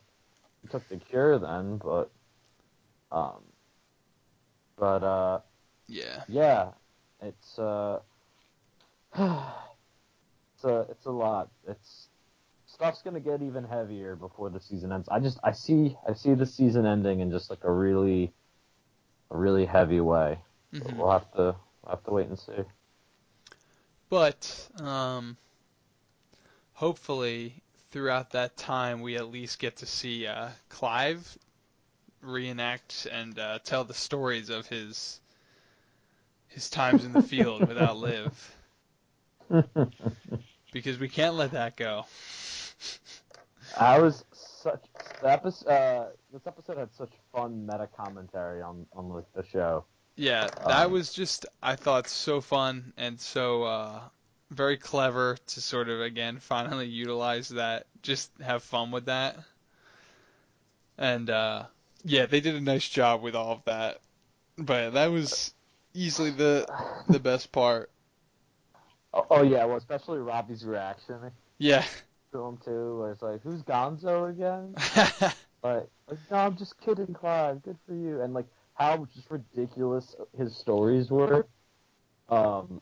he 0.62 0.70
took 0.70 0.88
the 0.88 0.96
cure 0.96 1.38
then, 1.40 1.78
but 1.78 2.10
um, 3.12 3.42
but 4.78 5.04
uh, 5.04 5.40
Yeah. 5.88 6.24
yeah, 6.30 6.72
it's 7.24 7.60
uh, 7.60 8.00
it's 9.16 10.64
a 10.64 10.86
it's 10.90 11.06
a 11.06 11.12
lot. 11.12 11.50
It's 11.68 12.10
stuff's 12.66 13.02
gonna 13.02 13.20
get 13.20 13.42
even 13.42 13.64
heavier 13.64 14.16
before 14.16 14.50
the 14.50 14.60
season 14.60 14.92
ends. 14.92 15.08
I 15.10 15.20
just 15.20 15.40
I 15.44 15.52
see 15.52 15.98
I 16.08 16.14
see 16.14 16.34
the 16.34 16.46
season 16.46 16.86
ending 16.86 17.20
in 17.20 17.32
just 17.32 17.50
like 17.50 17.64
a 17.64 17.72
really 17.72 18.34
a 19.32 19.38
really 19.38 19.66
heavy 19.66 20.00
way. 20.00 20.40
So 20.74 20.86
Mhm. 20.86 20.98
We'll 20.98 21.12
have 21.12 21.32
to 21.34 21.56
we'll 21.84 21.90
have 21.90 22.04
to 22.06 22.12
wait 22.12 22.28
and 22.28 22.40
see. 22.40 22.64
But 24.10 24.70
um, 24.80 25.38
hopefully, 26.74 27.62
throughout 27.92 28.32
that 28.32 28.58
time, 28.58 29.02
we 29.02 29.16
at 29.16 29.32
least 29.32 29.60
get 29.60 29.78
to 29.78 29.86
see 29.86 30.28
uh, 30.28 30.50
Clive 30.70 31.38
reenact 32.22 33.08
and 33.12 33.38
uh, 33.38 33.60
tell 33.64 33.84
the 33.84 33.94
stories 33.94 34.50
of 34.50 34.68
his 34.68 35.20
his 36.54 36.70
times 36.70 37.04
in 37.06 37.14
the 37.14 37.22
field 37.22 37.68
without 37.68 37.98
Liv, 37.98 38.56
because 40.72 41.00
we 41.00 41.10
can't 41.10 41.36
let 41.36 41.52
that 41.52 41.76
go. 41.76 42.06
I 43.78 44.00
was 44.00 44.24
such 44.34 44.84
the 45.22 45.32
episode. 45.32 45.68
Uh, 45.70 46.06
this 46.32 46.46
episode 46.46 46.78
had 46.78 46.94
such 46.94 47.12
fun 47.34 47.66
meta 47.66 47.88
commentary 47.98 48.62
on 48.62 48.86
on 48.94 49.10
like 49.10 49.32
the 49.34 49.44
show. 49.46 49.86
Yeah, 50.16 50.50
that 50.68 50.86
Um, 50.86 50.92
was 50.92 51.12
just 51.14 51.46
I 51.62 51.76
thought 51.76 52.08
so 52.08 52.42
fun 52.42 52.94
and 52.98 53.20
so 53.20 53.64
uh, 53.64 54.00
very 54.52 54.78
clever 54.78 55.38
to 55.48 55.62
sort 55.62 55.90
of 55.90 56.02
again 56.02 56.40
finally 56.40 56.88
utilize 56.88 57.50
that, 57.50 57.88
just 58.02 58.32
have 58.42 58.64
fun 58.64 58.92
with 58.92 59.06
that. 59.06 59.38
And 60.98 61.30
uh, 61.30 61.64
yeah, 62.04 62.28
they 62.28 62.42
did 62.42 62.56
a 62.56 62.62
nice 62.62 62.88
job 62.88 63.22
with 63.22 63.36
all 63.36 63.54
of 63.54 63.64
that. 63.66 64.00
But 64.58 64.92
that 64.92 65.08
was 65.08 65.54
easily 65.94 66.32
the 66.32 66.68
the 67.10 67.20
best 67.20 67.52
part. 67.52 67.90
Oh, 69.14 69.26
oh 69.30 69.44
yeah, 69.44 69.66
well 69.66 69.78
especially 69.78 70.20
Ravi's 70.20 70.66
reaction 70.66 71.32
Yeah. 71.60 71.86
to 72.32 72.40
him 72.44 72.58
too, 72.58 73.00
where 73.00 73.12
it's 73.12 73.22
like, 73.22 73.42
"Who's 73.44 73.62
Gonzo 73.64 74.30
again?" 74.30 74.76
Like, 75.64 75.88
like 76.10 76.20
no, 76.30 76.38
I'm 76.38 76.58
just 76.58 76.78
kidding, 76.82 77.14
Clive. 77.14 77.64
Good 77.64 77.78
for 77.88 77.94
you. 77.94 78.22
And 78.22 78.34
like 78.34 78.48
how 78.74 79.06
just 79.14 79.32
ridiculous 79.32 80.14
his 80.38 80.58
stories 80.58 81.10
were. 81.10 81.48
Um, 82.28 82.82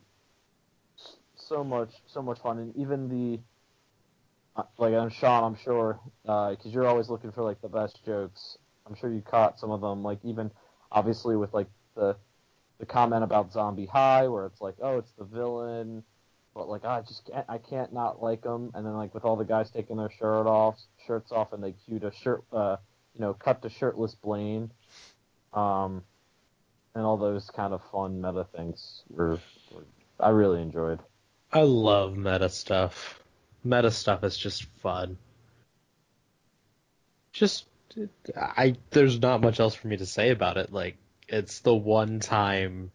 so 1.36 1.62
much, 1.62 1.92
so 2.06 2.22
much 2.22 2.40
fun, 2.40 2.58
and 2.58 2.76
even 2.76 3.08
the 3.08 3.40
uh, 4.56 4.64
like, 4.78 4.94
I'm 4.94 5.10
Shawn, 5.10 5.44
I'm 5.44 5.56
sure, 5.56 6.00
because 6.24 6.66
you're 6.66 6.86
always 6.86 7.08
looking 7.08 7.32
for 7.32 7.42
like 7.42 7.60
the 7.62 7.68
best 7.68 8.04
jokes. 8.04 8.58
I'm 8.86 8.94
sure 8.94 9.12
you 9.12 9.22
caught 9.22 9.58
some 9.58 9.70
of 9.70 9.80
them, 9.80 10.02
like 10.02 10.18
even 10.24 10.50
obviously 10.90 11.36
with 11.36 11.54
like 11.54 11.68
the 11.94 12.16
the 12.82 12.86
comment 12.86 13.22
about 13.22 13.52
Zombie 13.52 13.86
High, 13.86 14.26
where 14.26 14.44
it's 14.44 14.60
like, 14.60 14.74
oh, 14.82 14.98
it's 14.98 15.12
the 15.12 15.22
villain, 15.22 16.02
but 16.52 16.68
like 16.68 16.84
I 16.84 17.02
just 17.02 17.30
can't, 17.30 17.46
I 17.48 17.58
can't 17.58 17.92
not 17.92 18.20
like 18.20 18.44
him. 18.44 18.72
And 18.74 18.84
then 18.84 18.94
like 18.94 19.14
with 19.14 19.24
all 19.24 19.36
the 19.36 19.44
guys 19.44 19.70
taking 19.70 19.98
their 19.98 20.10
shirt 20.10 20.48
off, 20.48 20.80
shirts 21.06 21.30
off, 21.30 21.52
and 21.52 21.62
they 21.62 21.76
cued 21.86 22.02
a 22.02 22.12
shirt, 22.12 22.42
uh, 22.52 22.78
you 23.14 23.20
know, 23.20 23.34
cut 23.34 23.62
to 23.62 23.70
shirtless 23.70 24.16
Blaine, 24.16 24.72
um, 25.54 26.02
and 26.96 27.04
all 27.04 27.16
those 27.16 27.48
kind 27.54 27.72
of 27.72 27.80
fun 27.92 28.20
meta 28.20 28.48
things 28.56 29.04
were, 29.08 29.38
were 29.72 29.84
I 30.18 30.30
really 30.30 30.60
enjoyed. 30.60 30.98
I 31.52 31.62
love 31.62 32.16
meta 32.16 32.48
stuff. 32.48 33.22
Meta 33.62 33.92
stuff 33.92 34.24
is 34.24 34.36
just 34.36 34.64
fun. 34.82 35.18
Just 37.32 37.64
I 38.36 38.74
there's 38.90 39.20
not 39.20 39.40
much 39.40 39.60
else 39.60 39.76
for 39.76 39.86
me 39.86 39.98
to 39.98 40.06
say 40.06 40.30
about 40.30 40.56
it. 40.56 40.72
Like 40.72 40.96
it's 41.32 41.60
the 41.60 41.74
one 41.74 42.20
time 42.20 42.92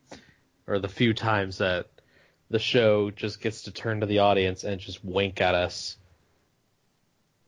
or 0.68 0.80
the 0.80 0.88
few 0.88 1.14
times 1.14 1.58
that 1.58 1.88
the 2.50 2.60
show 2.60 3.10
just 3.10 3.42
gets 3.42 3.64
to 3.64 3.72
turn 3.72 4.00
to 4.02 4.06
the 4.06 4.20
audience 4.20 4.64
and 4.64 4.80
just 4.80 5.04
wink 5.04 5.42
at 5.42 5.56
us 5.56 5.98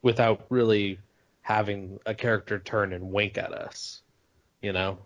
without 0.02 0.44
really 0.50 0.98
having 1.42 1.98
a 2.04 2.14
character 2.14 2.58
turn 2.58 2.92
and 2.92 3.10
wink 3.10 3.38
at 3.38 3.52
us. 3.52 4.02
You 4.60 4.72
know? 4.72 4.98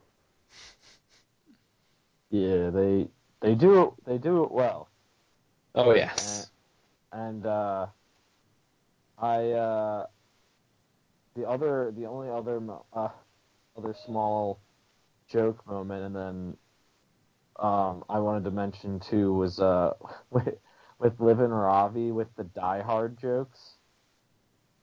Yeah, 2.30 2.70
they 2.70 3.09
they 3.41 3.55
do 3.55 3.82
it, 3.82 3.91
they 4.07 4.18
do 4.18 4.43
it 4.45 4.51
well. 4.51 4.89
Oh 5.74 5.95
yes. 5.95 6.51
And 7.12 7.47
uh, 7.47 7.87
I 9.18 9.51
uh, 9.51 10.07
the 11.37 11.49
other 11.49 11.93
the 11.97 12.07
only 12.07 12.30
other 12.30 12.61
uh, 12.93 13.09
other 13.76 13.95
small 14.05 14.59
joke 15.29 15.66
moment, 15.66 16.05
and 16.05 16.16
then 16.16 16.57
um, 17.59 18.05
I 18.09 18.18
wanted 18.20 18.45
to 18.45 18.51
mention 18.51 19.01
too 19.01 19.33
was 19.35 19.61
uh, 19.61 19.95
with 20.31 20.57
with 20.99 21.20
Liv 21.20 21.41
and 21.41 21.53
Ravi 21.53 22.12
with 22.12 22.29
the 22.37 22.45
Die 22.45 22.83
Hard 22.83 23.18
jokes. 23.18 23.77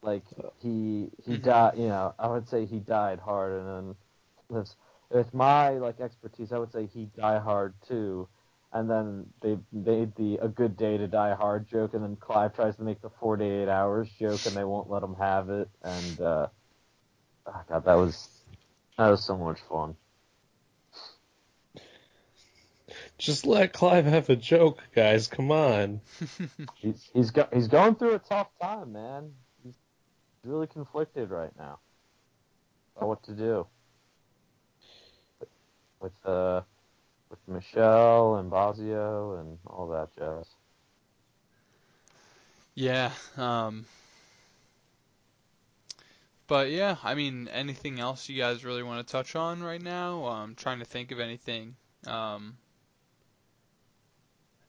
Like 0.01 0.23
he 0.59 1.11
he 1.23 1.33
Mhm. 1.37 1.43
died, 1.43 1.77
you 1.77 1.87
know. 1.87 2.13
I 2.19 2.27
would 2.27 2.47
say 2.47 2.65
he 2.65 2.79
died 2.79 3.19
hard, 3.19 3.53
and 3.59 3.67
then 3.67 3.95
Liv's. 4.49 4.75
With 5.11 5.33
my 5.33 5.71
like 5.71 5.99
expertise, 5.99 6.53
I 6.53 6.57
would 6.57 6.71
say 6.71 6.85
he 6.87 7.05
die 7.07 7.39
hard 7.39 7.75
too. 7.87 8.29
And 8.73 8.89
then 8.89 9.27
they 9.41 9.59
made 9.73 10.15
the 10.15 10.37
a 10.37 10.47
good 10.47 10.77
day 10.77 10.97
to 10.97 11.07
die 11.07 11.35
hard 11.35 11.67
joke, 11.67 11.93
and 11.93 12.03
then 12.03 12.15
Clive 12.15 12.53
tries 12.55 12.77
to 12.77 12.83
make 12.83 13.01
the 13.01 13.09
48 13.09 13.67
hours 13.67 14.09
joke, 14.17 14.45
and 14.45 14.55
they 14.55 14.63
won't 14.63 14.89
let 14.89 15.03
him 15.03 15.15
have 15.15 15.49
it. 15.49 15.69
And 15.83 16.21
uh, 16.21 16.47
oh 17.47 17.61
God, 17.69 17.85
that 17.85 17.95
was 17.95 18.29
that 18.97 19.09
was 19.09 19.23
so 19.23 19.37
much 19.37 19.59
fun. 19.69 19.95
Just 23.21 23.45
let 23.45 23.71
Clive 23.71 24.05
have 24.05 24.31
a 24.31 24.35
joke, 24.35 24.81
guys. 24.95 25.27
Come 25.27 25.51
on. 25.51 26.01
He's 26.75 27.07
he's 27.13 27.29
go, 27.29 27.47
he's 27.53 27.67
going 27.67 27.93
through 27.93 28.15
a 28.15 28.19
tough 28.19 28.47
time, 28.59 28.93
man. 28.93 29.31
He's 29.63 29.75
really 30.43 30.65
conflicted 30.65 31.29
right 31.29 31.51
now 31.55 31.77
about 32.95 33.09
what 33.09 33.23
to 33.25 33.33
do 33.33 33.67
with 35.99 36.13
uh 36.25 36.61
with 37.29 37.39
Michelle 37.47 38.37
and 38.37 38.51
Bozzio 38.51 39.39
and 39.39 39.59
all 39.67 39.87
that 39.89 40.09
jazz. 40.17 40.47
Yeah. 42.73 43.11
Um, 43.37 43.85
but 46.47 46.71
yeah, 46.71 46.95
I 47.03 47.13
mean, 47.13 47.49
anything 47.49 47.99
else 47.99 48.27
you 48.29 48.41
guys 48.41 48.65
really 48.65 48.81
want 48.81 49.05
to 49.05 49.11
touch 49.11 49.35
on 49.35 49.61
right 49.61 49.81
now? 49.81 50.25
I'm 50.25 50.55
trying 50.55 50.79
to 50.79 50.85
think 50.85 51.11
of 51.11 51.19
anything 51.19 51.75
um, 52.07 52.57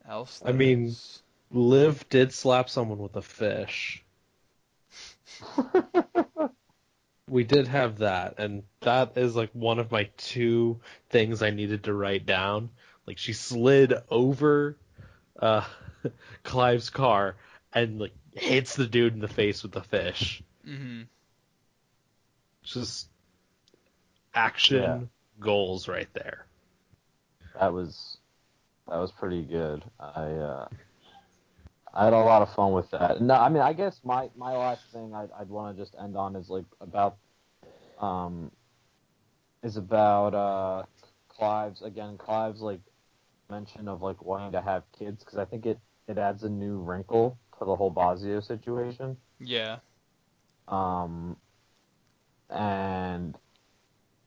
else. 0.09 0.43
I 0.45 0.53
mean- 0.53 0.87
is- 0.87 1.23
Liv 1.55 2.09
did 2.09 2.33
slap 2.33 2.71
someone 2.71 2.99
with 2.99 3.15
a 3.17 3.23
fish. 3.23 4.03
We 7.29 7.45
did 7.45 7.69
have 7.69 7.99
that, 7.99 8.35
and 8.39 8.63
that 8.81 9.13
is 9.17 9.35
like 9.35 9.51
one 9.55 9.79
of 9.79 9.91
my 9.91 10.11
two 10.19 10.81
things 11.09 11.41
I 11.41 11.49
needed 11.51 11.85
to 11.85 11.95
write 11.95 12.27
down. 12.27 12.69
Like 13.07 13.17
she 13.17 13.33
slid 13.33 13.95
over 14.11 14.77
uh, 15.39 15.65
Clive's 16.43 16.91
car 16.91 17.37
and 17.73 17.99
like 18.01 18.13
hits 18.35 18.77
the 18.77 18.87
dude 18.87 19.15
in 19.15 19.21
the 19.21 19.29
face 19.29 19.63
with 19.63 19.73
the 19.73 19.81
fish. 19.83 20.43
Mm-hmm. 20.69 21.03
Just 22.65 23.09
action 24.35 24.83
Yeah. 24.83 25.01
goals 25.41 25.89
right 25.89 26.13
there. 26.13 26.45
that 27.59 27.73
was 27.73 28.19
that 28.93 28.99
was 28.99 29.11
pretty 29.11 29.43
good. 29.43 29.83
I 29.99 30.21
uh, 30.23 30.69
I 31.95 32.05
had 32.05 32.13
a 32.13 32.19
lot 32.19 32.43
of 32.43 32.55
fun 32.55 32.73
with 32.73 32.91
that. 32.91 33.23
No, 33.23 33.35
I 33.35 33.49
mean, 33.49 33.63
I 33.63 33.73
guess 33.73 33.99
my 34.05 34.29
my 34.37 34.55
last 34.55 34.83
thing 34.93 35.15
I'd, 35.15 35.31
I'd 35.39 35.49
want 35.49 35.75
to 35.75 35.83
just 35.83 35.97
end 35.99 36.15
on 36.15 36.37
is 36.37 36.51
like 36.51 36.67
about 36.79 37.17
um 37.99 38.51
is 39.63 39.79
about 39.79 40.35
uh 40.35 40.83
Clive's 41.29 41.81
again 41.81 42.19
Clive's 42.19 42.61
like 42.61 42.81
mention 43.49 43.89
of 43.89 44.03
like 44.03 44.23
wanting 44.23 44.53
to 44.53 44.61
have 44.61 44.83
kids 44.99 45.25
because 45.25 45.39
I 45.39 45.47
think 45.47 45.65
it 45.65 45.79
it 46.07 46.19
adds 46.19 46.43
a 46.43 46.51
new 46.51 46.77
wrinkle 46.77 47.39
to 47.59 47.65
the 47.65 47.75
whole 47.75 47.95
Bozzio 47.95 48.47
situation. 48.47 49.17
Yeah. 49.41 49.79
Um, 50.69 51.39
and 52.51 53.39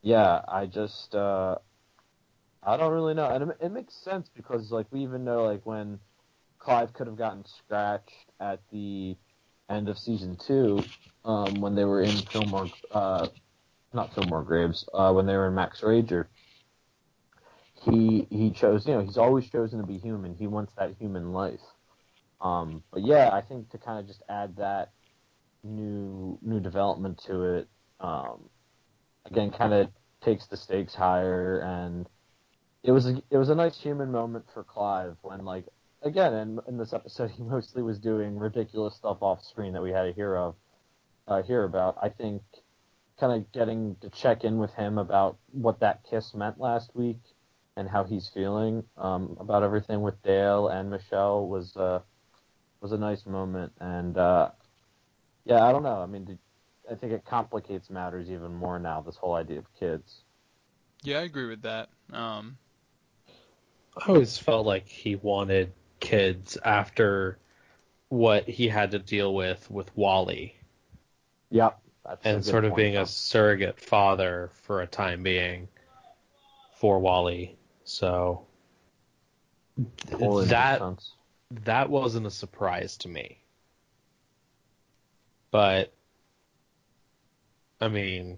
yeah, 0.02 0.42
I 0.48 0.66
just 0.66 1.14
uh, 1.14 1.58
I 2.66 2.78
don't 2.78 2.94
really 2.94 3.14
know, 3.14 3.30
and 3.30 3.52
it, 3.52 3.58
it 3.62 3.72
makes 3.72 3.94
sense 3.94 4.30
because 4.36 4.72
like 4.72 4.88
we 4.92 5.02
even 5.02 5.24
know 5.24 5.46
like 5.46 5.66
when 5.66 6.00
Clive 6.58 6.94
could 6.94 7.08
have 7.08 7.18
gotten 7.18 7.46
scratched 7.46 8.32
at 8.40 8.60
the 8.72 9.16
end 9.70 9.88
of 9.88 9.98
season 10.00 10.36
two, 10.36 10.84
um, 11.24 11.62
when 11.62 11.76
they 11.76 11.86
were 11.86 12.02
in 12.02 12.18
Fillmore, 12.32 12.70
uh, 12.92 13.28
not 13.94 14.14
Fillmore 14.16 14.44
Graves, 14.44 14.88
uh, 14.94 15.14
when 15.14 15.28
they 15.28 15.34
were 15.36 15.48
in 15.48 15.56
Max 15.56 15.82
Rager. 15.82 16.26
He 17.84 18.26
he 18.32 18.50
chose, 18.52 18.88
you 18.88 18.96
know, 18.96 19.02
he's 19.02 19.18
always 19.18 19.48
chosen 19.50 19.80
to 19.80 19.86
be 19.86 20.00
human. 20.00 20.36
He 20.36 20.48
wants 20.48 20.74
that 20.78 20.96
human 21.00 21.34
life. 21.34 21.60
Um, 22.42 22.84
but 22.92 23.06
yeah, 23.06 23.30
I 23.32 23.42
think 23.42 23.70
to 23.72 23.78
kind 23.78 24.00
of 24.00 24.08
just 24.08 24.24
add 24.28 24.56
that 24.58 24.92
new 25.64 26.40
new 26.42 26.60
development 26.60 27.22
to 27.28 27.44
it, 27.58 27.68
um, 28.00 28.50
again, 29.26 29.52
kind 29.52 29.74
of 29.74 29.90
takes 30.24 30.48
the 30.48 30.58
stakes 30.58 30.96
higher, 30.96 31.60
and 31.60 32.08
it 32.86 32.92
was 32.92 33.08
a, 33.08 33.22
it 33.32 33.38
was 33.38 33.50
a 33.50 33.56
nice 33.56 33.78
human 33.78 34.12
moment 34.12 34.46
for 34.54 34.64
Clive 34.64 35.18
when 35.24 35.44
like 35.44 35.66
again 36.04 36.34
in 36.34 36.60
in 36.68 36.78
this 36.78 36.94
episode 36.94 37.32
he 37.38 37.44
mostly 37.44 37.82
was 37.82 38.00
doing 38.00 38.38
ridiculous 38.38 38.96
stuff 38.96 39.18
off 39.22 39.44
screen 39.44 39.74
that 39.74 39.82
we 39.82 39.92
had 39.92 40.04
to 40.04 40.14
hear 40.14 40.36
of 40.36 40.56
uh, 41.28 41.42
hear 41.42 41.64
about. 41.64 41.98
I 42.02 42.10
think 42.10 42.44
kind 43.20 43.34
of 43.34 43.52
getting 43.52 43.96
to 44.02 44.10
check 44.10 44.44
in 44.44 44.58
with 44.58 44.72
him 44.74 44.98
about 44.98 45.38
what 45.52 45.80
that 45.80 46.02
kiss 46.10 46.34
meant 46.34 46.60
last 46.60 46.92
week 46.94 47.20
and 47.78 47.90
how 47.90 48.04
he's 48.04 48.30
feeling 48.34 48.84
um, 48.98 49.36
about 49.40 49.64
everything 49.64 50.02
with 50.02 50.22
Dale 50.22 50.68
and 50.68 50.90
Michelle 50.90 51.48
was 51.48 51.76
uh, 51.76 52.00
was 52.82 52.92
a 52.92 52.98
nice 52.98 53.26
moment. 53.26 53.74
And 53.80 54.18
uh, 54.18 54.52
yeah, 55.46 55.64
I 55.64 55.72
don't 55.72 55.84
know. 55.84 56.02
I 56.02 56.06
mean, 56.06 56.38
I 56.90 56.96
think 56.96 57.14
it 57.14 57.26
complicates 57.26 57.90
matters 57.90 58.30
even 58.30 58.54
more 58.54 58.78
now. 58.78 59.02
This 59.02 59.16
whole 59.16 59.34
idea 59.34 59.60
of 59.60 59.66
kids. 59.80 60.22
Yeah, 61.04 61.20
I 61.20 61.24
agree 61.24 61.48
with 61.48 61.64
that. 61.64 61.90
Um, 62.12 62.58
I 63.98 64.10
always 64.10 64.38
felt 64.38 64.66
like 64.66 64.88
he 64.88 65.16
wanted 65.16 65.72
kids 66.00 66.58
after 66.64 67.38
what 68.10 68.48
he 68.48 68.68
had 68.68 68.92
to 68.92 69.00
deal 69.00 69.34
with 69.34 69.70
with 69.72 69.96
Wally. 69.96 70.56
Yep. 71.50 71.80
And 72.24 72.46
sort 72.46 72.66
of 72.66 72.72
point, 72.72 72.78
being 72.78 72.94
though. 72.96 73.04
a 73.04 73.08
surrogate 73.08 73.80
father 73.80 74.52
for 74.64 74.82
a 74.82 74.88
time 74.88 75.24
being 75.24 75.68
for 76.76 77.00
Wally. 77.00 77.58
So 77.84 78.46
Totally 80.12 80.46
that 80.48 80.82
that 81.64 81.90
wasn't 81.90 82.28
a 82.28 82.32
surprise 82.32 82.98
to 82.98 83.08
me. 83.08 83.40
But 85.52 85.94
I 87.82 87.88
mean 87.88 88.38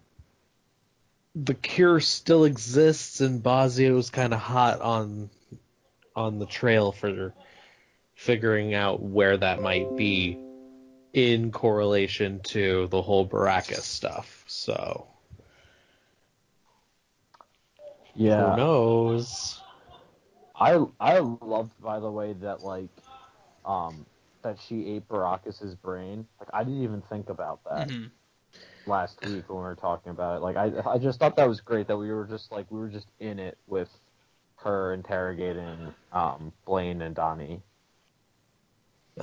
the 1.36 1.54
cure 1.54 2.00
still 2.00 2.46
exists 2.46 3.22
and 3.22 3.44
Bozzio's 3.44 4.10
kind 4.10 4.34
of 4.34 4.40
hot 4.40 4.82
on 4.82 5.30
on 6.18 6.40
the 6.40 6.48
trail 6.48 6.92
for 6.94 7.36
figuring 8.16 8.74
out 8.74 9.02
where 9.02 9.38
that 9.38 9.62
might 9.62 9.96
be 9.96 10.40
in 11.14 11.52
correlation 11.52 12.42
to 12.44 12.88
the 12.88 13.02
whole 13.02 13.28
Baracus 13.28 13.84
stuff. 13.84 14.44
So 14.48 15.08
Yeah. 18.16 18.36
who 18.36 18.52
knows? 18.52 19.62
I 20.56 20.86
I 21.00 21.20
loved 21.20 21.80
by 21.82 22.00
the 22.00 22.12
way 22.12 22.34
that 22.34 22.64
like 22.64 22.92
um 23.66 24.06
that 24.44 24.60
she 24.60 24.88
ate 24.88 25.08
Baracus's 25.08 25.76
brain. 25.76 26.28
Like 26.40 26.50
I 26.54 26.64
didn't 26.64 26.84
even 26.84 27.02
think 27.02 27.30
about 27.30 27.64
that 27.66 27.92
mhm. 27.92 28.12
last 28.86 29.24
week 29.24 29.50
when 29.50 29.58
we 29.58 29.64
were 29.64 29.76
talking 29.76 30.12
about 30.12 30.38
it. 30.38 30.42
Like 30.42 30.56
I 30.58 30.72
I 30.90 30.98
just 30.98 31.20
thought 31.20 31.36
that 31.38 31.48
was 31.48 31.62
great 31.62 31.88
that 31.88 31.98
we 31.98 32.12
were 32.12 32.26
just 32.26 32.52
like 32.52 32.72
we 32.72 32.80
were 32.80 32.90
just 32.90 33.12
in 33.20 33.40
it 33.40 33.58
with 33.68 33.90
her 34.58 34.94
interrogating 34.94 35.94
um 36.12 36.52
Blaine 36.66 37.02
and 37.02 37.16
Donnie. 37.16 37.62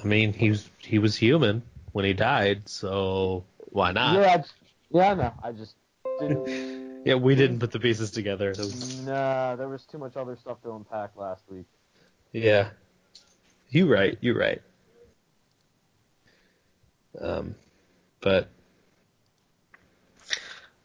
I 0.00 0.04
mean, 0.04 0.32
he's 0.32 0.70
he 0.78 0.98
was 0.98 1.16
human 1.16 1.62
when 1.92 2.04
he 2.04 2.12
died, 2.12 2.68
so 2.68 3.44
why 3.70 3.92
not? 3.92 4.20
yeah, 4.20 4.32
I, 4.32 4.44
yeah, 4.90 5.10
I 5.10 5.14
know. 5.14 5.34
I 5.42 5.52
just 5.52 5.76
didn't. 6.20 6.84
Yeah, 7.04 7.16
we 7.16 7.34
didn't 7.34 7.58
put 7.58 7.70
the 7.70 7.78
pieces 7.78 8.10
together. 8.10 8.54
Was- 8.56 9.02
nah, 9.04 9.56
there 9.56 9.68
was 9.68 9.84
too 9.84 9.98
much 9.98 10.16
other 10.16 10.36
stuff 10.36 10.62
to 10.62 10.72
unpack 10.72 11.10
last 11.16 11.44
week. 11.50 11.66
yeah, 12.32 12.70
you're 13.68 13.86
right. 13.86 14.16
you're 14.22 14.38
right. 14.38 14.62
Um, 17.20 17.54
but 18.22 18.48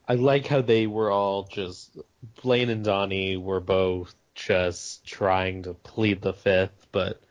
I 0.10 0.16
like 0.16 0.46
how 0.46 0.62
they 0.62 0.88
were 0.88 1.10
all 1.10 1.44
just 1.44 1.98
Blaine 2.44 2.70
and 2.70 2.84
Donnie 2.84 3.38
were 3.38 3.62
both 3.62 4.14
just 4.48 5.06
trying 5.06 5.64
to 5.64 5.74
plead 5.74 6.22
the 6.22 6.34
fifth, 6.34 6.88
but 6.92 7.22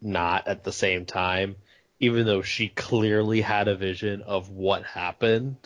not 0.00 0.48
at 0.48 0.64
the 0.64 0.72
same 0.72 1.06
time. 1.06 1.56
Even 1.98 2.24
though 2.24 2.42
she 2.42 2.68
clearly 2.68 3.40
had 3.40 3.68
a 3.68 3.76
vision 3.76 4.22
of 4.22 4.50
what 4.50 4.84
happened, 4.84 5.56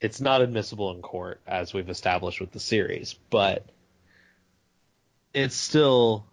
it's 0.00 0.20
not 0.20 0.40
admissible 0.40 0.90
in 0.92 1.02
court, 1.02 1.40
as 1.46 1.74
we've 1.74 1.90
established 1.90 2.40
with 2.40 2.52
the 2.52 2.60
series, 2.60 3.14
but 3.30 3.66
it's 5.34 5.56
still 5.56 6.24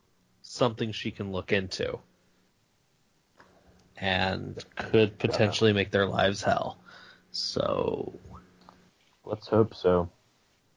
something 0.41 0.91
she 0.91 1.11
can 1.11 1.31
look 1.31 1.51
into 1.51 1.99
and 3.97 4.63
could 4.75 5.17
potentially 5.19 5.73
make 5.73 5.91
their 5.91 6.05
lives 6.05 6.41
hell. 6.41 6.77
So, 7.31 8.13
Let's 9.25 9.47
hope 9.47 9.73
so. 9.73 10.09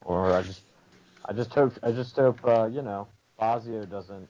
Or 0.05 0.33
I 0.33 0.43
just, 0.43 0.63
I 1.29 1.33
just 1.33 1.53
hope, 1.53 1.73
I 1.83 1.93
just 1.93 2.17
hope, 2.17 2.39
uh, 2.47 2.67
you 2.67 2.83
know, 2.83 3.09
Bozzio 3.41 3.89
doesn't 3.89 4.29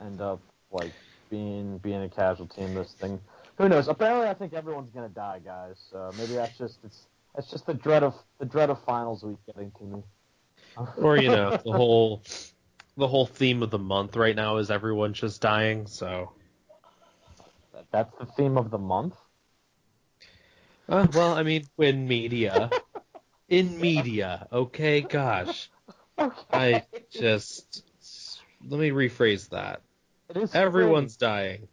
end 0.00 0.20
up 0.20 0.40
like 0.72 0.92
being 1.30 1.78
being 1.78 2.02
a 2.02 2.08
casualty 2.08 2.62
in 2.62 2.74
this 2.74 2.94
thing. 3.00 3.20
Who 3.58 3.68
knows? 3.68 3.88
Apparently, 3.88 4.28
I 4.28 4.34
think 4.34 4.52
everyone's 4.52 4.90
gonna 4.90 5.08
die, 5.08 5.40
guys. 5.44 5.76
So 5.90 6.10
maybe 6.18 6.34
that's 6.34 6.58
just 6.58 6.78
it's 6.84 7.06
that's 7.34 7.50
just 7.50 7.66
the 7.66 7.74
dread 7.74 8.02
of 8.02 8.14
the 8.38 8.46
dread 8.46 8.70
of 8.70 8.82
finals 8.84 9.22
week 9.22 9.38
getting 9.46 9.70
to 9.78 9.84
me. 9.84 10.02
or 10.96 11.16
you 11.16 11.28
know, 11.28 11.50
the 11.64 11.72
whole 11.72 12.22
the 12.96 13.06
whole 13.06 13.26
theme 13.26 13.62
of 13.62 13.70
the 13.70 13.78
month 13.78 14.16
right 14.16 14.34
now 14.34 14.56
is 14.56 14.70
everyone's 14.70 15.18
just 15.18 15.40
dying. 15.40 15.86
So, 15.86 16.32
that's 17.92 18.12
the 18.18 18.26
theme 18.26 18.58
of 18.58 18.70
the 18.70 18.78
month. 18.78 19.14
uh, 20.88 21.06
well, 21.14 21.34
I 21.34 21.42
mean, 21.42 21.64
in 21.78 22.08
media, 22.08 22.70
in 23.48 23.80
media, 23.80 24.48
okay, 24.52 25.00
gosh, 25.02 25.70
Okay. 26.20 26.34
I 26.52 26.82
just 27.10 27.84
let 28.68 28.78
me 28.78 28.90
rephrase 28.90 29.48
that. 29.50 29.80
It 30.28 30.36
is 30.36 30.50
spring. 30.50 30.64
Everyone's 30.64 31.16
dying. 31.16 31.66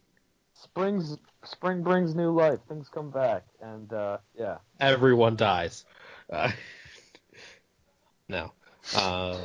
Spring's 0.54 1.18
spring 1.44 1.84
brings 1.84 2.16
new 2.16 2.32
life. 2.32 2.60
Things 2.68 2.88
come 2.90 3.10
back, 3.10 3.44
and 3.62 3.92
uh, 3.92 4.18
yeah. 4.38 4.58
everyone 4.80 5.36
dies. 5.36 5.86
Uh, 6.32 6.52
no. 8.30 8.52
Uh, 8.96 9.38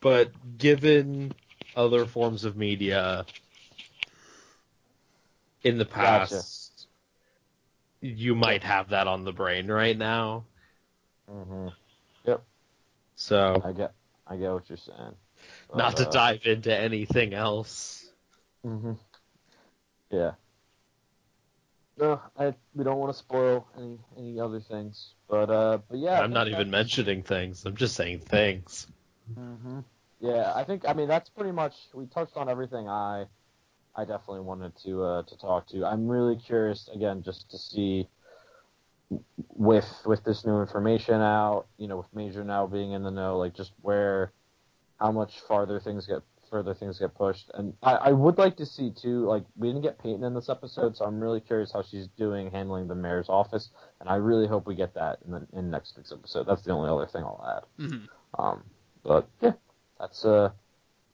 but 0.00 0.30
given 0.58 1.32
other 1.74 2.04
forms 2.04 2.44
of 2.44 2.56
media 2.56 3.24
in 5.62 5.78
the 5.78 5.86
past, 5.86 6.86
you 8.02 8.34
might 8.34 8.62
have 8.62 8.90
that 8.90 9.06
on 9.06 9.24
the 9.24 9.32
brain 9.32 9.68
right 9.68 9.96
now. 9.96 10.44
hmm 11.28 11.68
So, 13.16 13.62
I 13.64 13.72
get 13.72 13.92
I 14.26 14.36
get 14.36 14.52
what 14.52 14.68
you're 14.68 14.76
saying. 14.78 15.14
not 15.74 15.96
to 15.96 16.04
Uh, 16.04 16.10
dive 16.10 16.46
into 16.46 16.74
anything 16.74 17.34
else. 17.34 18.06
hmm 18.62 18.92
Yeah. 20.10 20.32
No, 21.96 22.20
I, 22.36 22.54
we 22.74 22.82
don't 22.82 22.98
want 22.98 23.12
to 23.12 23.18
spoil 23.18 23.68
any 23.78 23.98
any 24.18 24.40
other 24.40 24.60
things, 24.60 25.14
but 25.28 25.48
uh, 25.48 25.78
but 25.88 25.98
yeah. 25.98 26.20
I'm 26.20 26.32
not 26.32 26.48
even 26.48 26.70
mentioning 26.70 27.22
things. 27.22 27.64
I'm 27.64 27.76
just 27.76 27.94
saying 27.94 28.20
things. 28.20 28.88
hmm 29.34 29.80
Yeah, 30.20 30.52
I 30.54 30.64
think 30.64 30.88
I 30.88 30.92
mean 30.92 31.08
that's 31.08 31.30
pretty 31.30 31.52
much 31.52 31.74
we 31.94 32.06
touched 32.06 32.36
on 32.36 32.48
everything 32.48 32.88
I 32.88 33.26
I 33.94 34.04
definitely 34.04 34.40
wanted 34.40 34.76
to 34.84 35.02
uh, 35.04 35.22
to 35.22 35.36
talk 35.38 35.68
to. 35.68 35.84
I'm 35.84 36.08
really 36.08 36.36
curious 36.36 36.88
again 36.88 37.22
just 37.22 37.50
to 37.52 37.58
see 37.58 38.08
with 39.48 39.86
with 40.04 40.24
this 40.24 40.44
new 40.44 40.60
information 40.60 41.20
out, 41.20 41.66
you 41.78 41.88
know, 41.88 41.98
with 41.98 42.14
Major 42.14 42.44
now 42.44 42.66
being 42.66 42.92
in 42.92 43.02
the 43.02 43.10
know, 43.10 43.38
like 43.38 43.54
just 43.54 43.72
where 43.82 44.32
how 45.00 45.12
much 45.12 45.40
farther 45.40 45.80
things 45.80 46.06
get 46.06 46.22
further 46.50 46.74
things 46.74 46.98
get 46.98 47.14
pushed. 47.14 47.50
And 47.54 47.74
I, 47.82 47.94
I 47.94 48.12
would 48.12 48.38
like 48.38 48.56
to 48.58 48.66
see 48.66 48.90
too, 48.90 49.26
like 49.26 49.44
we 49.56 49.68
didn't 49.68 49.82
get 49.82 49.98
Peyton 49.98 50.22
in 50.22 50.34
this 50.34 50.48
episode, 50.48 50.96
so 50.96 51.04
I'm 51.04 51.20
really 51.20 51.40
curious 51.40 51.72
how 51.72 51.82
she's 51.82 52.06
doing 52.16 52.50
handling 52.50 52.86
the 52.86 52.94
mayor's 52.94 53.28
office, 53.28 53.70
and 54.00 54.08
I 54.08 54.16
really 54.16 54.46
hope 54.46 54.66
we 54.66 54.74
get 54.74 54.94
that 54.94 55.18
in 55.24 55.32
the 55.32 55.46
in 55.52 55.70
next 55.70 55.96
week's 55.96 56.12
episode. 56.12 56.46
That's 56.46 56.62
the 56.62 56.72
only 56.72 56.90
other 56.90 57.06
thing 57.06 57.24
I'll 57.24 57.44
add. 57.56 57.84
Mhm. 57.84 58.08
Um, 58.38 58.64
but 59.02 59.28
yeah, 59.40 59.52
that's 59.98 60.24
uh, 60.24 60.50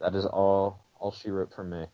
that 0.01 0.15
is 0.15 0.27
all 0.27 0.85
all 0.99 1.13
she 1.13 1.31
wrote 1.31 1.53
for 1.55 1.65
me. 1.65 1.87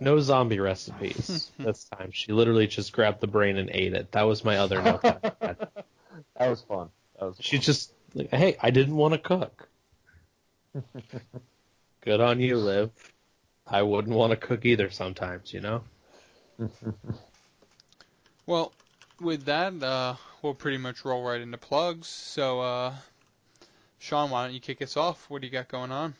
No 0.00 0.20
zombie 0.20 0.60
recipes 0.60 1.50
this 1.58 1.84
time. 1.84 2.10
She 2.12 2.32
literally 2.32 2.66
just 2.66 2.92
grabbed 2.92 3.20
the 3.20 3.26
brain 3.26 3.56
and 3.56 3.68
ate 3.72 3.94
it. 3.94 4.12
That 4.12 4.22
was 4.22 4.44
my 4.44 4.58
other 4.58 4.80
note. 4.82 5.02
that 5.02 5.22
that 6.38 6.48
was 6.50 6.62
fun. 6.62 6.90
That 7.18 7.26
was 7.26 7.36
She 7.40 7.56
fun. 7.56 7.62
just 7.62 7.92
like, 8.14 8.30
hey, 8.30 8.56
I 8.62 8.70
didn't 8.70 8.96
want 8.96 9.14
to 9.14 9.18
cook. 9.18 9.68
Good 12.02 12.20
on 12.20 12.40
you, 12.40 12.56
Liv. 12.58 12.90
I 13.66 13.82
wouldn't 13.82 14.14
want 14.16 14.30
to 14.30 14.36
cook 14.36 14.64
either 14.64 14.88
sometimes, 14.90 15.52
you 15.52 15.60
know? 15.60 15.82
Well, 18.46 18.72
with 19.20 19.44
that, 19.44 19.82
uh, 19.82 20.14
we'll 20.40 20.54
pretty 20.54 20.78
much 20.78 21.04
roll 21.04 21.22
right 21.22 21.40
into 21.40 21.58
plugs. 21.58 22.06
So, 22.06 22.60
uh, 22.60 22.94
Shawn, 23.98 24.30
why 24.30 24.44
don't 24.46 24.54
you 24.54 24.60
kick 24.60 24.80
us 24.80 24.96
off? 24.96 25.28
What 25.28 25.42
do 25.42 25.46
you 25.46 25.52
got 25.52 25.68
going 25.68 25.92
on? 25.92 26.14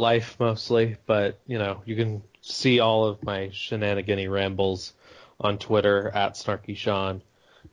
Life 0.00 0.36
mostly, 0.40 0.96
but 1.04 1.38
you 1.46 1.58
know, 1.58 1.82
you 1.84 1.94
can 1.94 2.22
see 2.40 2.80
all 2.80 3.04
of 3.04 3.22
my 3.22 3.50
shenanigany 3.52 4.28
rambles 4.28 4.94
on 5.38 5.58
Twitter 5.58 6.08
at 6.08 6.36
Snarky 6.36 6.74
Shawn. 6.74 7.20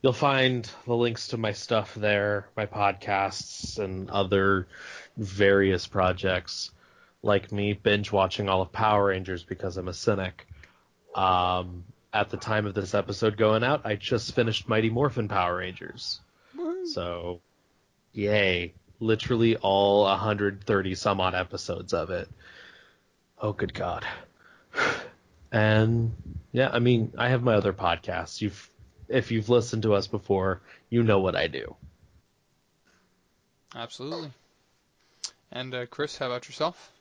You'll 0.02 0.12
find 0.12 0.70
the 0.86 0.94
links 0.94 1.28
to 1.28 1.38
my 1.38 1.52
stuff 1.52 1.94
there, 1.94 2.50
my 2.54 2.66
podcasts, 2.66 3.78
and 3.78 4.10
other 4.10 4.68
various 5.16 5.86
projects, 5.86 6.70
like 7.22 7.50
me 7.50 7.72
binge 7.72 8.12
watching 8.12 8.50
all 8.50 8.60
of 8.60 8.72
Power 8.72 9.06
Rangers 9.06 9.42
because 9.42 9.78
I'm 9.78 9.88
a 9.88 9.94
cynic. 9.94 10.46
Um, 11.14 11.84
at 12.12 12.28
the 12.28 12.36
time 12.36 12.66
of 12.66 12.74
this 12.74 12.92
episode 12.92 13.38
going 13.38 13.64
out, 13.64 13.86
I 13.86 13.96
just 13.96 14.34
finished 14.34 14.68
Mighty 14.68 14.90
Morphin 14.90 15.28
Power 15.28 15.56
Rangers. 15.56 16.20
So, 16.88 17.40
yay. 18.12 18.74
Literally 19.00 19.56
all 19.56 20.04
130 20.04 20.94
some 20.94 21.20
odd 21.20 21.34
episodes 21.34 21.92
of 21.92 22.10
it. 22.10 22.28
Oh, 23.40 23.52
good 23.52 23.72
God. 23.72 24.04
And 25.52 26.12
yeah, 26.52 26.70
I 26.72 26.78
mean, 26.78 27.12
I 27.16 27.28
have 27.28 27.42
my 27.42 27.54
other 27.54 27.72
podcasts. 27.72 28.40
You've, 28.40 28.68
if 29.08 29.30
you've 29.30 29.48
listened 29.48 29.82
to 29.84 29.94
us 29.94 30.06
before, 30.06 30.60
you 30.90 31.02
know 31.02 31.20
what 31.20 31.36
I 31.36 31.46
do. 31.46 31.74
Absolutely. 33.74 34.30
And 35.52 35.74
uh, 35.74 35.86
Chris, 35.86 36.18
how 36.18 36.26
about 36.26 36.48
yourself? 36.48 36.92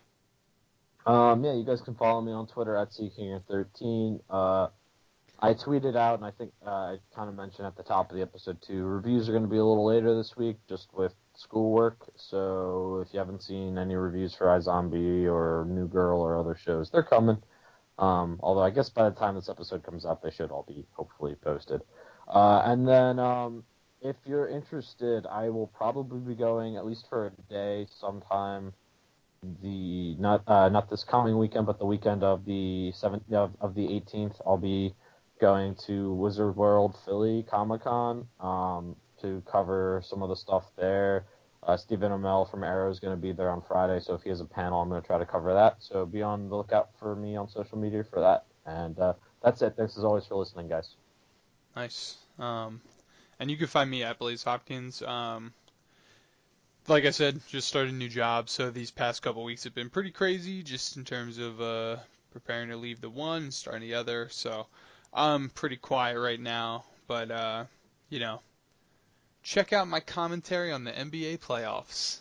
Um, 1.05 1.43
yeah, 1.43 1.53
you 1.53 1.63
guys 1.63 1.81
can 1.81 1.95
follow 1.95 2.21
me 2.21 2.31
on 2.31 2.47
Twitter 2.47 2.75
at 2.75 2.91
CKinger13. 2.91 4.19
Uh, 4.29 4.67
I 5.39 5.53
tweeted 5.53 5.95
out, 5.95 6.17
and 6.19 6.25
I 6.25 6.31
think 6.31 6.51
uh, 6.65 6.69
I 6.69 6.97
kind 7.15 7.29
of 7.29 7.35
mentioned 7.35 7.67
at 7.67 7.77
the 7.77 7.83
top 7.83 8.09
of 8.11 8.17
the 8.17 8.21
episode 8.21 8.61
too. 8.61 8.83
Reviews 8.83 9.29
are 9.29 9.31
going 9.31 9.43
to 9.43 9.49
be 9.49 9.57
a 9.57 9.63
little 9.63 9.85
later 9.85 10.15
this 10.15 10.35
week, 10.35 10.57
just 10.67 10.93
with 10.93 11.13
schoolwork. 11.38 12.09
So 12.15 13.03
if 13.05 13.13
you 13.13 13.19
haven't 13.19 13.43
seen 13.43 13.77
any 13.77 13.95
reviews 13.95 14.35
for 14.35 14.47
iZombie 14.47 15.25
or 15.25 15.65
New 15.69 15.88
Girl 15.88 16.19
or 16.19 16.38
other 16.38 16.55
shows, 16.55 16.89
they're 16.89 17.03
coming. 17.03 17.38
Um, 17.99 18.39
although 18.41 18.61
I 18.61 18.69
guess 18.69 18.89
by 18.89 19.09
the 19.09 19.15
time 19.15 19.35
this 19.35 19.49
episode 19.49 19.83
comes 19.83 20.05
out, 20.05 20.21
they 20.21 20.31
should 20.31 20.51
all 20.51 20.65
be 20.67 20.85
hopefully 20.91 21.35
posted. 21.35 21.81
Uh, 22.27 22.61
and 22.65 22.88
then 22.88 23.19
um, 23.19 23.63
if 24.01 24.15
you're 24.25 24.47
interested, 24.47 25.25
I 25.25 25.49
will 25.49 25.67
probably 25.67 26.19
be 26.19 26.35
going 26.35 26.75
at 26.75 26.85
least 26.85 27.07
for 27.09 27.27
a 27.27 27.51
day 27.51 27.88
sometime. 27.99 28.73
The 29.61 30.15
not 30.15 30.43
uh, 30.47 30.67
not 30.69 30.89
this 30.89 31.03
coming 31.03 31.38
weekend, 31.38 31.67
but 31.67 31.77
the 31.77 31.85
weekend 31.85 32.23
of 32.23 32.43
the 32.45 32.91
seventh 32.95 33.31
of, 33.31 33.51
of 33.61 33.75
the 33.75 33.83
18th. 33.83 34.41
I'll 34.45 34.57
be 34.57 34.95
going 35.39 35.75
to 35.85 36.13
Wizard 36.13 36.55
World 36.55 36.97
Philly 37.05 37.45
Comic 37.47 37.83
Con 37.83 38.27
um, 38.39 38.95
to 39.22 39.41
cover 39.49 40.01
some 40.05 40.22
of 40.24 40.30
the 40.30 40.36
stuff 40.36 40.72
there. 40.76 41.26
Uh, 41.63 41.76
Stephen 41.76 42.11
Amell 42.11 42.49
from 42.49 42.63
Arrow 42.63 42.89
is 42.89 42.99
going 42.99 43.15
to 43.15 43.22
be 43.22 43.32
there 43.32 43.49
on 43.49 43.61
Friday, 43.61 43.99
so 43.99 44.13
if 44.13 44.22
he 44.22 44.30
has 44.30 44.41
a 44.41 44.45
panel, 44.45 44.82
I'm 44.82 44.89
going 44.89 45.01
to 45.01 45.07
try 45.07 45.18
to 45.18 45.26
cover 45.26 45.53
that. 45.53 45.78
So 45.80 46.05
be 46.05 46.22
on 46.22 46.49
the 46.49 46.55
lookout 46.55 46.89
for 46.99 47.15
me 47.15 47.36
on 47.36 47.49
social 47.49 47.78
media 47.78 48.03
for 48.03 48.20
that. 48.22 48.45
And 48.65 48.97
uh, 48.99 49.13
that's 49.43 49.61
it. 49.61 49.74
Thanks 49.76 49.97
as 49.97 50.03
always 50.03 50.26
for 50.26 50.36
listening, 50.36 50.70
guys. 50.70 50.95
Nice. 51.76 52.18
Um, 52.39 52.82
and 53.39 53.51
you 53.51 53.57
can 53.57 53.68
find 53.68 53.89
me 53.89 54.03
at 54.03 54.20
Blaise 54.20 54.43
Hopkins. 54.43 55.01
Um, 55.01 55.53
like 56.88 57.05
I 57.05 57.09
said, 57.09 57.39
just 57.49 57.68
started 57.68 57.93
a 57.93 57.97
new 57.97 58.09
job, 58.09 58.49
so 58.49 58.72
these 58.72 58.91
past 58.91 59.22
couple 59.22 59.43
weeks 59.43 59.63
have 59.65 59.76
been 59.76 59.89
pretty 59.89 60.11
crazy, 60.11 60.63
just 60.63 60.95
in 60.95 61.03
terms 61.03 61.38
of 61.38 61.59
uh, 61.59 61.97
preparing 62.32 62.70
to 62.70 62.78
leave 62.78 63.01
the 63.01 63.09
one 63.09 63.51
starting 63.51 63.82
the 63.82 63.95
other. 63.95 64.30
So 64.30 64.68
I'm 65.13 65.49
pretty 65.49 65.76
quiet 65.76 66.20
right 66.20 66.39
now, 66.39 66.86
but 67.07 67.30
uh, 67.30 67.65
you 68.09 68.20
know, 68.20 68.39
check 69.47 69.71
out 69.71 69.87
my 69.87 70.01
commentary 70.01 70.73
on 70.73 70.83
the 70.83 70.91
NBA 70.91 71.39
playoffs. 71.39 72.17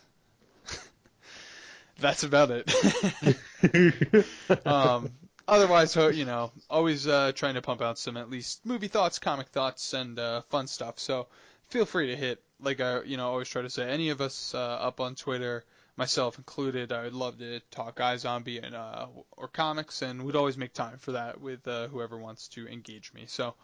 That's 1.98 2.22
about 2.22 2.50
it. 2.52 4.26
um, 4.66 5.10
otherwise, 5.48 5.96
you 5.96 6.24
know, 6.24 6.52
always 6.70 7.08
uh, 7.08 7.32
trying 7.34 7.54
to 7.54 7.62
pump 7.62 7.82
out 7.82 7.98
some 7.98 8.16
at 8.16 8.30
least 8.30 8.64
movie 8.64 8.86
thoughts, 8.86 9.18
comic 9.18 9.48
thoughts, 9.48 9.92
and 9.92 10.16
uh, 10.20 10.42
fun 10.50 10.68
stuff. 10.68 11.00
So 11.00 11.26
feel 11.68 11.84
free 11.84 12.06
to 12.08 12.16
hit, 12.16 12.40
like 12.60 12.80
I, 12.80 13.02
you 13.02 13.16
know, 13.16 13.28
always 13.28 13.48
try 13.48 13.62
to 13.62 13.70
say, 13.70 13.90
any 13.90 14.10
of 14.10 14.20
us 14.20 14.54
uh, 14.54 14.58
up 14.58 15.00
on 15.00 15.16
Twitter, 15.16 15.64
myself 15.96 16.38
included. 16.38 16.92
I 16.92 17.02
would 17.02 17.12
love 17.12 17.38
to 17.40 17.58
talk 17.72 17.96
iZombie 17.96 18.64
and 18.64 18.76
uh, 18.76 19.06
or 19.32 19.48
comics, 19.48 20.00
and 20.00 20.22
we'd 20.24 20.36
always 20.36 20.56
make 20.56 20.74
time 20.74 20.98
for 20.98 21.12
that 21.12 21.40
with 21.40 21.66
uh, 21.66 21.88
whoever 21.88 22.16
wants 22.16 22.46
to 22.50 22.68
engage 22.68 23.12
me. 23.12 23.24
So 23.26 23.56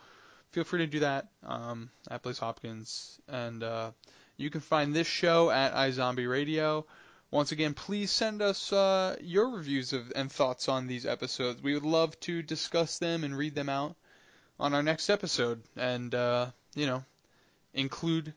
feel 0.53 0.65
free 0.65 0.81
to 0.81 0.87
do 0.87 1.01
that 1.01 1.29
um, 1.45 1.91
at 2.11 2.23
Blaise 2.23 2.39
Hopkins, 2.39 3.21
and 3.29 3.63
uh, 3.63 3.91
you 4.37 4.51
can 4.51 4.61
find 4.61 4.95
this 4.95 5.07
show 5.07 5.51
at 5.51 5.75
iZombie 5.75 6.31
Radio. 6.31 6.87
Once 7.31 7.53
again, 7.53 7.73
please 7.73 8.11
send 8.11 8.43
us 8.43 8.73
uh, 8.73 9.17
your 9.23 9.49
reviews 9.49 9.95
of, 9.95 10.13
and 10.15 10.31
thoughts 10.31 10.69
on 10.69 10.87
these 10.87 11.07
episodes. 11.07 11.63
We 11.63 11.73
would 11.73 11.85
love 11.85 12.19
to 12.21 12.43
discuss 12.43 12.99
them 12.99 13.25
and 13.25 13.37
read 13.37 13.55
them 13.55 13.71
out 13.71 13.97
on 14.61 14.75
our 14.75 14.83
next 14.83 15.09
episode, 15.09 15.63
and 15.77 16.15
uh, 16.15 16.47
you 16.75 16.87
know, 16.87 17.03
include 17.73 18.35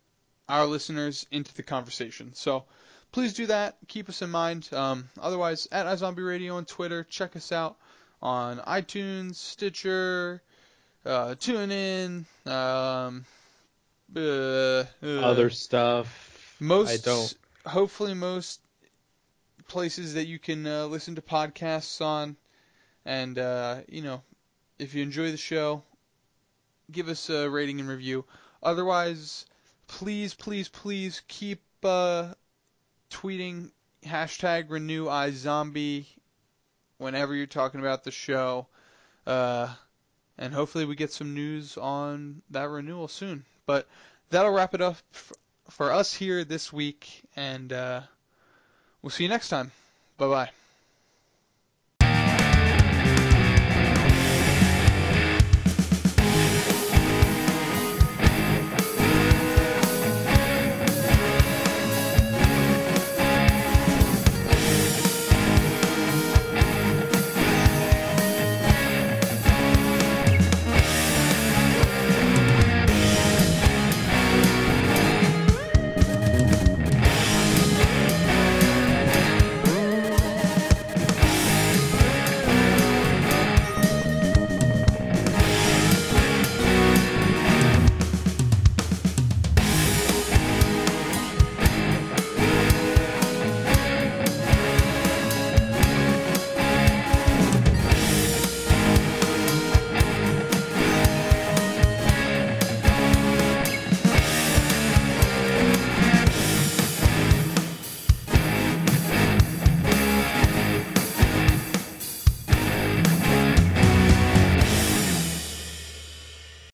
our 0.47 0.65
listeners 0.65 1.25
into 1.31 1.53
the 1.53 1.63
conversation. 1.63 2.33
So 2.33 2.63
please 3.11 3.33
do 3.33 3.47
that. 3.47 3.77
Keep 3.89 4.07
us 4.07 4.21
in 4.21 4.29
mind. 4.29 4.69
Um, 4.71 5.09
otherwise, 5.19 5.67
at 5.71 5.85
iZombie 5.85 6.25
Radio 6.25 6.55
on 6.55 6.65
Twitter, 6.65 7.03
check 7.03 7.35
us 7.35 7.51
out 7.51 7.75
on 8.21 8.59
iTunes, 8.59 9.35
Stitcher, 9.35 10.41
uh, 11.05 11.35
TuneIn, 11.35 12.25
um, 12.47 13.25
uh, 14.15 14.19
uh, 14.19 14.83
Other 15.03 15.49
stuff. 15.49 16.55
most 16.59 16.89
I 16.89 16.97
don't. 16.97 17.35
hopefully 17.65 18.13
most 18.13 18.61
places 19.67 20.13
that 20.13 20.25
you 20.25 20.39
can 20.39 20.65
uh, 20.65 20.85
listen 20.85 21.15
to 21.15 21.21
podcasts 21.21 22.03
on 22.03 22.35
and 23.05 23.37
uh, 23.37 23.81
you 23.87 24.01
know 24.01 24.21
if 24.79 24.93
you 24.93 25.01
enjoy 25.03 25.31
the 25.31 25.37
show 25.37 25.83
give 26.91 27.07
us 27.09 27.29
a 27.29 27.49
rating 27.49 27.79
and 27.79 27.89
review 27.89 28.25
otherwise 28.61 29.45
please 29.87 30.33
please 30.33 30.69
please 30.69 31.21
keep 31.27 31.61
uh, 31.83 32.31
tweeting 33.09 33.71
hashtag 34.05 34.69
renew 34.69 35.05
iZombie 35.05 36.05
whenever 36.97 37.33
you're 37.33 37.47
talking 37.47 37.79
about 37.79 38.03
the 38.03 38.11
show 38.11 38.67
uh, 39.25 39.67
and 40.37 40.53
hopefully 40.53 40.85
we 40.85 40.95
get 40.95 41.11
some 41.11 41.33
news 41.33 41.77
on 41.77 42.41
that 42.49 42.69
renewal 42.69 43.07
soon 43.07 43.43
but 43.65 43.87
that'll 44.29 44.51
wrap 44.51 44.73
it 44.73 44.81
up 44.81 44.97
for 45.69 45.91
us 45.91 46.13
here 46.13 46.43
this 46.43 46.71
week 46.73 47.23
and 47.35 47.71
uh, 47.73 48.01
We'll 49.05 49.11
see 49.11 49.21
you 49.21 49.29
next 49.29 49.49
time. 49.49 49.71
Bye 50.17 50.27
bye. 50.27 50.49